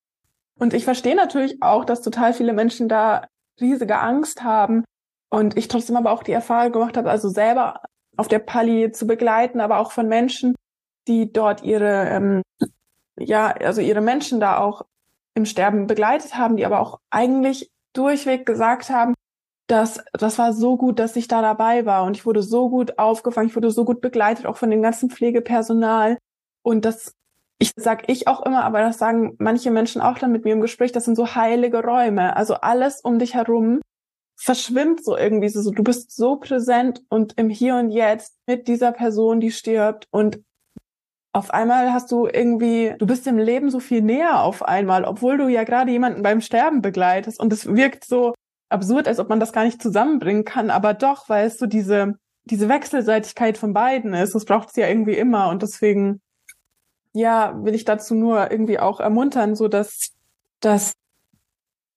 Und 0.59 0.75
ich 0.75 0.85
verstehe 0.85 1.17
natürlich 1.17 1.63
auch, 1.63 1.85
dass 1.85 2.03
total 2.03 2.35
viele 2.35 2.53
Menschen 2.53 2.89
da 2.89 3.27
riesige 3.61 3.99
Angst 3.99 4.43
haben 4.43 4.85
und 5.31 5.57
ich 5.57 5.69
trotzdem 5.69 5.97
aber 5.97 6.13
auch 6.13 6.23
die 6.23 6.33
Erfahrung 6.33 6.73
gemacht 6.73 6.97
habe, 6.97 7.11
also 7.11 7.29
selber 7.29 7.81
auf 8.17 8.29
der 8.29 8.39
Pali 8.39 8.93
zu 8.93 9.07
begleiten, 9.07 9.61
aber 9.61 9.79
auch 9.79 9.93
von 9.93 10.09
Menschen, 10.09 10.55
die 11.09 11.33
dort 11.33 11.63
ihre, 11.63 12.09
ähm, 12.09 12.43
ja, 13.19 13.49
also 13.49 13.81
ihre 13.81 14.03
Menschen 14.03 14.41
da 14.41 14.59
auch 14.59 14.83
im 15.35 15.47
Sterben 15.47 15.87
begleitet 15.87 16.37
haben, 16.37 16.57
die 16.57 16.67
aber 16.67 16.81
auch 16.81 17.01
eigentlich 17.11 17.71
durchweg 17.95 18.45
gesagt 18.45 18.91
haben, 18.91 19.15
dass 19.67 20.03
das 20.13 20.39
war 20.39 20.53
so 20.53 20.77
gut, 20.77 20.99
dass 20.99 21.17
ich 21.17 21.29
da 21.29 21.41
dabei 21.43 21.87
war 21.87 22.05
und 22.05 22.17
ich 22.17 22.27
wurde 22.27 22.43
so 22.43 22.69
gut 22.69 22.99
aufgefangen, 22.99 23.49
ich 23.49 23.57
wurde 23.57 23.71
so 23.71 23.85
gut 23.85 24.01
begleitet, 24.01 24.47
auch 24.47 24.57
von 24.57 24.71
dem 24.71 24.83
ganzen 24.83 25.11
Pflegepersonal. 25.11 26.19
Und 26.63 26.85
das, 26.85 27.15
ich 27.59 27.73
sag 27.77 28.09
ich 28.09 28.29
auch 28.29 28.45
immer, 28.45 28.65
aber 28.65 28.81
das 28.81 28.99
sagen 28.99 29.35
manche 29.39 29.71
Menschen 29.71 30.03
auch 30.03 30.19
dann 30.19 30.33
mit 30.33 30.45
mir 30.45 30.53
im 30.53 30.61
Gespräch, 30.61 30.93
das 30.93 31.05
sind 31.05 31.17
so 31.17 31.35
heilige 31.35 31.83
Räume. 31.83 32.37
Also 32.37 32.55
alles 32.55 33.01
um 33.01 33.19
dich 33.19 33.35
herum 33.35 33.81
verschwimmt 34.37 35.05
so 35.05 35.17
irgendwie 35.17 35.49
so. 35.49 35.71
Du 35.71 35.85
bist 35.85 36.15
so 36.15 36.37
präsent 36.37 37.03
und 37.09 37.39
im 37.39 37.49
Hier 37.49 37.77
und 37.77 37.91
Jetzt 37.91 38.37
mit 38.47 38.69
dieser 38.69 38.93
Person, 38.93 39.41
die 39.41 39.53
stirbt 39.53 40.09
und 40.11 40.43
auf 41.35 41.51
einmal 41.51 41.93
hast 41.93 42.13
du 42.13 42.27
irgendwie, 42.27 42.95
du 42.99 43.07
bist 43.07 43.25
dem 43.25 43.39
Leben 43.39 43.71
so 43.71 43.81
viel 43.81 44.03
näher 44.03 44.43
auf 44.43 44.63
einmal, 44.63 45.05
obwohl 45.05 45.39
du 45.39 45.49
ja 45.49 45.65
gerade 45.65 45.91
jemanden 45.91 46.23
beim 46.23 46.43
Sterben 46.43 46.83
begleitest 46.83 47.41
und 47.41 47.53
es 47.53 47.67
wirkt 47.75 48.05
so 48.05 48.35
absurd, 48.73 49.09
als 49.09 49.19
ob 49.19 49.29
man 49.29 49.41
das 49.41 49.53
gar 49.53 49.65
nicht 49.65 49.83
zusammenbringen 49.83 50.45
kann, 50.45 50.71
aber 50.71 50.95
doch, 50.95 51.29
weil 51.29 51.47
es 51.47 51.59
so 51.59 51.67
diese, 51.67 52.15
diese 52.45 52.69
Wechselseitigkeit 52.69 53.59
von 53.59 53.73
beiden 53.73 54.15
ist. 54.15 54.35
Das 54.35 54.45
braucht 54.45 54.71
es 54.71 54.77
ja 54.77 54.89
irgendwie 54.89 55.17
immer 55.17 55.49
und 55.49 55.63
deswegen, 55.63 56.21
ja, 57.13 57.55
will 57.65 57.75
ich 57.75 57.85
dazu 57.85 58.15
nur 58.15 58.51
irgendwie 58.51 58.79
auch 58.79 59.01
ermuntern, 59.01 59.55
so 59.55 59.69
dass, 59.69 60.13
dass 60.61 60.95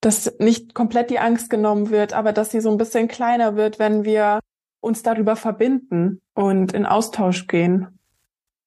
dass 0.06 0.38
nicht 0.38 0.76
komplett 0.76 1.10
die 1.10 1.18
Angst 1.18 1.50
genommen 1.50 1.90
wird, 1.90 2.14
aber 2.14 2.32
dass 2.32 2.52
sie 2.52 2.62
so 2.62 2.70
ein 2.70 2.78
bisschen 2.78 3.08
kleiner 3.08 3.56
wird, 3.56 3.80
wenn 3.80 4.04
wir 4.04 4.40
uns 4.80 5.02
darüber 5.02 5.36
verbinden 5.36 6.22
und 6.36 6.74
in 6.74 6.86
Austausch 6.86 7.48
gehen. 7.48 8.00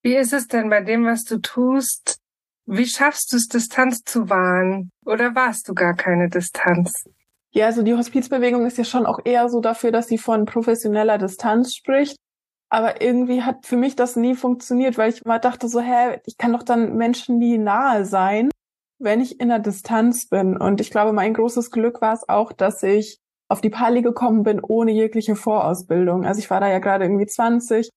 Wie 0.03 0.17
ist 0.17 0.33
es 0.33 0.49
denn 0.49 0.69
bei 0.69 0.81
dem, 0.81 1.07
was 1.07 1.23
du 1.23 1.39
tust? 1.39 2.19
Wie 2.67 2.87
schaffst 2.87 3.33
du 3.33 3.37
es, 3.37 3.47
Distanz 3.47 4.03
zu 4.03 4.29
wahren? 4.29 4.91
Oder 5.05 5.37
warst 5.37 5.69
du 5.69 5.75
gar 5.75 5.95
keine 5.95 6.29
Distanz? 6.29 7.05
Ja, 7.55 7.67
also 7.67 7.83
die 7.83 7.95
Hospizbewegung 7.95 8.67
ist 8.67 8.79
ja 8.79 8.85
schon 8.85 9.07
auch 9.07 9.21
eher 9.25 9.49
so 9.49 9.61
dafür, 9.61 9.91
dass 9.91 10.09
sie 10.09 10.19
von 10.19 10.45
professioneller 10.45 11.19
Distanz 11.19 11.75
spricht. 11.75 12.17
Aber 12.71 13.01
irgendwie 13.01 13.43
hat 13.43 13.65
für 13.65 13.77
mich 13.77 13.97
das 13.97 14.17
nie 14.17 14.35
funktioniert, 14.35 14.99
weil 14.99 15.11
ich 15.11 15.25
immer 15.25 15.39
dachte 15.39 15.69
so, 15.69 15.81
hä, 15.81 16.21
ich 16.27 16.37
kann 16.37 16.53
doch 16.53 16.63
dann 16.63 16.97
Menschen 16.97 17.39
nie 17.39 17.57
nahe 17.57 18.05
sein 18.05 18.51
wenn 18.99 19.21
ich 19.21 19.41
in 19.41 19.49
der 19.49 19.59
Distanz 19.59 20.29
bin. 20.29 20.57
Und 20.57 20.81
ich 20.81 20.91
glaube, 20.91 21.13
mein 21.13 21.35
großes 21.35 21.71
Glück 21.71 22.01
war 22.01 22.15
es 22.15 22.29
auch, 22.29 22.53
dass 22.53 22.83
ich 22.83 23.19
auf 23.49 23.61
die 23.61 23.71
Pali 23.71 24.03
gekommen 24.03 24.43
bin 24.43 24.61
ohne 24.61 24.93
jegliche 24.93 25.37
Vorausbildung. 25.37 26.27
Also 26.27 26.41
ich 26.41 26.51
war 26.51 26.61
da 26.61 26.69
ja 26.69 26.81
gerade 26.81 27.05
irgendwie 27.05 27.27
20, 27.27 27.89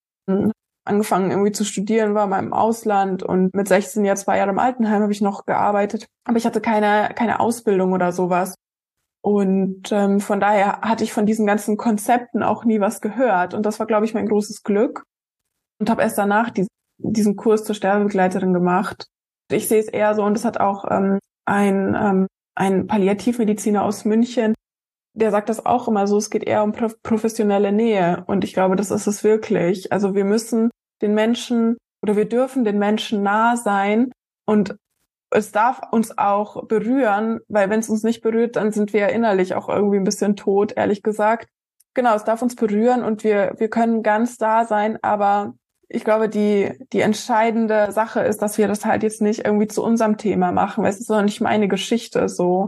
angefangen 0.86 1.32
irgendwie 1.32 1.52
zu 1.52 1.66
studieren, 1.66 2.16
war 2.16 2.28
mal 2.28 2.40
im 2.40 2.54
Ausland 2.54 3.22
und 3.24 3.54
mit 3.54 3.68
16 3.68 4.06
Jahren 4.06 4.18
zwei 4.18 4.38
Jahre 4.38 4.52
im 4.52 4.60
Altenheim 4.60 5.02
habe 5.02 5.12
ich 5.12 5.22
noch 5.22 5.46
gearbeitet. 5.46 6.08
Aber 6.26 6.38
ich 6.38 6.46
hatte 6.46 6.62
keine, 6.62 7.14
keine 7.16 7.40
Ausbildung 7.40 7.94
oder 7.94 8.12
sowas. 8.12 8.56
Und 9.24 9.92
ähm, 9.92 10.20
von 10.20 10.40
daher 10.40 10.82
hatte 10.82 11.04
ich 11.04 11.14
von 11.14 11.26
diesen 11.26 11.46
ganzen 11.46 11.78
Konzepten 11.78 12.42
auch 12.42 12.66
nie 12.66 12.80
was 12.80 13.02
gehört. 13.02 13.54
Und 13.54 13.66
das 13.66 13.80
war, 13.80 13.86
glaube 13.86 14.06
ich, 14.06 14.14
mein 14.14 14.28
großes 14.28 14.64
Glück. 14.64 15.04
Und 15.80 15.90
habe 15.90 16.02
erst 16.02 16.18
danach 16.18 16.50
diesen, 16.50 16.70
diesen 16.98 17.36
Kurs 17.36 17.64
zur 17.64 17.76
Sterbebegleiterin 17.76 18.54
gemacht. 18.54 19.08
Ich 19.52 19.68
sehe 19.68 19.80
es 19.80 19.88
eher 19.88 20.16
so, 20.16 20.24
und 20.24 20.34
das 20.34 20.46
hat 20.46 20.60
auch 20.60 20.86
ähm, 20.90 21.20
ein, 21.46 21.96
ähm, 21.96 22.28
ein 22.56 22.88
Palliativmediziner 22.88 23.84
aus 23.84 24.06
München, 24.06 24.54
der 25.14 25.32
sagt 25.32 25.50
das 25.50 25.66
auch 25.66 25.88
immer 25.88 26.08
so, 26.08 26.18
es 26.18 26.30
geht 26.30 26.44
eher 26.44 26.64
um 26.64 26.72
professionelle 26.72 27.72
Nähe. 27.72 28.24
Und 28.28 28.44
ich 28.44 28.54
glaube, 28.54 28.76
das 28.76 28.92
ist 28.92 29.08
es 29.08 29.24
wirklich. 29.24 29.92
Also 29.92 30.16
wir 30.16 30.26
müssen 30.26 30.70
den 31.02 31.14
Menschen 31.14 31.78
oder 32.02 32.16
wir 32.16 32.28
dürfen 32.28 32.64
den 32.64 32.80
Menschen 32.80 33.24
nah 33.24 33.58
sein 33.58 34.12
und 34.46 34.76
es 35.32 35.52
darf 35.52 35.82
uns 35.92 36.18
auch 36.18 36.68
berühren, 36.68 37.40
weil 37.48 37.70
wenn 37.70 37.80
es 37.80 37.90
uns 37.90 38.04
nicht 38.04 38.22
berührt, 38.22 38.58
dann 38.58 38.72
sind 38.72 38.94
wir 38.94 39.10
innerlich 39.10 39.56
auch 39.56 39.70
irgendwie 39.70 39.98
ein 39.98 40.04
bisschen 40.04 40.36
tot, 40.36 40.74
ehrlich 40.76 41.04
gesagt. 41.04 41.48
Genau, 41.94 42.16
es 42.16 42.24
darf 42.24 42.42
uns 42.42 42.56
berühren 42.56 43.04
und 43.04 43.24
wir, 43.24 43.56
wir 43.58 43.70
können 43.70 44.04
ganz 44.04 44.38
da 44.38 44.66
sein, 44.66 45.00
aber 45.02 45.54
ich 45.88 46.04
glaube, 46.06 46.30
die, 46.30 46.72
die 46.94 47.02
entscheidende 47.02 47.92
Sache 47.92 48.22
ist, 48.22 48.42
dass 48.42 48.58
wir 48.58 48.68
das 48.68 48.86
halt 48.86 49.04
jetzt 49.04 49.22
nicht 49.22 49.46
irgendwie 49.46 49.68
zu 49.68 49.84
unserem 49.84 50.18
Thema 50.18 50.52
machen, 50.52 50.84
weil 50.84 50.92
es 50.92 51.00
ist 51.00 51.10
doch 51.10 51.22
nicht 51.22 51.42
meine 51.42 51.68
Geschichte 51.68 52.30
so. 52.30 52.68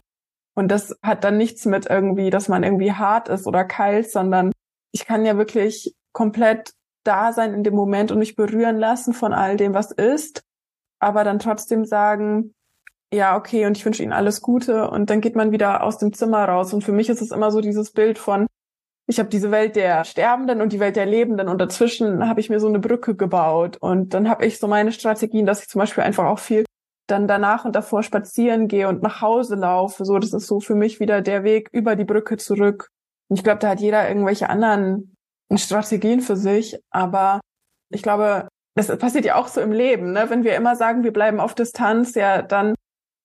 Und 0.55 0.69
das 0.69 0.97
hat 1.01 1.23
dann 1.23 1.37
nichts 1.37 1.65
mit 1.65 1.85
irgendwie, 1.89 2.29
dass 2.29 2.49
man 2.49 2.63
irgendwie 2.63 2.91
hart 2.91 3.29
ist 3.29 3.47
oder 3.47 3.63
kalt, 3.63 4.11
sondern 4.11 4.51
ich 4.91 5.05
kann 5.05 5.25
ja 5.25 5.37
wirklich 5.37 5.95
komplett 6.11 6.73
da 7.03 7.33
sein 7.33 7.53
in 7.53 7.63
dem 7.63 7.75
Moment 7.75 8.11
und 8.11 8.19
mich 8.19 8.35
berühren 8.35 8.77
lassen 8.77 9.13
von 9.13 9.33
all 9.33 9.57
dem, 9.57 9.73
was 9.73 9.91
ist, 9.91 10.43
aber 11.03 11.23
dann 11.23 11.39
trotzdem 11.39 11.85
sagen, 11.85 12.53
ja, 13.13 13.37
okay, 13.37 13.65
und 13.65 13.77
ich 13.77 13.85
wünsche 13.85 14.01
Ihnen 14.01 14.13
alles 14.13 14.41
Gute 14.41 14.89
und 14.89 15.09
dann 15.09 15.21
geht 15.21 15.35
man 15.35 15.51
wieder 15.51 15.83
aus 15.83 15.99
dem 15.99 16.13
Zimmer 16.13 16.45
raus. 16.45 16.73
Und 16.73 16.83
für 16.83 16.91
mich 16.91 17.09
ist 17.09 17.21
es 17.21 17.31
immer 17.31 17.51
so 17.51 17.61
dieses 17.61 17.91
Bild 17.91 18.17
von, 18.17 18.47
ich 19.07 19.19
habe 19.19 19.29
diese 19.29 19.51
Welt 19.51 19.75
der 19.75 20.03
Sterbenden 20.05 20.61
und 20.61 20.73
die 20.73 20.79
Welt 20.79 20.95
der 20.95 21.05
Lebenden 21.05 21.49
und 21.49 21.59
dazwischen 21.59 22.27
habe 22.27 22.39
ich 22.39 22.49
mir 22.49 22.59
so 22.59 22.67
eine 22.67 22.79
Brücke 22.79 23.15
gebaut. 23.15 23.77
Und 23.77 24.13
dann 24.13 24.29
habe 24.29 24.45
ich 24.45 24.59
so 24.59 24.67
meine 24.67 24.91
Strategien, 24.91 25.45
dass 25.45 25.61
ich 25.61 25.69
zum 25.69 25.79
Beispiel 25.79 26.03
einfach 26.03 26.25
auch 26.25 26.39
viel 26.39 26.65
dann 27.07 27.27
danach 27.27 27.65
und 27.65 27.75
davor 27.75 28.01
spazieren 28.01 28.67
gehe 28.67 28.87
und 28.87 29.03
nach 29.03 29.21
Hause 29.21 29.55
laufe. 29.55 30.05
So, 30.05 30.17
das 30.19 30.33
ist 30.33 30.47
so 30.47 30.59
für 30.59 30.75
mich 30.75 30.99
wieder 30.99 31.21
der 31.21 31.43
Weg 31.43 31.69
über 31.71 31.95
die 31.95 32.05
Brücke 32.05 32.37
zurück. 32.37 32.89
Und 33.27 33.37
ich 33.37 33.43
glaube, 33.43 33.59
da 33.59 33.69
hat 33.69 33.81
jeder 33.81 34.07
irgendwelche 34.07 34.49
anderen 34.49 35.15
Strategien 35.53 36.21
für 36.21 36.37
sich. 36.37 36.79
Aber 36.89 37.41
ich 37.89 38.01
glaube, 38.01 38.47
das 38.75 38.95
passiert 38.97 39.25
ja 39.25 39.35
auch 39.35 39.47
so 39.47 39.61
im 39.61 39.71
Leben, 39.71 40.13
ne? 40.13 40.25
Wenn 40.29 40.43
wir 40.43 40.55
immer 40.55 40.75
sagen, 40.75 41.03
wir 41.03 41.13
bleiben 41.13 41.39
auf 41.39 41.55
Distanz, 41.55 42.15
ja, 42.15 42.41
dann 42.41 42.75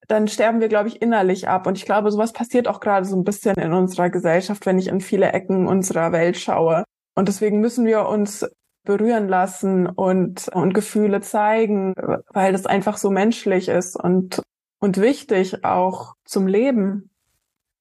dann 0.08 0.26
sterben 0.26 0.61
wir, 0.61 0.68
glaube 0.68 0.88
ich, 0.88 1.02
innerlich 1.02 1.48
ab. 1.48 1.66
Und 1.66 1.76
ich 1.76 1.84
glaube, 1.84 2.11
sowas 2.11 2.32
passiert 2.32 2.66
auch 2.66 2.80
gerade 2.80 3.04
so 3.04 3.14
ein 3.14 3.24
bisschen 3.24 3.56
in 3.56 3.74
unserer 3.74 4.08
Gesellschaft, 4.08 4.64
wenn 4.64 4.78
ich 4.78 4.88
in 4.88 5.00
viele 5.00 5.32
Ecken 5.32 5.68
unserer 5.68 6.12
Welt 6.12 6.38
schaue. 6.38 6.84
Und 7.14 7.28
deswegen 7.28 7.61
müssen 7.61 7.84
wir 7.84 8.08
uns 8.08 8.48
berühren 8.84 9.28
lassen 9.28 9.87
und, 9.87 10.48
und 10.48 10.72
Gefühle 10.72 11.20
zeigen, 11.20 11.92
weil 12.32 12.52
das 12.52 12.64
einfach 12.64 12.96
so 12.96 13.11
menschlich 13.11 13.68
ist 13.68 13.96
und, 13.96 14.42
und 14.80 14.96
wichtig 14.96 15.62
auch 15.62 16.14
zum 16.24 16.46
Leben. 16.46 17.11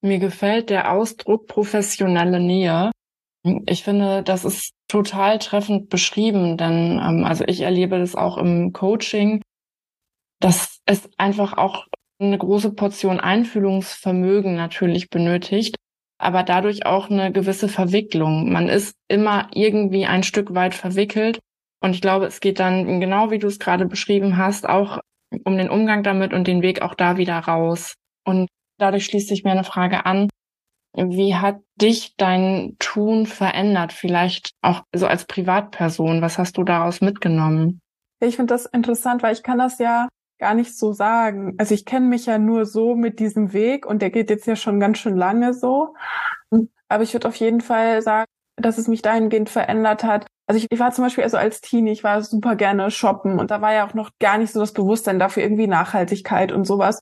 Mir 0.02 0.18
gefällt 0.18 0.68
der 0.68 0.92
Ausdruck 0.92 1.46
professionelle 1.46 2.40
Nähe. 2.40 2.90
Ich 3.66 3.84
finde, 3.84 4.22
das 4.22 4.44
ist 4.44 4.72
total 4.88 5.38
treffend 5.38 5.90
beschrieben, 5.90 6.56
denn 6.56 7.00
ähm, 7.02 7.24
also 7.24 7.44
ich 7.46 7.60
erlebe 7.60 7.98
das 7.98 8.14
auch 8.14 8.38
im 8.38 8.72
Coaching, 8.72 9.42
dass 10.40 10.80
es 10.86 11.08
einfach 11.18 11.56
auch 11.56 11.86
eine 12.20 12.38
große 12.38 12.72
Portion 12.72 13.20
Einfühlungsvermögen 13.20 14.56
natürlich 14.56 15.10
benötigt, 15.10 15.76
aber 16.18 16.42
dadurch 16.42 16.84
auch 16.86 17.10
eine 17.10 17.32
gewisse 17.32 17.68
Verwicklung. 17.68 18.50
Man 18.50 18.68
ist 18.68 18.94
immer 19.08 19.48
irgendwie 19.52 20.06
ein 20.06 20.24
Stück 20.24 20.54
weit 20.54 20.74
verwickelt. 20.74 21.38
Und 21.80 21.94
ich 21.94 22.00
glaube, 22.00 22.26
es 22.26 22.40
geht 22.40 22.58
dann, 22.58 23.00
genau 23.00 23.30
wie 23.30 23.38
du 23.38 23.46
es 23.46 23.60
gerade 23.60 23.86
beschrieben 23.86 24.36
hast, 24.36 24.68
auch 24.68 24.98
um 25.44 25.56
den 25.56 25.70
Umgang 25.70 26.02
damit 26.02 26.32
und 26.32 26.48
den 26.48 26.62
Weg 26.62 26.82
auch 26.82 26.94
da 26.94 27.18
wieder 27.18 27.38
raus. 27.38 27.94
Und 28.26 28.48
dadurch 28.78 29.04
schließt 29.04 29.28
sich 29.28 29.44
mir 29.44 29.52
eine 29.52 29.62
Frage 29.62 30.06
an. 30.06 30.28
Wie 31.06 31.36
hat 31.36 31.60
dich 31.76 32.14
dein 32.16 32.76
Tun 32.78 33.26
verändert? 33.26 33.92
Vielleicht 33.92 34.50
auch 34.62 34.82
so 34.92 35.06
als 35.06 35.26
Privatperson. 35.26 36.22
Was 36.22 36.38
hast 36.38 36.56
du 36.56 36.64
daraus 36.64 37.00
mitgenommen? 37.00 37.80
Ich 38.20 38.36
finde 38.36 38.54
das 38.54 38.66
interessant, 38.66 39.22
weil 39.22 39.32
ich 39.32 39.44
kann 39.44 39.58
das 39.58 39.78
ja 39.78 40.08
gar 40.38 40.54
nicht 40.54 40.76
so 40.76 40.92
sagen. 40.92 41.54
Also 41.58 41.74
ich 41.74 41.84
kenne 41.84 42.06
mich 42.06 42.26
ja 42.26 42.38
nur 42.38 42.66
so 42.66 42.94
mit 42.94 43.20
diesem 43.20 43.52
Weg 43.52 43.86
und 43.86 44.02
der 44.02 44.10
geht 44.10 44.30
jetzt 44.30 44.46
ja 44.46 44.56
schon 44.56 44.80
ganz 44.80 44.98
schön 44.98 45.16
lange 45.16 45.54
so. 45.54 45.94
Aber 46.88 47.02
ich 47.02 47.12
würde 47.12 47.28
auf 47.28 47.36
jeden 47.36 47.60
Fall 47.60 48.02
sagen, 48.02 48.26
dass 48.56 48.78
es 48.78 48.88
mich 48.88 49.02
dahingehend 49.02 49.50
verändert 49.50 50.02
hat. 50.04 50.26
Also 50.46 50.58
ich, 50.58 50.66
ich 50.70 50.80
war 50.80 50.90
zum 50.92 51.04
Beispiel 51.04 51.24
also 51.24 51.36
als 51.36 51.60
Teenie, 51.60 51.92
ich 51.92 52.02
war 52.02 52.22
super 52.22 52.56
gerne 52.56 52.90
shoppen 52.90 53.38
und 53.38 53.50
da 53.50 53.60
war 53.60 53.72
ja 53.72 53.86
auch 53.86 53.94
noch 53.94 54.10
gar 54.18 54.38
nicht 54.38 54.52
so 54.52 54.60
das 54.60 54.72
Bewusstsein 54.72 55.18
dafür 55.18 55.42
irgendwie 55.42 55.66
Nachhaltigkeit 55.66 56.50
und 56.50 56.64
sowas. 56.64 57.00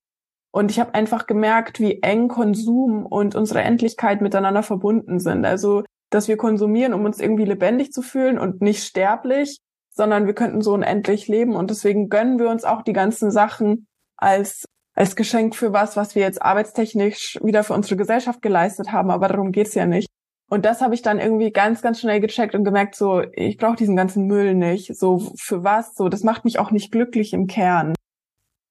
Und 0.57 0.71
ich 0.71 0.81
habe 0.81 0.95
einfach 0.95 1.27
gemerkt, 1.27 1.81
wie 1.81 2.01
eng 2.01 2.29
Konsum 2.29 3.05
und 3.05 3.35
unsere 3.35 3.61
Endlichkeit 3.61 4.23
miteinander 4.23 4.63
verbunden 4.63 5.21
sind. 5.21 5.45
Also, 5.45 5.85
dass 6.09 6.29
wir 6.29 6.39
konsumieren, 6.39 6.95
um 6.95 7.05
uns 7.05 7.21
irgendwie 7.21 7.45
lebendig 7.45 7.93
zu 7.93 8.01
fühlen 8.01 8.39
und 8.39 8.63
nicht 8.63 8.83
sterblich, 8.83 9.59
sondern 9.91 10.25
wir 10.27 10.33
könnten 10.33 10.63
so 10.63 10.73
unendlich 10.73 11.29
leben. 11.29 11.55
Und 11.55 11.69
deswegen 11.69 12.09
gönnen 12.09 12.39
wir 12.39 12.49
uns 12.49 12.65
auch 12.65 12.81
die 12.81 12.95
ganzen 12.95 13.31
Sachen 13.31 13.87
als, 14.17 14.65
als 14.95 15.15
Geschenk 15.15 15.55
für 15.55 15.75
was, 15.75 15.95
was 15.95 16.15
wir 16.15 16.23
jetzt 16.23 16.41
arbeitstechnisch 16.41 17.39
wieder 17.43 17.63
für 17.63 17.75
unsere 17.75 17.97
Gesellschaft 17.97 18.41
geleistet 18.41 18.93
haben. 18.93 19.11
Aber 19.11 19.29
darum 19.29 19.53
geht's 19.53 19.75
ja 19.75 19.85
nicht. 19.85 20.09
Und 20.49 20.65
das 20.65 20.81
habe 20.81 20.95
ich 20.95 21.03
dann 21.03 21.19
irgendwie 21.19 21.53
ganz, 21.53 21.83
ganz 21.83 22.01
schnell 22.01 22.21
gecheckt 22.21 22.55
und 22.55 22.65
gemerkt, 22.65 22.95
so, 22.95 23.23
ich 23.35 23.59
brauche 23.59 23.77
diesen 23.77 23.95
ganzen 23.95 24.27
Müll 24.27 24.55
nicht. 24.55 24.97
So, 24.97 25.35
für 25.37 25.65
was? 25.65 25.95
So, 25.97 26.09
das 26.09 26.23
macht 26.23 26.47
mich 26.47 26.59
auch 26.59 26.71
nicht 26.71 26.93
glücklich 26.93 27.35
im 27.35 27.47
Kern. 27.47 27.93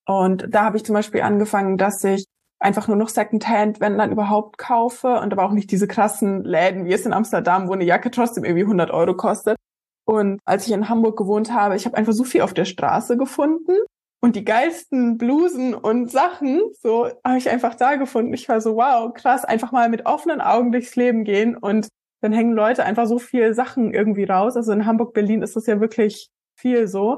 Und 0.06 0.46
da 0.48 0.64
habe 0.64 0.76
ich 0.76 0.84
zum 0.84 0.94
Beispiel 0.94 1.22
angefangen, 1.22 1.78
dass 1.78 2.02
ich 2.04 2.26
einfach 2.58 2.88
nur 2.88 2.96
noch 2.96 3.08
Secondhand, 3.08 3.80
wenn 3.80 3.98
dann 3.98 4.12
überhaupt 4.12 4.56
kaufe 4.56 5.20
und 5.20 5.32
aber 5.32 5.44
auch 5.44 5.52
nicht 5.52 5.70
diese 5.70 5.86
krassen 5.86 6.42
Läden 6.44 6.86
wie 6.86 6.92
es 6.92 7.04
in 7.04 7.12
Amsterdam, 7.12 7.68
wo 7.68 7.72
eine 7.72 7.84
Jacke 7.84 8.10
trotzdem 8.10 8.44
irgendwie 8.44 8.62
100 8.62 8.90
Euro 8.90 9.14
kostet. 9.14 9.56
Und 10.06 10.40
als 10.44 10.66
ich 10.66 10.72
in 10.72 10.88
Hamburg 10.88 11.18
gewohnt 11.18 11.52
habe, 11.52 11.76
ich 11.76 11.84
habe 11.84 11.96
einfach 11.96 12.12
so 12.12 12.24
viel 12.24 12.42
auf 12.42 12.54
der 12.54 12.64
Straße 12.64 13.16
gefunden 13.16 13.76
und 14.22 14.36
die 14.36 14.44
geilsten 14.44 15.18
Blusen 15.18 15.74
und 15.74 16.10
Sachen, 16.10 16.62
so 16.80 17.10
habe 17.24 17.38
ich 17.38 17.50
einfach 17.50 17.74
da 17.74 17.96
gefunden. 17.96 18.32
Ich 18.32 18.48
war 18.48 18.60
so, 18.60 18.76
wow, 18.76 19.12
krass, 19.12 19.44
einfach 19.44 19.72
mal 19.72 19.88
mit 19.88 20.06
offenen 20.06 20.40
Augen 20.40 20.72
durchs 20.72 20.96
Leben 20.96 21.24
gehen 21.24 21.56
und 21.56 21.88
dann 22.22 22.32
hängen 22.32 22.54
Leute 22.54 22.84
einfach 22.84 23.06
so 23.06 23.18
viel 23.18 23.52
Sachen 23.52 23.92
irgendwie 23.92 24.24
raus. 24.24 24.56
Also 24.56 24.72
in 24.72 24.86
Hamburg, 24.86 25.12
Berlin 25.12 25.42
ist 25.42 25.56
das 25.56 25.66
ja 25.66 25.80
wirklich 25.80 26.30
viel 26.58 26.88
so. 26.88 27.16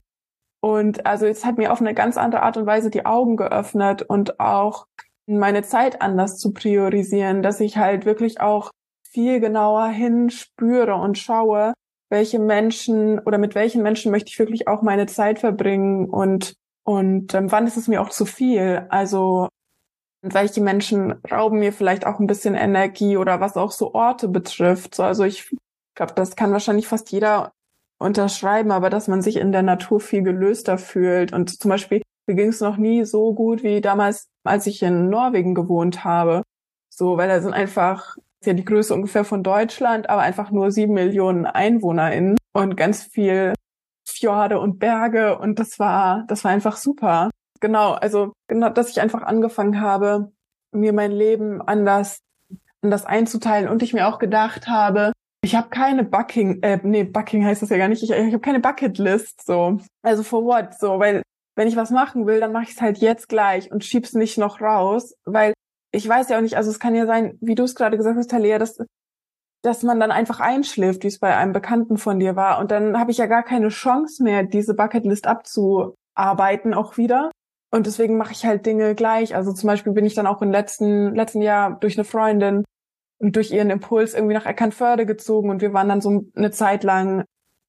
Und 0.61 1.07
also 1.07 1.27
es 1.27 1.45
hat 1.45 1.59
mir 1.59 1.73
auf 1.73 1.81
eine 1.81 1.95
ganz 1.95 2.17
andere 2.17 2.43
Art 2.43 2.57
und 2.57 2.67
Weise 2.67 2.91
die 2.91 3.07
Augen 3.07 3.37
geöffnet 3.37 4.03
und 4.03 4.41
auch 4.41 4.87
meine 5.27 5.63
Zeit 5.63 6.03
anders 6.03 6.39
zu 6.39 6.53
priorisieren, 6.53 7.43
dass 7.43 7.61
ich 7.61 7.77
halt 7.77 8.07
wirklich 8.07 8.41
auch 8.41 8.71
viel 9.11 9.41
genauer 9.41 9.89
hinspüre 9.89 10.95
und 10.95 11.19
schaue, 11.19 11.75
welche 12.11 12.39
Menschen 12.39 13.19
oder 13.19 13.39
mit 13.39 13.55
welchen 13.55 13.83
Menschen 13.83 14.11
möchte 14.11 14.31
ich 14.31 14.39
wirklich 14.39 14.67
auch 14.67 14.83
meine 14.83 15.07
Zeit 15.07 15.39
verbringen 15.39 16.09
und 16.09 16.55
und 16.85 17.35
ähm, 17.35 17.53
wann 17.53 17.67
ist 17.67 17.77
es 17.77 17.87
mir 17.87 18.01
auch 18.01 18.09
zu 18.09 18.25
viel? 18.25 18.87
Also 18.89 19.49
welche 20.23 20.63
Menschen 20.63 21.13
rauben 21.31 21.59
mir 21.59 21.75
vielleicht 21.75 22.07
auch 22.07 22.19
ein 22.19 22.27
bisschen 22.27 22.55
Energie 22.55 23.19
oder 23.19 23.41
was 23.41 23.59
auch 23.59 23.73
so 23.73 23.93
Orte 23.93 24.27
betrifft. 24.29 24.95
So, 24.95 25.03
also 25.03 25.25
ich 25.25 25.55
glaube, 25.95 26.15
das 26.15 26.35
kann 26.35 26.51
wahrscheinlich 26.51 26.89
fast 26.89 27.13
jeder 27.13 27.53
unterschreiben, 27.99 28.71
aber 28.71 28.91
dass 28.91 29.09
man 29.09 29.23
sich 29.23 29.37
in 29.37 29.53
der 29.53 29.63
Natur 29.63 30.01
viel 30.01 30.23
gelöster 30.23 30.79
fühlt. 30.79 31.33
Und 31.33 31.61
zum 31.61 31.69
Beispiel, 31.69 32.03
mir 32.27 32.35
ging 32.35 32.49
es 32.49 32.61
noch 32.61 32.77
nie 32.77 33.05
so 33.05 33.35
gut 33.35 33.63
wie 33.63 33.81
damals, 33.81 34.29
als 34.45 34.67
ich 34.67 34.83
in 34.83 35.09
Norwegen 35.11 35.55
gewohnt 35.55 36.05
habe. 36.05 36.43
So, 36.91 37.17
weil 37.17 37.29
da 37.29 37.41
sind 37.41 37.55
einfach, 37.55 38.17
ist 38.41 38.47
ja 38.47 38.53
die 38.55 38.65
Größe 38.65 38.95
ungefähr 38.95 39.25
von 39.25 39.43
Deutschland, 39.43 40.09
aber 40.11 40.23
einfach 40.23 40.51
nur 40.51 40.71
sieben 40.71 40.95
Millionen 40.95 41.47
EinwohnerInnen 41.47 42.37
und 42.53 42.77
ganz 42.77 43.03
viel 43.03 43.55
Fjorde 44.09 44.59
und 44.59 44.79
Berge 44.79 45.39
und 45.39 45.59
das 45.59 45.79
war, 45.79 46.25
das 46.29 46.45
war 46.45 46.51
einfach 46.51 46.77
super. 46.77 47.31
Genau, 47.61 47.93
also 47.93 48.33
genau, 48.49 48.69
dass 48.71 48.91
ich 48.91 49.01
einfach 49.01 49.23
angefangen 49.23 49.81
habe, 49.81 50.33
mir 50.73 50.93
mein 50.93 51.13
Leben 51.13 51.61
anders, 51.63 52.21
anders 52.83 53.05
einzuteilen 53.05 53.69
und 53.69 53.83
ich 53.83 53.93
mir 53.93 54.09
auch 54.09 54.19
gedacht 54.19 54.69
habe, 54.69 55.13
ich 55.43 55.55
habe 55.55 55.69
keine 55.69 56.05
Bucking, 56.05 56.63
äh, 56.63 56.79
nee, 56.83 57.05
Bucking 57.05 57.45
heißt 57.45 57.63
das 57.63 57.71
ja 57.71 57.79
gar 57.79 57.89
nicht, 57.89 58.03
ich, 58.03 58.11
ich 58.11 58.33
habe 58.33 58.41
keine 58.41 58.61
Bucketlist, 58.61 59.47
so. 59.47 59.79
Also 60.03 60.23
for 60.23 60.45
what, 60.45 60.75
so, 60.79 60.99
weil 60.99 61.23
wenn 61.57 61.69
ich 61.69 61.77
was 61.77 61.91
machen 61.91 62.27
will, 62.27 62.41
dann 62.41 62.53
mache 62.53 62.65
ich 62.65 62.71
es 62.71 62.81
halt 62.81 62.99
jetzt 62.99 63.29
gleich 63.29 63.71
und 63.73 63.85
schieb's 63.85 64.15
nicht 64.15 64.39
noch 64.39 64.61
raus, 64.61 65.15
weil 65.25 65.55
ich 65.93 66.09
weiß 66.09 66.29
ja 66.29 66.39
auch 66.39 66.43
nicht, 66.43 66.57
also 66.57 66.71
es 66.71 66.79
kann 66.79 66.95
ja 66.95 67.07
sein, 67.07 67.39
wie 67.41 67.55
du 67.55 67.65
es 67.65 67.75
gerade 67.75 67.97
gesagt 67.97 68.17
hast, 68.17 68.31
Talia, 68.31 68.59
dass 68.59 68.79
dass 69.63 69.83
man 69.83 69.99
dann 69.99 70.11
einfach 70.11 70.41
einschläft, 70.41 71.03
wie 71.03 71.09
es 71.09 71.19
bei 71.19 71.37
einem 71.37 71.53
Bekannten 71.53 71.97
von 71.97 72.19
dir 72.21 72.37
war. 72.37 72.59
Und 72.59 72.71
dann 72.71 72.99
habe 72.99 73.11
ich 73.11 73.19
ja 73.19 73.27
gar 73.27 73.43
keine 73.43 73.69
Chance 73.69 74.23
mehr, 74.23 74.45
diese 74.45 74.75
Bucketlist 74.75 75.27
abzuarbeiten 75.27 76.75
auch 76.75 76.97
wieder. 76.97 77.31
Und 77.71 77.87
deswegen 77.87 78.17
mache 78.17 78.33
ich 78.33 78.47
halt 78.47 78.65
Dinge 78.67 78.95
gleich. 78.95 79.35
Also 79.35 79.53
zum 79.53 79.67
Beispiel 79.67 79.93
bin 79.93 80.07
ich 80.07 80.15
dann 80.15 80.27
auch 80.27 80.43
im 80.43 80.51
letzten, 80.51 81.15
letzten 81.15 81.43
Jahr 81.43 81.79
durch 81.81 81.99
eine 81.99 82.05
Freundin 82.05 82.65
und 83.19 83.37
durch 83.37 83.51
ihren 83.51 83.71
Impuls 83.71 84.15
irgendwie 84.15 84.35
nach 84.35 84.47
Eckernförde 84.47 85.07
gezogen 85.07 85.51
und 85.51 85.61
wir 85.61 85.73
waren 85.73 85.89
dann 85.89 86.01
so 86.01 86.25
eine 86.35 86.51
Zeit 86.51 86.85
lang 86.85 87.25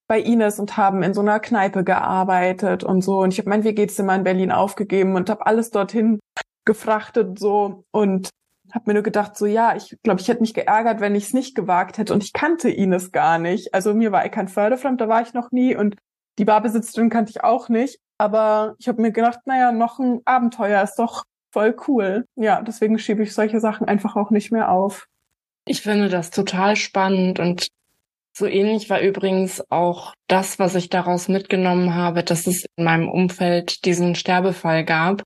bei 0.07 0.19
Ines 0.19 0.59
und 0.59 0.75
haben 0.75 1.03
in 1.03 1.13
so 1.13 1.21
einer 1.21 1.39
Kneipe 1.39 1.83
gearbeitet 1.83 2.83
und 2.83 3.03
so. 3.03 3.19
Und 3.19 3.31
ich 3.31 3.39
habe 3.39 3.49
mein 3.49 3.63
WG-Zimmer 3.63 4.15
in 4.15 4.23
Berlin 4.23 4.51
aufgegeben 4.51 5.15
und 5.15 5.29
habe 5.29 5.45
alles 5.45 5.69
dorthin 5.69 6.19
gefrachtet 6.65 7.38
so 7.39 7.83
und 7.91 8.29
habe 8.73 8.85
mir 8.88 8.93
nur 8.95 9.03
gedacht, 9.03 9.38
so 9.38 9.45
ja, 9.45 9.75
ich 9.75 9.97
glaube, 10.03 10.21
ich 10.21 10.27
hätte 10.27 10.41
mich 10.41 10.53
geärgert, 10.53 10.99
wenn 10.99 11.15
ich 11.15 11.25
es 11.25 11.33
nicht 11.33 11.55
gewagt 11.55 11.97
hätte 11.97 12.13
und 12.13 12.23
ich 12.23 12.33
kannte 12.33 12.69
Ines 12.69 13.12
gar 13.12 13.39
nicht. 13.39 13.73
Also 13.73 13.93
mir 13.93 14.12
war 14.12 14.25
Eckernförde 14.25 14.77
fremd, 14.77 15.01
da 15.01 15.07
war 15.07 15.21
ich 15.21 15.33
noch 15.33 15.51
nie 15.51 15.75
und 15.75 15.95
die 16.38 16.45
Barbesitzerin 16.45 17.09
kannte 17.09 17.31
ich 17.31 17.43
auch 17.43 17.69
nicht. 17.69 17.99
Aber 18.17 18.75
ich 18.79 18.88
habe 18.88 19.01
mir 19.01 19.12
gedacht, 19.12 19.39
naja, 19.45 19.71
noch 19.71 19.99
ein 19.99 20.21
Abenteuer 20.25 20.81
ist 20.83 20.95
doch 20.95 21.23
voll 21.51 21.75
cool. 21.88 22.25
Ja, 22.35 22.62
deswegen 22.62 22.99
schiebe 22.99 23.23
ich 23.23 23.33
solche 23.33 23.59
Sachen 23.59 23.88
einfach 23.88 24.15
auch 24.15 24.29
nicht 24.29 24.51
mehr 24.51 24.71
auf. 24.71 25.07
Ich 25.69 25.84
finde 25.84 26.10
das 26.10 26.32
total 26.32 26.75
spannend 26.75 27.39
und 27.39 27.67
so 28.36 28.47
ähnlich 28.47 28.89
war 28.89 29.01
übrigens 29.01 29.63
auch 29.69 30.15
das, 30.27 30.58
was 30.58 30.73
ich 30.73 30.89
daraus 30.89 31.27
mitgenommen 31.27 31.93
habe, 31.93 32.23
dass 32.23 32.47
es 32.47 32.65
in 32.75 32.86
meinem 32.86 33.08
Umfeld 33.08 33.86
diesen 33.86 34.15
Sterbefall 34.15 34.84
gab, 34.84 35.21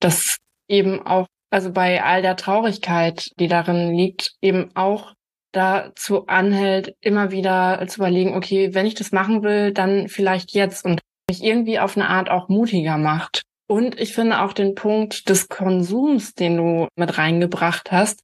dass 0.00 0.38
eben 0.66 1.06
auch 1.06 1.28
also 1.50 1.70
bei 1.70 2.02
all 2.02 2.20
der 2.20 2.34
Traurigkeit, 2.34 3.30
die 3.38 3.46
darin 3.46 3.94
liegt, 3.94 4.32
eben 4.42 4.74
auch 4.74 5.12
dazu 5.52 6.26
anhält, 6.26 6.96
immer 7.00 7.30
wieder 7.30 7.86
zu 7.86 8.00
überlegen, 8.00 8.34
okay, 8.34 8.74
wenn 8.74 8.86
ich 8.86 8.94
das 8.94 9.12
machen 9.12 9.44
will, 9.44 9.72
dann 9.72 10.08
vielleicht 10.08 10.50
jetzt 10.50 10.84
und 10.84 11.00
mich 11.28 11.44
irgendwie 11.44 11.78
auf 11.78 11.96
eine 11.96 12.08
Art 12.08 12.28
auch 12.28 12.48
mutiger 12.48 12.98
macht. 12.98 13.42
Und 13.68 14.00
ich 14.00 14.14
finde 14.14 14.40
auch 14.40 14.52
den 14.52 14.74
Punkt 14.74 15.28
des 15.28 15.48
Konsums, 15.48 16.34
den 16.34 16.56
du 16.56 16.88
mit 16.96 17.18
reingebracht 17.18 17.92
hast, 17.92 18.18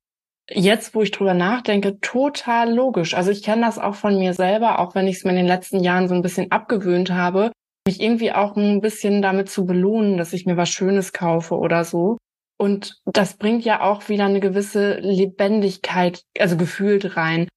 jetzt, 0.51 0.95
wo 0.95 1.03
ich 1.03 1.11
drüber 1.11 1.35
nachdenke, 1.35 2.01
total 2.01 2.73
logisch. 2.73 3.15
Also 3.15 3.31
ich 3.31 3.43
kenne 3.43 3.63
das 3.63 3.79
auch 3.79 3.95
von 3.95 4.19
mir 4.19 4.35
selber, 4.35 4.79
auch 4.79 4.95
wenn 4.95 5.07
ich 5.07 5.17
es 5.17 5.25
mir 5.25 5.31
in 5.31 5.37
den 5.37 5.47
letzten 5.47 5.81
Jahren 5.83 6.09
so 6.09 6.15
ein 6.15 6.23
bisschen 6.23 6.51
abgewöhnt 6.53 7.11
habe, 7.11 7.51
mich 7.87 8.01
irgendwie 8.01 8.33
auch 8.33 8.57
ein 8.57 8.81
bisschen 8.81 9.23
damit 9.23 9.49
zu 9.49 9.67
belohnen, 9.67 10.17
dass 10.17 10.33
ich 10.33 10.47
mir 10.47 10.57
was 10.57 10.69
Schönes 10.69 11.13
kaufe 11.13 11.57
oder 11.57 11.85
so. 11.85 12.19
Und 12.59 13.01
das 13.05 13.37
bringt 13.37 13.65
ja 13.65 13.83
auch 13.83 14.09
wieder 14.09 14.25
eine 14.25 14.41
gewisse 14.41 14.99
Lebendigkeit, 15.01 16.23
also 16.39 16.57
gefühlt 16.57 17.17
rein. 17.17 17.49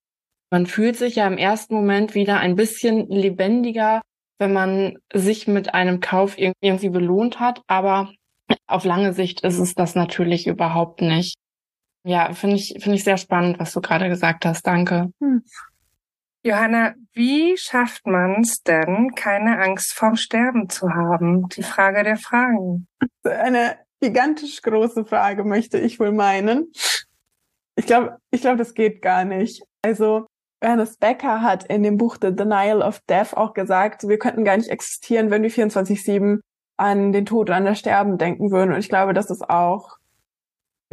Man 0.52 0.66
fühlt 0.66 0.96
sich 0.96 1.16
ja 1.16 1.26
im 1.26 1.38
ersten 1.38 1.74
Moment 1.74 2.14
wieder 2.14 2.38
ein 2.38 2.56
bisschen 2.56 3.08
lebendiger, 3.08 4.02
wenn 4.38 4.52
man 4.52 4.98
sich 5.12 5.46
mit 5.46 5.74
einem 5.74 6.00
Kauf 6.00 6.36
irgendwie 6.38 6.90
belohnt 6.90 7.40
hat, 7.40 7.62
aber 7.66 8.12
auf 8.66 8.84
lange 8.84 9.12
Sicht 9.12 9.42
ist 9.42 9.58
es 9.58 9.74
das 9.74 9.94
natürlich 9.94 10.46
überhaupt 10.46 11.02
nicht. 11.02 11.36
Ja, 12.04 12.32
finde 12.32 12.56
ich, 12.56 12.76
finde 12.80 12.96
ich 12.96 13.04
sehr 13.04 13.18
spannend, 13.18 13.58
was 13.58 13.72
du 13.72 13.80
gerade 13.80 14.08
gesagt 14.08 14.44
hast. 14.44 14.66
Danke. 14.66 15.12
Hm. 15.20 15.42
Johanna, 16.42 16.94
wie 17.12 17.56
schafft 17.58 18.06
man 18.06 18.40
es 18.40 18.62
denn, 18.62 19.14
keine 19.14 19.60
Angst 19.60 19.92
vorm 19.92 20.16
Sterben 20.16 20.70
zu 20.70 20.88
haben? 20.88 21.48
Die 21.50 21.62
Frage 21.62 22.02
der 22.02 22.16
Fragen. 22.16 22.86
Eine 23.24 23.76
gigantisch 24.00 24.62
große 24.62 25.04
Frage, 25.04 25.44
möchte 25.44 25.78
ich 25.78 26.00
wohl 26.00 26.12
meinen. 26.12 26.72
Ich 27.76 27.84
glaube, 27.84 28.16
ich 28.30 28.40
glaube, 28.40 28.56
das 28.56 28.72
geht 28.72 29.02
gar 29.02 29.26
nicht. 29.26 29.62
Also, 29.82 30.26
Ernest 30.60 30.98
Becker 30.98 31.42
hat 31.42 31.64
in 31.64 31.82
dem 31.82 31.98
Buch 31.98 32.16
The 32.20 32.34
Denial 32.34 32.80
of 32.80 33.00
Death 33.00 33.34
auch 33.34 33.52
gesagt, 33.52 34.08
wir 34.08 34.18
könnten 34.18 34.44
gar 34.44 34.56
nicht 34.56 34.70
existieren, 34.70 35.30
wenn 35.30 35.42
wir 35.42 35.50
24-7 35.50 36.40
an 36.78 37.12
den 37.12 37.26
Tod 37.26 37.50
und 37.50 37.56
an 37.56 37.64
das 37.66 37.78
Sterben 37.78 38.16
denken 38.16 38.50
würden. 38.50 38.72
Und 38.72 38.78
ich 38.78 38.88
glaube, 38.88 39.12
das 39.12 39.30
ist 39.30 39.48
auch 39.48 39.98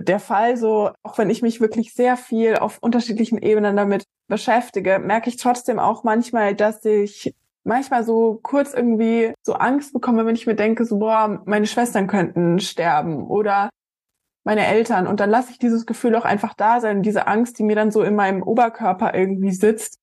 der 0.07 0.19
Fall 0.19 0.57
so, 0.57 0.91
auch 1.03 1.17
wenn 1.17 1.29
ich 1.29 1.41
mich 1.41 1.61
wirklich 1.61 1.93
sehr 1.93 2.17
viel 2.17 2.55
auf 2.55 2.79
unterschiedlichen 2.79 3.37
Ebenen 3.37 3.75
damit 3.75 4.05
beschäftige, 4.27 4.99
merke 4.99 5.29
ich 5.29 5.37
trotzdem 5.37 5.79
auch 5.79 6.03
manchmal, 6.03 6.55
dass 6.55 6.83
ich 6.85 7.33
manchmal 7.63 8.03
so 8.03 8.39
kurz 8.41 8.73
irgendwie 8.73 9.33
so 9.43 9.53
Angst 9.53 9.93
bekomme, 9.93 10.25
wenn 10.25 10.35
ich 10.35 10.47
mir 10.47 10.55
denke, 10.55 10.85
so, 10.85 10.97
boah, 10.99 11.41
meine 11.45 11.67
Schwestern 11.67 12.07
könnten 12.07 12.59
sterben 12.59 13.27
oder 13.27 13.69
meine 14.43 14.65
Eltern. 14.65 15.07
Und 15.07 15.19
dann 15.19 15.29
lasse 15.29 15.51
ich 15.51 15.59
dieses 15.59 15.85
Gefühl 15.85 16.15
auch 16.15 16.25
einfach 16.25 16.53
da 16.53 16.79
sein, 16.79 17.03
diese 17.03 17.27
Angst, 17.27 17.59
die 17.59 17.63
mir 17.63 17.75
dann 17.75 17.91
so 17.91 18.01
in 18.01 18.15
meinem 18.15 18.41
Oberkörper 18.41 19.13
irgendwie 19.13 19.51
sitzt. 19.51 19.99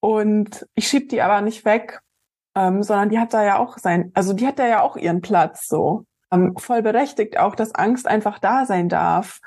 Und 0.00 0.66
ich 0.74 0.88
schieb 0.88 1.10
die 1.10 1.20
aber 1.20 1.42
nicht 1.42 1.64
weg, 1.64 2.00
ähm, 2.56 2.82
sondern 2.82 3.10
die 3.10 3.18
hat 3.18 3.34
da 3.34 3.44
ja 3.44 3.58
auch 3.58 3.76
sein, 3.78 4.10
also 4.14 4.32
die 4.32 4.46
hat 4.46 4.58
da 4.58 4.66
ja 4.66 4.80
auch 4.80 4.96
ihren 4.96 5.20
Platz 5.20 5.68
so. 5.68 6.04
Ähm, 6.32 6.56
voll 6.56 6.82
berechtigt 6.82 7.38
auch, 7.38 7.54
dass 7.54 7.74
Angst 7.74 8.06
einfach 8.06 8.38
da 8.38 8.66
sein 8.66 8.88
darf. 8.88 9.40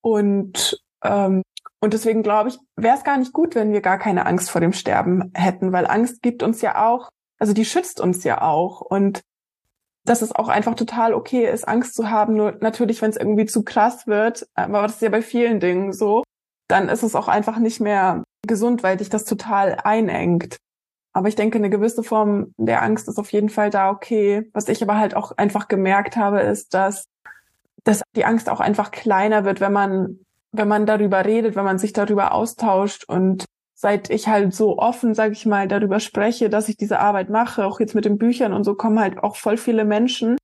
Und 0.00 0.82
ähm, 1.02 1.42
Und 1.80 1.92
deswegen 1.92 2.22
glaube 2.22 2.48
ich, 2.48 2.58
wäre 2.76 2.96
es 2.96 3.04
gar 3.04 3.18
nicht 3.18 3.34
gut, 3.34 3.54
wenn 3.54 3.72
wir 3.72 3.82
gar 3.82 3.98
keine 3.98 4.24
Angst 4.24 4.50
vor 4.50 4.60
dem 4.62 4.72
Sterben 4.72 5.30
hätten, 5.34 5.70
weil 5.72 5.86
Angst 5.86 6.22
gibt 6.22 6.42
uns 6.42 6.62
ja 6.62 6.86
auch, 6.88 7.10
also 7.38 7.52
die 7.52 7.66
schützt 7.66 8.00
uns 8.00 8.24
ja 8.24 8.40
auch. 8.40 8.80
Und 8.80 9.20
dass 10.06 10.22
es 10.22 10.32
auch 10.32 10.48
einfach 10.48 10.74
total 10.76 11.12
okay 11.14 11.46
ist, 11.46 11.68
Angst 11.68 11.94
zu 11.94 12.08
haben. 12.10 12.36
Nur 12.36 12.56
natürlich, 12.60 13.02
wenn 13.02 13.10
es 13.10 13.16
irgendwie 13.18 13.46
zu 13.46 13.64
krass 13.64 14.06
wird, 14.06 14.46
aber 14.54 14.82
das 14.82 14.94
ist 14.94 15.02
ja 15.02 15.10
bei 15.10 15.22
vielen 15.22 15.60
Dingen 15.60 15.92
so, 15.92 16.22
dann 16.68 16.88
ist 16.88 17.02
es 17.02 17.14
auch 17.14 17.28
einfach 17.28 17.58
nicht 17.58 17.80
mehr 17.80 18.24
gesund, 18.46 18.82
weil 18.82 18.96
dich 18.96 19.10
das 19.10 19.24
total 19.26 19.78
einengt. 19.84 20.56
Aber 21.14 21.28
ich 21.28 21.36
denke, 21.36 21.58
eine 21.58 21.70
gewisse 21.70 22.02
Form 22.02 22.52
der 22.56 22.82
Angst 22.82 23.08
ist 23.08 23.18
auf 23.18 23.32
jeden 23.32 23.48
Fall 23.48 23.70
da 23.70 23.90
okay. 23.90 24.50
Was 24.52 24.68
ich 24.68 24.82
aber 24.82 24.98
halt 24.98 25.14
auch 25.14 25.32
einfach 25.36 25.68
gemerkt 25.68 26.16
habe, 26.16 26.40
ist, 26.40 26.74
dass, 26.74 27.06
dass 27.84 28.02
die 28.16 28.24
Angst 28.24 28.50
auch 28.50 28.60
einfach 28.60 28.90
kleiner 28.90 29.44
wird, 29.44 29.60
wenn 29.60 29.72
man, 29.72 30.18
wenn 30.50 30.66
man 30.66 30.86
darüber 30.86 31.24
redet, 31.24 31.54
wenn 31.54 31.64
man 31.64 31.78
sich 31.78 31.92
darüber 31.92 32.34
austauscht. 32.34 33.04
Und 33.04 33.44
seit 33.74 34.10
ich 34.10 34.26
halt 34.26 34.52
so 34.54 34.78
offen, 34.78 35.14
sage 35.14 35.34
ich 35.34 35.46
mal, 35.46 35.68
darüber 35.68 36.00
spreche, 36.00 36.50
dass 36.50 36.68
ich 36.68 36.76
diese 36.76 36.98
Arbeit 36.98 37.30
mache, 37.30 37.64
auch 37.64 37.78
jetzt 37.78 37.94
mit 37.94 38.04
den 38.04 38.18
Büchern 38.18 38.52
und 38.52 38.64
so, 38.64 38.74
kommen 38.74 38.98
halt 38.98 39.18
auch 39.18 39.36
voll 39.36 39.56
viele 39.56 39.84
Menschen, 39.84 40.36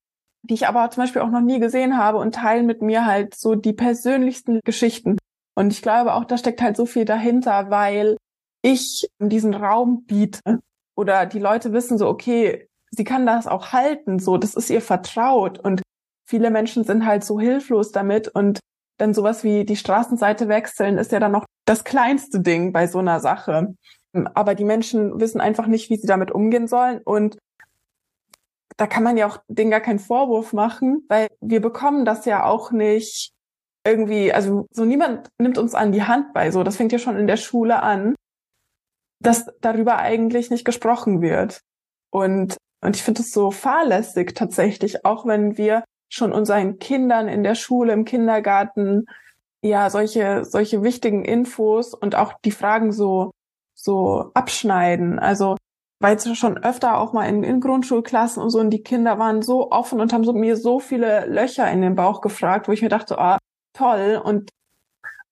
die 0.42 0.54
ich 0.54 0.68
aber 0.68 0.88
zum 0.90 1.02
Beispiel 1.02 1.22
auch 1.22 1.30
noch 1.30 1.40
nie 1.40 1.58
gesehen 1.58 1.98
habe 1.98 2.18
und 2.18 2.36
teilen 2.36 2.66
mit 2.66 2.80
mir 2.80 3.06
halt 3.06 3.34
so 3.34 3.56
die 3.56 3.72
persönlichsten 3.72 4.60
Geschichten. 4.64 5.18
Und 5.56 5.72
ich 5.72 5.82
glaube 5.82 6.14
auch, 6.14 6.24
da 6.24 6.38
steckt 6.38 6.62
halt 6.62 6.76
so 6.76 6.86
viel 6.86 7.04
dahinter, 7.04 7.70
weil 7.70 8.16
ich 8.62 9.08
diesen 9.18 9.54
Raum 9.54 10.04
biete. 10.04 10.60
Oder 10.96 11.26
die 11.26 11.38
Leute 11.38 11.72
wissen 11.72 11.98
so, 11.98 12.08
okay, 12.08 12.68
sie 12.90 13.04
kann 13.04 13.24
das 13.24 13.46
auch 13.46 13.72
halten, 13.72 14.18
so, 14.18 14.36
das 14.36 14.54
ist 14.54 14.70
ihr 14.70 14.82
vertraut. 14.82 15.58
Und 15.58 15.82
viele 16.28 16.50
Menschen 16.50 16.84
sind 16.84 17.06
halt 17.06 17.24
so 17.24 17.40
hilflos 17.40 17.92
damit. 17.92 18.28
Und 18.28 18.60
dann 18.98 19.14
sowas 19.14 19.44
wie 19.44 19.64
die 19.64 19.76
Straßenseite 19.76 20.48
wechseln 20.48 20.98
ist 20.98 21.12
ja 21.12 21.20
dann 21.20 21.32
noch 21.32 21.46
das 21.64 21.84
kleinste 21.84 22.40
Ding 22.40 22.72
bei 22.72 22.86
so 22.86 22.98
einer 22.98 23.20
Sache. 23.20 23.74
Aber 24.34 24.54
die 24.54 24.64
Menschen 24.64 25.20
wissen 25.20 25.40
einfach 25.40 25.66
nicht, 25.66 25.88
wie 25.88 25.96
sie 25.96 26.06
damit 26.06 26.32
umgehen 26.32 26.66
sollen. 26.66 27.00
Und 27.04 27.38
da 28.76 28.86
kann 28.86 29.02
man 29.02 29.16
ja 29.16 29.26
auch 29.26 29.38
denen 29.48 29.70
gar 29.70 29.80
keinen 29.80 29.98
Vorwurf 29.98 30.52
machen, 30.52 31.04
weil 31.08 31.28
wir 31.40 31.60
bekommen 31.60 32.04
das 32.04 32.24
ja 32.24 32.44
auch 32.44 32.72
nicht 32.72 33.32
irgendwie, 33.86 34.32
also 34.32 34.66
so 34.70 34.84
niemand 34.84 35.28
nimmt 35.38 35.58
uns 35.58 35.74
an 35.74 35.92
die 35.92 36.02
Hand 36.02 36.32
bei, 36.34 36.50
so. 36.50 36.62
Das 36.62 36.76
fängt 36.76 36.92
ja 36.92 36.98
schon 36.98 37.16
in 37.16 37.26
der 37.26 37.36
Schule 37.36 37.82
an 37.82 38.14
dass 39.20 39.46
darüber 39.60 39.98
eigentlich 39.98 40.50
nicht 40.50 40.64
gesprochen 40.64 41.20
wird. 41.20 41.60
Und, 42.10 42.56
und 42.82 42.96
ich 42.96 43.02
finde 43.02 43.22
es 43.22 43.32
so 43.32 43.50
fahrlässig 43.50 44.34
tatsächlich, 44.34 45.04
auch 45.04 45.26
wenn 45.26 45.56
wir 45.56 45.84
schon 46.10 46.32
unseren 46.32 46.78
Kindern 46.78 47.28
in 47.28 47.42
der 47.42 47.54
Schule, 47.54 47.92
im 47.92 48.04
Kindergarten, 48.04 49.06
ja, 49.62 49.90
solche, 49.90 50.44
solche 50.44 50.82
wichtigen 50.82 51.24
Infos 51.24 51.94
und 51.94 52.16
auch 52.16 52.32
die 52.44 52.50
Fragen 52.50 52.92
so, 52.92 53.30
so 53.74 54.30
abschneiden. 54.34 55.18
Also, 55.18 55.56
weil 56.00 56.16
es 56.16 56.38
schon 56.38 56.58
öfter 56.58 56.98
auch 56.98 57.12
mal 57.12 57.28
in, 57.28 57.44
in 57.44 57.60
Grundschulklassen 57.60 58.42
und 58.42 58.50
so, 58.50 58.58
und 58.58 58.70
die 58.70 58.82
Kinder 58.82 59.18
waren 59.18 59.42
so 59.42 59.70
offen 59.70 60.00
und 60.00 60.12
haben 60.12 60.24
so, 60.24 60.32
mir 60.32 60.56
so 60.56 60.80
viele 60.80 61.26
Löcher 61.26 61.70
in 61.70 61.82
den 61.82 61.94
Bauch 61.94 62.22
gefragt, 62.22 62.68
wo 62.68 62.72
ich 62.72 62.82
mir 62.82 62.88
dachte, 62.88 63.18
ah, 63.18 63.38
toll. 63.76 64.20
Und 64.22 64.50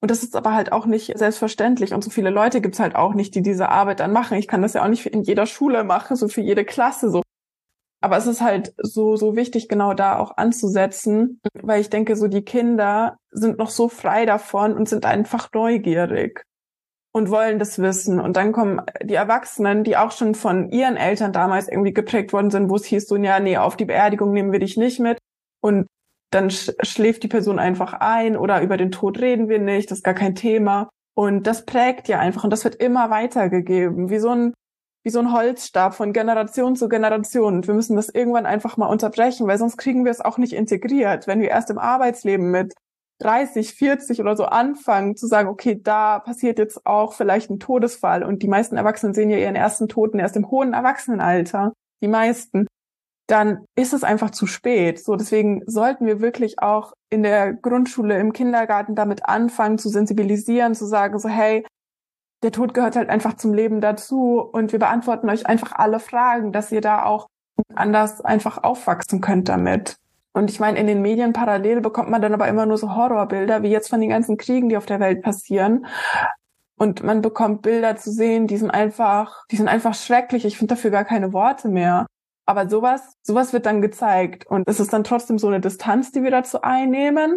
und 0.00 0.10
das 0.10 0.22
ist 0.22 0.36
aber 0.36 0.54
halt 0.54 0.72
auch 0.72 0.86
nicht 0.86 1.16
selbstverständlich. 1.18 1.92
Und 1.92 2.04
so 2.04 2.10
viele 2.10 2.30
Leute 2.30 2.60
gibt's 2.60 2.78
halt 2.78 2.94
auch 2.94 3.14
nicht, 3.14 3.34
die 3.34 3.42
diese 3.42 3.68
Arbeit 3.68 4.00
dann 4.00 4.12
machen. 4.12 4.38
Ich 4.38 4.46
kann 4.46 4.62
das 4.62 4.74
ja 4.74 4.84
auch 4.84 4.88
nicht 4.88 5.06
in 5.06 5.22
jeder 5.22 5.46
Schule 5.46 5.82
machen, 5.82 6.16
so 6.16 6.28
für 6.28 6.40
jede 6.40 6.64
Klasse 6.64 7.10
so. 7.10 7.22
Aber 8.00 8.16
es 8.16 8.28
ist 8.28 8.40
halt 8.40 8.74
so, 8.78 9.16
so 9.16 9.34
wichtig, 9.34 9.68
genau 9.68 9.92
da 9.92 10.18
auch 10.18 10.36
anzusetzen, 10.36 11.40
weil 11.60 11.80
ich 11.80 11.90
denke, 11.90 12.14
so 12.14 12.28
die 12.28 12.44
Kinder 12.44 13.18
sind 13.32 13.58
noch 13.58 13.70
so 13.70 13.88
frei 13.88 14.24
davon 14.24 14.74
und 14.74 14.88
sind 14.88 15.04
einfach 15.04 15.48
neugierig 15.52 16.44
und 17.10 17.30
wollen 17.30 17.58
das 17.58 17.80
wissen. 17.80 18.20
Und 18.20 18.36
dann 18.36 18.52
kommen 18.52 18.80
die 19.02 19.14
Erwachsenen, 19.14 19.82
die 19.82 19.96
auch 19.96 20.12
schon 20.12 20.36
von 20.36 20.70
ihren 20.70 20.96
Eltern 20.96 21.32
damals 21.32 21.68
irgendwie 21.68 21.92
geprägt 21.92 22.32
worden 22.32 22.50
sind, 22.50 22.70
wo 22.70 22.76
es 22.76 22.84
hieß 22.84 23.08
so, 23.08 23.16
ja, 23.16 23.40
nee, 23.40 23.56
auf 23.56 23.76
die 23.76 23.86
Beerdigung 23.86 24.32
nehmen 24.32 24.52
wir 24.52 24.60
dich 24.60 24.76
nicht 24.76 25.00
mit. 25.00 25.18
Und 25.60 25.88
dann 26.30 26.50
sch 26.50 26.72
schläft 26.82 27.22
die 27.22 27.28
Person 27.28 27.58
einfach 27.58 27.94
ein 27.94 28.36
oder 28.36 28.62
über 28.62 28.76
den 28.76 28.90
Tod 28.90 29.18
reden 29.20 29.48
wir 29.48 29.58
nicht, 29.58 29.90
das 29.90 29.98
ist 29.98 30.04
gar 30.04 30.14
kein 30.14 30.34
Thema. 30.34 30.88
Und 31.14 31.46
das 31.46 31.64
prägt 31.64 32.08
ja 32.08 32.20
einfach 32.20 32.44
und 32.44 32.50
das 32.50 32.64
wird 32.64 32.76
immer 32.76 33.10
weitergegeben, 33.10 34.08
wie 34.10 34.18
so 34.18 34.30
ein, 34.30 34.54
wie 35.04 35.10
so 35.10 35.18
ein 35.18 35.32
Holzstab 35.32 35.94
von 35.94 36.12
Generation 36.12 36.76
zu 36.76 36.88
Generation. 36.88 37.56
Und 37.56 37.66
wir 37.66 37.74
müssen 37.74 37.96
das 37.96 38.08
irgendwann 38.08 38.46
einfach 38.46 38.76
mal 38.76 38.86
unterbrechen, 38.86 39.46
weil 39.48 39.58
sonst 39.58 39.78
kriegen 39.78 40.04
wir 40.04 40.12
es 40.12 40.20
auch 40.20 40.38
nicht 40.38 40.52
integriert. 40.52 41.26
Wenn 41.26 41.40
wir 41.40 41.48
erst 41.48 41.70
im 41.70 41.78
Arbeitsleben 41.78 42.50
mit 42.50 42.74
30, 43.20 43.74
40 43.74 44.20
oder 44.20 44.36
so 44.36 44.44
anfangen 44.44 45.16
zu 45.16 45.26
sagen, 45.26 45.48
okay, 45.48 45.80
da 45.82 46.20
passiert 46.20 46.58
jetzt 46.58 46.86
auch 46.86 47.14
vielleicht 47.14 47.50
ein 47.50 47.58
Todesfall 47.58 48.22
und 48.22 48.42
die 48.42 48.48
meisten 48.48 48.76
Erwachsenen 48.76 49.12
sehen 49.12 49.30
ja 49.30 49.38
ihren 49.38 49.56
ersten 49.56 49.88
Toten 49.88 50.20
erst 50.20 50.36
im 50.36 50.50
hohen 50.50 50.72
Erwachsenenalter. 50.72 51.72
Die 52.00 52.08
meisten 52.08 52.68
dann 53.28 53.64
ist 53.76 53.92
es 53.92 54.04
einfach 54.04 54.30
zu 54.30 54.46
spät. 54.46 55.04
So, 55.04 55.14
deswegen 55.14 55.62
sollten 55.66 56.06
wir 56.06 56.20
wirklich 56.20 56.60
auch 56.60 56.94
in 57.10 57.22
der 57.22 57.52
Grundschule, 57.52 58.18
im 58.18 58.32
Kindergarten 58.32 58.94
damit 58.94 59.26
anfangen 59.26 59.78
zu 59.78 59.90
sensibilisieren, 59.90 60.74
zu 60.74 60.86
sagen 60.86 61.18
so, 61.18 61.28
hey, 61.28 61.64
der 62.42 62.52
Tod 62.52 62.72
gehört 62.72 62.96
halt 62.96 63.10
einfach 63.10 63.34
zum 63.34 63.52
Leben 63.52 63.80
dazu 63.80 64.40
und 64.40 64.72
wir 64.72 64.78
beantworten 64.78 65.28
euch 65.28 65.46
einfach 65.46 65.72
alle 65.72 66.00
Fragen, 66.00 66.52
dass 66.52 66.72
ihr 66.72 66.80
da 66.80 67.04
auch 67.04 67.26
anders 67.74 68.20
einfach 68.22 68.62
aufwachsen 68.62 69.20
könnt 69.20 69.48
damit. 69.48 69.96
Und 70.32 70.50
ich 70.50 70.60
meine, 70.60 70.78
in 70.78 70.86
den 70.86 71.02
Medien 71.02 71.32
parallel 71.32 71.80
bekommt 71.80 72.10
man 72.10 72.22
dann 72.22 72.32
aber 72.32 72.48
immer 72.48 72.64
nur 72.64 72.78
so 72.78 72.94
Horrorbilder, 72.94 73.62
wie 73.62 73.70
jetzt 73.70 73.90
von 73.90 74.00
den 74.00 74.10
ganzen 74.10 74.36
Kriegen, 74.36 74.68
die 74.68 74.76
auf 74.76 74.86
der 74.86 75.00
Welt 75.00 75.22
passieren. 75.22 75.86
Und 76.78 77.02
man 77.02 77.20
bekommt 77.22 77.62
Bilder 77.62 77.96
zu 77.96 78.12
sehen, 78.12 78.46
die 78.46 78.56
sind 78.56 78.70
einfach, 78.70 79.44
die 79.50 79.56
sind 79.56 79.68
einfach 79.68 79.94
schrecklich. 79.94 80.44
Ich 80.44 80.56
finde 80.56 80.76
dafür 80.76 80.92
gar 80.92 81.04
keine 81.04 81.32
Worte 81.32 81.68
mehr. 81.68 82.06
Aber 82.48 82.66
sowas, 82.66 83.12
sowas 83.22 83.52
wird 83.52 83.66
dann 83.66 83.82
gezeigt. 83.82 84.46
Und 84.46 84.64
es 84.66 84.80
ist 84.80 84.94
dann 84.94 85.04
trotzdem 85.04 85.38
so 85.38 85.48
eine 85.48 85.60
Distanz, 85.60 86.12
die 86.12 86.22
wir 86.22 86.30
dazu 86.30 86.62
einnehmen. 86.62 87.36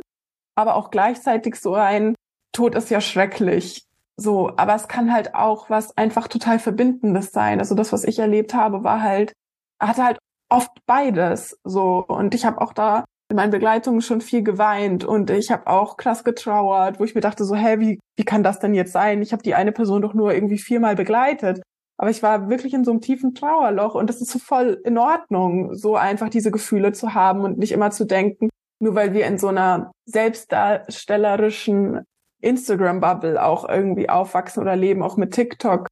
Aber 0.55 0.75
auch 0.75 0.89
gleichzeitig 0.89 1.55
so 1.55 1.73
ein 1.75 2.15
Tod 2.53 2.75
ist 2.75 2.89
ja 2.89 3.01
schrecklich. 3.01 3.83
So, 4.15 4.53
aber 4.55 4.73
es 4.73 4.87
kann 4.87 5.11
halt 5.11 5.35
auch 5.35 5.69
was 5.69 5.97
einfach 5.97 6.29
total 6.29 6.59
Verbindendes 6.59 7.31
sein. 7.31 7.59
Also 7.59 7.75
das, 7.75 7.91
was 7.91 8.05
ich 8.05 8.19
erlebt 8.19 8.53
habe, 8.53 8.85
war 8.85 9.01
halt, 9.01 9.33
hatte 9.81 10.05
halt 10.05 10.17
oft 10.47 10.71
beides. 10.85 11.59
So. 11.65 12.05
Und 12.07 12.33
ich 12.33 12.45
habe 12.45 12.61
auch 12.61 12.71
da 12.71 13.03
in 13.29 13.35
meinen 13.35 13.51
Begleitungen 13.51 14.01
schon 14.01 14.21
viel 14.21 14.43
geweint 14.43 15.03
und 15.03 15.29
ich 15.29 15.51
habe 15.51 15.67
auch 15.67 15.97
krass 15.97 16.23
getrauert, 16.23 16.99
wo 16.99 17.03
ich 17.05 17.15
mir 17.15 17.21
dachte 17.21 17.43
so, 17.43 17.55
hä, 17.55 17.79
wie, 17.79 17.99
wie 18.17 18.25
kann 18.25 18.43
das 18.43 18.59
denn 18.59 18.73
jetzt 18.73 18.91
sein? 18.93 19.21
Ich 19.21 19.33
habe 19.33 19.43
die 19.43 19.55
eine 19.55 19.71
Person 19.73 20.01
doch 20.01 20.13
nur 20.13 20.33
irgendwie 20.33 20.57
viermal 20.57 20.95
begleitet. 20.95 21.61
Aber 22.01 22.09
ich 22.09 22.23
war 22.23 22.49
wirklich 22.49 22.73
in 22.73 22.83
so 22.83 22.89
einem 22.89 23.01
tiefen 23.01 23.35
Trauerloch 23.35 23.93
und 23.93 24.09
das 24.09 24.21
ist 24.21 24.31
so 24.31 24.39
voll 24.39 24.81
in 24.83 24.97
Ordnung, 24.97 25.75
so 25.75 25.95
einfach 25.95 26.29
diese 26.29 26.49
Gefühle 26.49 26.93
zu 26.93 27.13
haben 27.13 27.41
und 27.41 27.59
nicht 27.59 27.71
immer 27.73 27.91
zu 27.91 28.05
denken, 28.05 28.49
nur 28.79 28.95
weil 28.95 29.13
wir 29.13 29.27
in 29.27 29.37
so 29.37 29.49
einer 29.49 29.91
selbstdarstellerischen 30.05 32.01
Instagram-Bubble 32.41 33.43
auch 33.43 33.69
irgendwie 33.69 34.09
aufwachsen 34.09 34.63
oder 34.63 34.75
leben, 34.75 35.03
auch 35.03 35.15
mit 35.15 35.35
TikTok 35.35 35.85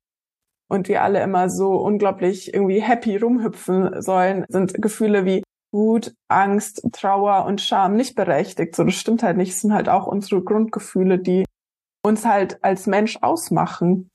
und 0.68 0.88
wir 0.88 1.04
alle 1.04 1.22
immer 1.22 1.48
so 1.48 1.76
unglaublich 1.76 2.56
irgendwie 2.56 2.82
happy 2.82 3.18
rumhüpfen 3.18 4.02
sollen, 4.02 4.46
sind 4.50 4.82
Gefühle 4.82 5.26
wie 5.26 5.44
Wut, 5.72 6.16
Angst, 6.28 6.88
Trauer 6.92 7.46
und 7.46 7.62
Scham 7.62 7.96
nicht 7.96 8.16
berechtigt. 8.16 8.76
So, 8.76 8.84
das 8.84 8.96
stimmt 8.96 9.22
halt 9.22 9.38
nicht. 9.38 9.52
Es 9.52 9.62
sind 9.62 9.74
halt 9.74 9.90
auch 9.90 10.08
unsere 10.08 10.44
Grundgefühle, 10.44 11.20
die 11.20 11.46
uns 12.04 12.26
halt 12.26 12.64
als 12.64 12.88
Mensch 12.88 13.20
ausmachen. 13.22 14.10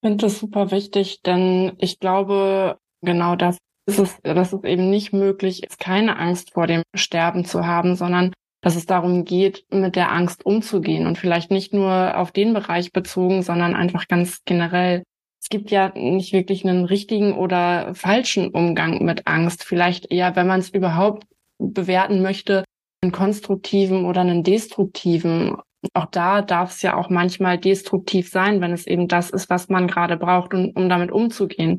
Ich 0.00 0.08
finde 0.08 0.26
das 0.26 0.38
super 0.38 0.70
wichtig, 0.70 1.22
denn 1.22 1.72
ich 1.78 1.98
glaube, 1.98 2.78
genau 3.02 3.34
das 3.34 3.58
ist 3.86 3.98
es, 3.98 4.18
dass 4.22 4.52
es 4.52 4.64
eben 4.64 4.90
nicht 4.90 5.12
möglich 5.12 5.62
ist, 5.62 5.78
keine 5.78 6.18
Angst 6.18 6.52
vor 6.52 6.66
dem 6.66 6.82
Sterben 6.94 7.44
zu 7.44 7.66
haben, 7.66 7.96
sondern 7.96 8.32
dass 8.62 8.76
es 8.76 8.86
darum 8.86 9.24
geht, 9.24 9.64
mit 9.70 9.96
der 9.96 10.12
Angst 10.12 10.44
umzugehen 10.44 11.06
und 11.06 11.18
vielleicht 11.18 11.50
nicht 11.50 11.72
nur 11.72 12.18
auf 12.18 12.32
den 12.32 12.52
Bereich 12.52 12.92
bezogen, 12.92 13.42
sondern 13.42 13.74
einfach 13.74 14.08
ganz 14.08 14.44
generell. 14.44 15.02
Es 15.40 15.48
gibt 15.48 15.70
ja 15.70 15.92
nicht 15.94 16.32
wirklich 16.32 16.66
einen 16.66 16.84
richtigen 16.84 17.34
oder 17.34 17.94
falschen 17.94 18.48
Umgang 18.48 19.04
mit 19.04 19.26
Angst. 19.28 19.62
Vielleicht 19.62 20.10
eher, 20.10 20.34
wenn 20.34 20.48
man 20.48 20.60
es 20.60 20.70
überhaupt 20.70 21.24
bewerten 21.58 22.22
möchte, 22.22 22.64
einen 23.02 23.12
konstruktiven 23.12 24.04
oder 24.04 24.22
einen 24.22 24.42
destruktiven 24.42 25.56
auch 25.94 26.06
da 26.06 26.42
darf 26.42 26.72
es 26.72 26.82
ja 26.82 26.94
auch 26.94 27.10
manchmal 27.10 27.58
destruktiv 27.58 28.30
sein, 28.30 28.60
wenn 28.60 28.72
es 28.72 28.86
eben 28.86 29.08
das 29.08 29.30
ist, 29.30 29.50
was 29.50 29.68
man 29.68 29.86
gerade 29.86 30.16
braucht, 30.16 30.54
um, 30.54 30.70
um 30.74 30.88
damit 30.88 31.10
umzugehen. 31.10 31.78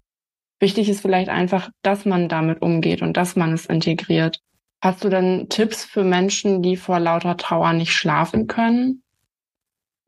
Wichtig 0.60 0.90
ist 0.90 1.02
vielleicht 1.02 1.30
einfach, 1.30 1.70
dass 1.84 2.06
man 2.06 2.30
damit 2.30 2.62
umgeht 2.62 3.02
und 3.02 3.16
dass 3.16 3.36
man 3.36 3.54
es 3.54 3.66
integriert. 3.66 4.40
Hast 4.82 5.04
du 5.04 5.10
denn 5.10 5.48
Tipps 5.50 5.86
für 5.86 6.04
Menschen, 6.04 6.62
die 6.62 6.78
vor 6.78 7.00
lauter 7.00 7.38
Trauer 7.38 7.74
nicht 7.74 7.94
schlafen 7.94 8.48
können? 8.48 9.04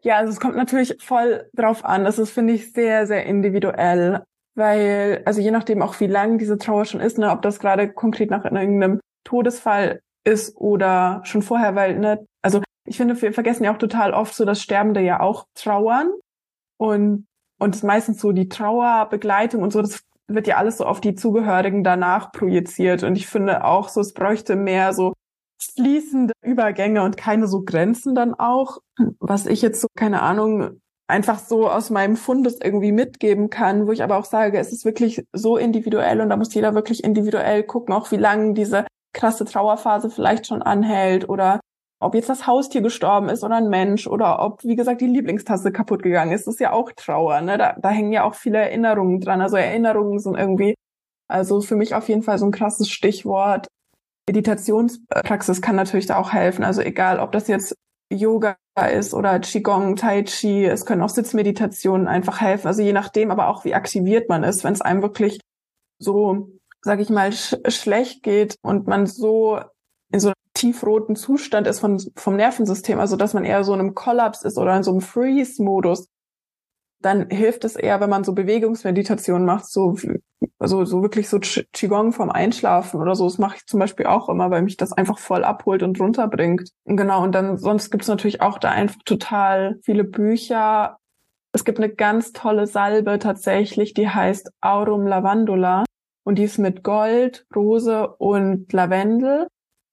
Ja, 0.02 0.18
also 0.18 0.32
es 0.32 0.40
kommt 0.40 0.56
natürlich 0.56 0.96
voll 1.00 1.50
drauf 1.54 1.84
an. 1.84 2.06
Das 2.06 2.20
ist, 2.20 2.32
finde 2.32 2.54
ich, 2.54 2.72
sehr, 2.72 3.06
sehr 3.06 3.26
individuell. 3.26 4.24
Weil, 4.56 5.22
also 5.26 5.42
je 5.42 5.52
nachdem 5.52 5.82
auch, 5.82 6.00
wie 6.00 6.08
lang 6.08 6.38
diese 6.38 6.58
Trauer 6.58 6.86
schon 6.86 7.02
ist, 7.02 7.18
ne, 7.18 7.32
ob 7.32 7.42
das 7.42 7.60
gerade 7.60 7.92
konkret 7.92 8.30
nach 8.30 8.46
irgendeinem 8.46 9.00
Todesfall 9.24 10.02
ist 10.24 10.56
oder 10.58 11.22
schon 11.24 11.42
vorher, 11.42 11.76
weil, 11.76 11.98
ne, 12.00 12.26
ich 12.90 12.98
finde, 12.98 13.22
wir 13.22 13.34
vergessen 13.34 13.64
ja 13.64 13.74
auch 13.74 13.78
total 13.78 14.14
oft 14.14 14.34
so, 14.36 14.46
dass 14.46 14.62
Sterbende 14.62 15.02
ja 15.02 15.20
auch 15.20 15.46
trauern 15.56 16.12
und 16.78 17.26
und 17.60 17.76
es 17.76 17.84
meistens 17.84 18.22
so 18.22 18.32
die 18.32 18.50
Trauerbegleitung 18.50 19.62
und 19.62 19.72
so, 19.74 19.82
das 19.82 20.02
wird 20.28 20.48
ja 20.48 20.58
alles 20.58 20.78
so 20.78 20.86
auf 20.86 21.02
die 21.02 21.16
Zugehörigen 21.16 21.84
danach 21.84 22.32
projiziert. 22.32 23.04
Und 23.04 23.16
ich 23.16 23.28
finde 23.28 23.66
auch 23.66 23.90
so, 23.90 24.02
es 24.02 24.14
bräuchte 24.14 24.56
mehr 24.56 24.94
so 24.94 25.14
fließende 25.62 26.34
Übergänge 26.42 27.04
und 27.04 27.18
keine 27.18 27.48
so 27.48 27.64
Grenzen 27.64 28.16
dann 28.16 28.34
auch. 28.34 28.80
Was 29.20 29.46
ich 29.46 29.62
jetzt 29.62 29.82
so, 29.82 29.88
keine 29.96 30.22
Ahnung, 30.22 30.80
einfach 31.08 31.40
so 31.40 31.70
aus 31.70 31.90
meinem 31.90 32.16
Fundus 32.16 32.60
irgendwie 32.62 32.92
mitgeben 32.92 33.50
kann, 33.50 33.88
wo 33.88 33.92
ich 33.92 34.04
aber 34.04 34.18
auch 34.18 34.26
sage, 34.26 34.60
es 34.60 34.72
ist 34.72 34.86
wirklich 34.86 35.26
so 35.34 35.58
individuell 35.58 36.22
und 36.22 36.30
da 36.30 36.38
muss 36.38 36.54
jeder 36.54 36.76
wirklich 36.76 37.04
individuell 37.04 37.64
gucken, 37.64 37.94
auch 37.94 38.12
wie 38.12 38.18
lange 38.18 38.54
diese 38.54 38.86
krasse 39.14 39.44
Trauerphase 39.44 40.10
vielleicht 40.10 40.48
schon 40.48 40.62
anhält 40.62 41.28
oder 41.28 41.60
ob 42.00 42.16
jetzt 42.16 42.30
das 42.30 42.48
Haustier 42.48 42.82
gestorben 42.82 43.30
ist 43.30 43.44
oder 43.44 43.56
ein 43.56 43.70
Mensch 43.70 44.08
oder 44.08 44.40
ob, 44.40 44.64
wie 44.64 44.76
gesagt, 44.76 45.02
die 45.02 45.08
Lieblingstasse 45.08 45.72
kaputt 45.72 46.02
gegangen 46.02 46.32
ist, 46.32 46.48
ist 46.48 46.60
ja 46.60 46.72
auch 46.72 46.92
Trauer. 46.94 47.42
Ne? 47.42 47.58
Da, 47.58 47.76
da 47.80 47.90
hängen 47.90 48.14
ja 48.14 48.24
auch 48.24 48.36
viele 48.36 48.58
Erinnerungen 48.60 49.20
dran. 49.20 49.42
Also 49.42 49.58
Erinnerungen 49.58 50.20
sind 50.20 50.38
irgendwie, 50.38 50.76
also 51.28 51.62
für 51.62 51.76
mich 51.76 51.96
auf 51.96 52.08
jeden 52.08 52.24
Fall 52.24 52.38
so 52.38 52.46
ein 52.46 52.52
krasses 52.52 52.90
Stichwort. 52.90 53.68
Meditationspraxis 54.30 55.62
kann 55.62 55.76
natürlich 55.76 56.06
da 56.06 56.18
auch 56.18 56.32
helfen. 56.32 56.64
Also 56.64 56.82
egal, 56.82 57.20
ob 57.20 57.34
das 57.34 57.48
jetzt 57.48 57.76
Yoga 58.12 58.58
ist 58.92 59.14
oder 59.14 59.40
Qigong, 59.40 59.96
Tai 59.96 60.24
Chi, 60.24 60.66
es 60.66 60.86
können 60.86 61.02
auch 61.02 61.10
Sitzmeditationen 61.10 62.08
einfach 62.08 62.40
helfen. 62.40 62.68
Also 62.68 62.82
je 62.82 62.94
nachdem, 62.94 63.30
aber 63.30 63.50
auch 63.50 63.66
wie 63.66 63.74
aktiviert 63.74 64.30
man 64.30 64.44
ist, 64.44 64.64
wenn 64.64 64.74
es 64.74 64.82
einem 64.82 65.02
wirklich 65.02 65.40
so, 66.00 66.50
sag 66.82 67.02
ich 67.02 67.10
mal, 67.10 67.34
sch 67.34 67.56
schlecht 67.68 68.24
geht 68.24 68.56
und 68.62 68.88
man 68.88 69.06
so 69.06 69.60
in 70.12 70.20
so 70.20 70.32
tiefroten 70.60 71.16
Zustand 71.16 71.68
ist 71.68 71.80
von, 71.80 72.00
vom 72.16 72.36
Nervensystem, 72.36 73.00
also 73.00 73.16
dass 73.16 73.34
man 73.34 73.46
eher 73.46 73.64
so 73.64 73.74
in 73.74 73.80
einem 73.80 73.96
Kollaps 73.96 74.44
ist 74.44 74.58
oder 74.58 74.76
in 74.76 74.84
so 74.84 74.92
einem 74.92 75.02
Freeze-Modus, 75.02 76.10
dann 77.02 77.30
hilft 77.30 77.64
es 77.64 77.78
eher, 77.78 78.02
wenn 78.02 78.10
man 78.10 78.26
so 78.26 78.34
Bewegungsmeditation 78.34 79.46
macht, 79.46 79.68
so, 79.68 79.96
also 80.60 80.84
so 80.84 81.02
wirklich 81.02 81.30
so 81.30 81.40
Qigong 81.40 82.12
vom 82.12 82.30
Einschlafen 82.30 83.00
oder 83.00 83.16
so. 83.16 83.24
Das 83.24 83.38
mache 83.38 83.56
ich 83.58 83.66
zum 83.68 83.80
Beispiel 83.80 84.06
auch 84.06 84.28
immer, 84.28 84.52
weil 84.52 84.64
mich 84.64 84.76
das 84.76 84.92
einfach 84.92 85.18
voll 85.18 85.46
abholt 85.46 85.82
und 85.82 85.98
runterbringt. 86.00 86.70
Genau, 86.84 87.24
und 87.24 87.34
dann 87.34 87.58
sonst 87.58 87.90
gibt's 87.90 88.10
natürlich 88.10 88.42
auch 88.42 88.58
da 88.58 88.72
einfach 88.72 89.00
total 89.06 89.80
viele 89.84 90.04
Bücher. 90.04 90.98
Es 91.54 91.64
gibt 91.64 91.78
eine 91.78 91.90
ganz 91.90 92.34
tolle 92.34 92.68
Salbe 92.68 93.18
tatsächlich, 93.18 93.94
die 93.94 94.10
heißt 94.10 94.52
Aurum 94.60 95.08
Lavandula 95.08 95.86
und 96.26 96.36
die 96.36 96.44
ist 96.44 96.58
mit 96.58 96.84
Gold, 96.84 97.46
Rose 97.56 98.10
und 98.18 98.74
Lavendel. 98.74 99.48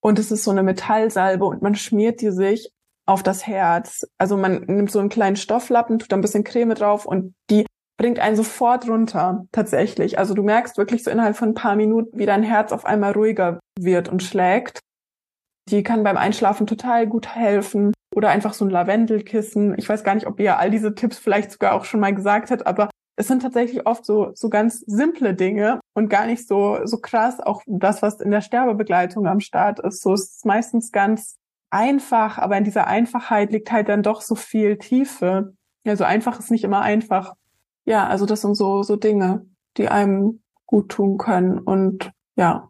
Und 0.06 0.20
es 0.20 0.30
ist 0.30 0.44
so 0.44 0.52
eine 0.52 0.62
Metallsalbe 0.62 1.44
und 1.44 1.62
man 1.62 1.74
schmiert 1.74 2.20
die 2.20 2.30
sich 2.30 2.70
auf 3.06 3.24
das 3.24 3.44
Herz. 3.44 4.06
Also 4.18 4.36
man 4.36 4.62
nimmt 4.66 4.88
so 4.88 5.00
einen 5.00 5.08
kleinen 5.08 5.34
Stofflappen, 5.34 5.98
tut 5.98 6.12
da 6.12 6.16
ein 6.16 6.20
bisschen 6.20 6.44
Creme 6.44 6.76
drauf 6.76 7.06
und 7.06 7.34
die 7.50 7.66
bringt 7.98 8.20
einen 8.20 8.36
sofort 8.36 8.88
runter, 8.88 9.46
tatsächlich. 9.50 10.16
Also 10.16 10.34
du 10.34 10.44
merkst 10.44 10.78
wirklich 10.78 11.02
so 11.02 11.10
innerhalb 11.10 11.34
von 11.34 11.48
ein 11.48 11.54
paar 11.54 11.74
Minuten, 11.74 12.16
wie 12.16 12.24
dein 12.24 12.44
Herz 12.44 12.70
auf 12.70 12.84
einmal 12.84 13.14
ruhiger 13.14 13.58
wird 13.80 14.08
und 14.08 14.22
schlägt. 14.22 14.78
Die 15.70 15.82
kann 15.82 16.04
beim 16.04 16.16
Einschlafen 16.16 16.68
total 16.68 17.08
gut 17.08 17.34
helfen. 17.34 17.92
Oder 18.14 18.28
einfach 18.28 18.54
so 18.54 18.64
ein 18.64 18.70
Lavendelkissen. 18.70 19.76
Ich 19.76 19.88
weiß 19.88 20.04
gar 20.04 20.14
nicht, 20.14 20.28
ob 20.28 20.38
ihr 20.38 20.56
all 20.60 20.70
diese 20.70 20.94
Tipps 20.94 21.18
vielleicht 21.18 21.50
sogar 21.50 21.72
auch 21.72 21.84
schon 21.84 21.98
mal 21.98 22.14
gesagt 22.14 22.52
habt, 22.52 22.64
aber 22.64 22.90
es 23.16 23.26
sind 23.26 23.42
tatsächlich 23.42 23.88
oft 23.88 24.06
so, 24.06 24.30
so 24.34 24.50
ganz 24.50 24.84
simple 24.86 25.34
Dinge 25.34 25.80
und 25.96 26.10
gar 26.10 26.26
nicht 26.26 26.46
so, 26.46 26.78
so 26.84 26.98
krass. 26.98 27.40
Auch 27.40 27.62
das, 27.66 28.02
was 28.02 28.20
in 28.20 28.30
der 28.30 28.42
Sterbebegleitung 28.42 29.26
am 29.26 29.40
Start 29.40 29.80
ist. 29.80 30.02
So 30.02 30.12
es 30.12 30.36
ist 30.36 30.44
meistens 30.44 30.92
ganz 30.92 31.38
einfach, 31.70 32.36
aber 32.36 32.58
in 32.58 32.64
dieser 32.64 32.86
Einfachheit 32.86 33.50
liegt 33.50 33.72
halt 33.72 33.88
dann 33.88 34.02
doch 34.02 34.20
so 34.20 34.34
viel 34.34 34.76
Tiefe. 34.76 35.54
Ja, 35.84 35.96
so 35.96 36.04
einfach 36.04 36.38
ist 36.38 36.50
nicht 36.50 36.64
immer 36.64 36.82
einfach. 36.82 37.32
Ja, 37.86 38.06
also 38.08 38.26
das 38.26 38.42
sind 38.42 38.56
so, 38.56 38.82
so 38.82 38.96
Dinge, 38.96 39.46
die 39.78 39.88
einem 39.88 40.42
gut 40.66 40.90
tun 40.90 41.16
können 41.16 41.58
und 41.58 42.12
ja. 42.36 42.68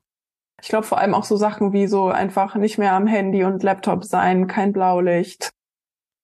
Ich 0.63 0.69
glaube 0.69 0.87
vor 0.87 0.99
allem 0.99 1.15
auch 1.15 1.25
so 1.25 1.37
Sachen 1.37 1.73
wie 1.73 1.89
so 1.89 2.07
einfach 2.07 2.55
nicht 2.55 2.79
mehr 2.79 2.93
am 2.93 3.09
Handy 3.09 3.43
und 3.43 3.63
Laptop 3.65 4.05
sein, 4.05 4.47
kein 4.47 4.73
Blaulicht, 4.73 5.51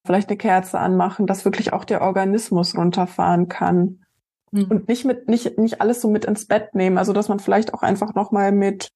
vielleicht 0.07 0.29
eine 0.29 0.39
Kerze 0.39 0.79
anmachen, 0.79 1.27
dass 1.27 1.45
wirklich 1.45 1.73
auch 1.73 1.85
der 1.85 2.03
Organismus 2.03 2.77
runterfahren 2.77 3.49
kann. 3.49 4.05
Mhm. 4.53 4.65
Und 4.65 4.89
nicht 4.89 5.05
mit, 5.05 5.29
nicht, 5.29 5.59
nicht 5.59 5.81
alles 5.81 6.01
so 6.01 6.09
mit 6.09 6.25
ins 6.25 6.47
Bett 6.47 6.75
nehmen. 6.75 6.99
Also, 6.99 7.13
dass 7.13 7.29
man 7.29 7.41
vielleicht 7.41 7.75
auch 7.75 7.83
einfach 7.83 8.15
nochmal 8.15 8.53
mit, 8.53 8.91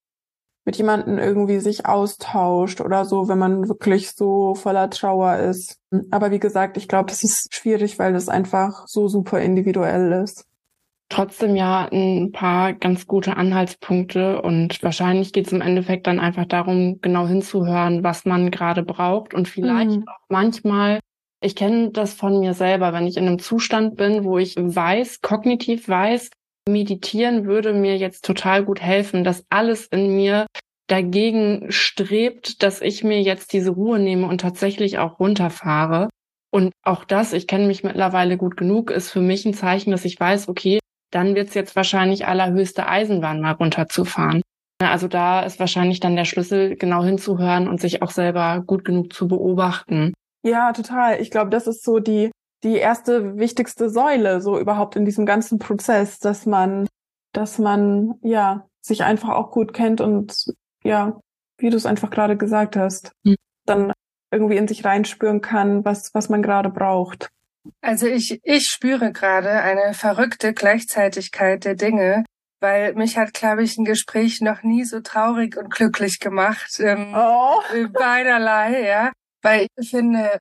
mit 0.65 0.77
jemanden 0.77 1.17
irgendwie 1.17 1.59
sich 1.59 1.85
austauscht 1.85 2.79
oder 2.79 3.05
so, 3.05 3.27
wenn 3.27 3.39
man 3.39 3.67
wirklich 3.67 4.11
so 4.11 4.53
voller 4.53 4.89
Trauer 4.89 5.37
ist. 5.37 5.79
Aber 6.11 6.31
wie 6.31 6.39
gesagt, 6.39 6.77
ich 6.77 6.87
glaube, 6.87 7.09
das 7.09 7.23
ist 7.23 7.53
schwierig, 7.53 7.97
weil 7.99 8.13
das 8.13 8.29
einfach 8.29 8.87
so 8.87 9.07
super 9.07 9.41
individuell 9.41 10.11
ist. 10.23 10.45
Trotzdem 11.09 11.55
ja 11.55 11.87
ein 11.89 12.33
paar 12.33 12.73
ganz 12.73 13.07
gute 13.07 13.37
Anhaltspunkte 13.37 14.41
und 14.41 14.83
wahrscheinlich 14.83 15.31
geht 15.31 15.47
es 15.47 15.53
im 15.53 15.61
Endeffekt 15.61 16.05
dann 16.05 16.19
einfach 16.19 16.45
darum, 16.45 16.99
genau 17.01 17.25
hinzuhören, 17.25 18.03
was 18.03 18.25
man 18.25 18.51
gerade 18.51 18.83
braucht 18.83 19.33
und 19.33 19.47
vielleicht 19.47 20.01
mhm. 20.01 20.05
auch 20.05 20.19
manchmal 20.27 20.99
ich 21.41 21.55
kenne 21.55 21.91
das 21.91 22.13
von 22.13 22.39
mir 22.39 22.53
selber, 22.53 22.93
wenn 22.93 23.07
ich 23.07 23.17
in 23.17 23.27
einem 23.27 23.39
Zustand 23.39 23.95
bin, 23.95 24.23
wo 24.23 24.37
ich 24.37 24.55
weiß, 24.57 25.21
kognitiv 25.21 25.87
weiß, 25.87 26.29
meditieren 26.67 27.45
würde 27.45 27.73
mir 27.73 27.97
jetzt 27.97 28.25
total 28.25 28.63
gut 28.63 28.81
helfen, 28.81 29.23
dass 29.23 29.45
alles 29.49 29.85
in 29.87 30.15
mir 30.15 30.47
dagegen 30.87 31.71
strebt, 31.71 32.63
dass 32.63 32.81
ich 32.81 33.03
mir 33.03 33.21
jetzt 33.21 33.53
diese 33.53 33.71
Ruhe 33.71 33.99
nehme 33.99 34.27
und 34.27 34.41
tatsächlich 34.41 34.97
auch 34.99 35.19
runterfahre. 35.19 36.09
Und 36.49 36.71
auch 36.83 37.03
das, 37.03 37.33
ich 37.33 37.45
kenne 37.45 37.67
mich 37.67 37.83
mittlerweile 37.83 38.37
gut 38.37 38.57
genug, 38.57 38.89
ist 38.89 39.11
für 39.11 39.21
mich 39.21 39.45
ein 39.45 39.53
Zeichen, 39.53 39.91
dass 39.91 40.05
ich 40.05 40.19
weiß, 40.19 40.47
okay, 40.47 40.79
dann 41.11 41.35
wird 41.35 41.49
es 41.49 41.53
jetzt 41.53 41.75
wahrscheinlich 41.75 42.25
allerhöchste 42.25 42.87
Eisenbahn 42.87 43.41
mal 43.41 43.51
runterzufahren. 43.51 44.41
Also 44.81 45.07
da 45.07 45.41
ist 45.41 45.59
wahrscheinlich 45.59 45.99
dann 45.99 46.15
der 46.15 46.25
Schlüssel, 46.25 46.75
genau 46.75 47.03
hinzuhören 47.03 47.67
und 47.67 47.81
sich 47.81 48.01
auch 48.01 48.11
selber 48.11 48.63
gut 48.65 48.85
genug 48.85 49.11
zu 49.13 49.27
beobachten. 49.27 50.13
Ja, 50.47 50.71
total. 50.71 51.19
Ich 51.19 51.29
glaube, 51.29 51.49
das 51.49 51.67
ist 51.67 51.83
so 51.83 51.99
die, 51.99 52.31
die 52.63 52.77
erste 52.77 53.37
wichtigste 53.37 53.89
Säule 53.89 54.39
so 54.39 54.57
überhaupt 54.57 54.95
in 54.95 55.03
diesem 55.03 55.25
ganzen 55.25 55.59
Prozess, 55.59 56.19
dass 56.19 56.45
man, 56.45 56.87
dass 57.33 57.59
man, 57.59 58.15
ja, 58.21 58.65
sich 58.81 59.03
einfach 59.03 59.29
auch 59.29 59.51
gut 59.51 59.73
kennt 59.73 59.99
und, 59.99 60.45
ja, 60.85 61.19
wie 61.57 61.69
du 61.69 61.75
es 61.75 61.85
einfach 61.85 62.09
gerade 62.09 62.37
gesagt 62.37 62.77
hast, 62.77 63.11
mhm. 63.23 63.35
dann 63.65 63.91
irgendwie 64.31 64.55
in 64.55 64.69
sich 64.69 64.85
reinspüren 64.85 65.41
kann, 65.41 65.83
was, 65.83 66.13
was 66.13 66.29
man 66.29 66.41
gerade 66.41 66.69
braucht. 66.69 67.27
Also 67.81 68.07
ich, 68.07 68.39
ich 68.43 68.67
spüre 68.67 69.11
gerade 69.11 69.49
eine 69.49 69.93
verrückte 69.93 70.53
Gleichzeitigkeit 70.53 71.65
der 71.65 71.75
Dinge, 71.75 72.23
weil 72.61 72.93
mich 72.93 73.17
hat, 73.17 73.33
glaube 73.33 73.63
ich, 73.63 73.77
ein 73.77 73.83
Gespräch 73.83 74.39
noch 74.39 74.63
nie 74.63 74.85
so 74.85 75.01
traurig 75.01 75.57
und 75.57 75.69
glücklich 75.69 76.19
gemacht. 76.19 76.79
Ähm, 76.79 77.13
oh. 77.13 77.59
Beiderlei, 77.91 78.87
ja 78.87 79.11
weil 79.41 79.67
ich 79.77 79.89
finde, 79.89 80.39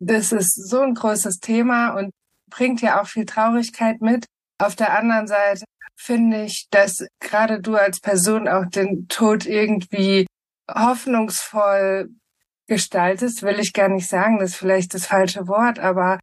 das 0.00 0.32
ist 0.32 0.68
so 0.68 0.80
ein 0.80 0.94
großes 0.94 1.38
Thema 1.40 1.90
und 1.90 2.10
bringt 2.50 2.80
ja 2.82 3.00
auch 3.00 3.06
viel 3.06 3.24
Traurigkeit 3.24 4.00
mit. 4.00 4.26
Auf 4.58 4.76
der 4.76 4.96
anderen 4.98 5.26
Seite 5.26 5.64
finde 5.96 6.44
ich, 6.44 6.68
dass 6.70 7.06
gerade 7.20 7.60
du 7.60 7.76
als 7.76 8.00
Person 8.00 8.48
auch 8.48 8.66
den 8.66 9.08
Tod 9.08 9.46
irgendwie 9.46 10.26
hoffnungsvoll 10.70 12.10
gestaltest, 12.66 13.42
will 13.42 13.58
ich 13.60 13.72
gar 13.72 13.88
nicht 13.88 14.08
sagen, 14.08 14.38
das 14.38 14.50
ist 14.50 14.56
vielleicht 14.56 14.94
das 14.94 15.06
falsche 15.06 15.46
Wort, 15.48 15.78
aber 15.78 16.18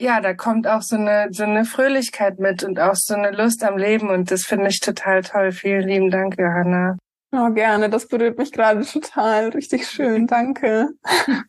ja, 0.00 0.20
da 0.20 0.34
kommt 0.34 0.66
auch 0.66 0.82
so 0.82 0.96
eine, 0.96 1.28
so 1.32 1.42
eine 1.42 1.64
Fröhlichkeit 1.64 2.38
mit 2.38 2.62
und 2.62 2.78
auch 2.78 2.94
so 2.94 3.14
eine 3.14 3.32
Lust 3.32 3.64
am 3.64 3.76
Leben 3.76 4.10
und 4.10 4.30
das 4.30 4.44
finde 4.44 4.68
ich 4.68 4.80
total 4.80 5.22
toll. 5.22 5.50
Vielen 5.50 5.88
lieben 5.88 6.10
Dank, 6.10 6.38
Johanna. 6.38 6.96
Oh, 7.32 7.50
gerne. 7.50 7.90
Das 7.90 8.08
berührt 8.08 8.38
mich 8.38 8.52
gerade 8.52 8.84
total. 8.84 9.50
Richtig 9.50 9.86
schön. 9.88 10.26
Danke. 10.26 10.90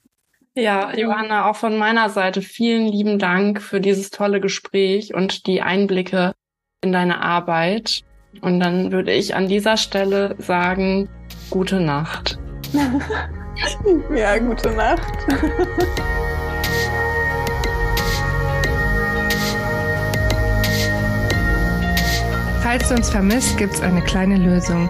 Ja, 0.56 0.94
Johanna, 0.94 1.50
auch 1.50 1.56
von 1.56 1.78
meiner 1.78 2.10
Seite 2.10 2.42
vielen 2.42 2.86
lieben 2.86 3.18
Dank 3.18 3.62
für 3.62 3.80
dieses 3.80 4.10
tolle 4.10 4.42
Gespräch 4.42 5.14
und 5.14 5.48
die 5.48 5.62
Einblicke 5.62 6.34
in 6.84 6.92
deine 6.92 7.22
Arbeit. 7.22 8.02
Und 8.42 8.60
dann 8.60 8.92
würde 8.92 9.14
ich 9.14 9.36
an 9.36 9.48
dieser 9.48 9.78
Stelle 9.78 10.36
sagen, 10.38 11.08
gute 11.50 11.80
Nacht. 11.80 12.40
ja, 14.14 14.38
gute 14.40 14.72
Nacht. 14.72 15.02
Falls 22.62 22.90
du 22.90 22.96
uns 22.96 23.10
vermisst, 23.10 23.58
gibt's 23.58 23.82
eine 23.82 24.02
kleine 24.02 24.38
Lösung. 24.38 24.90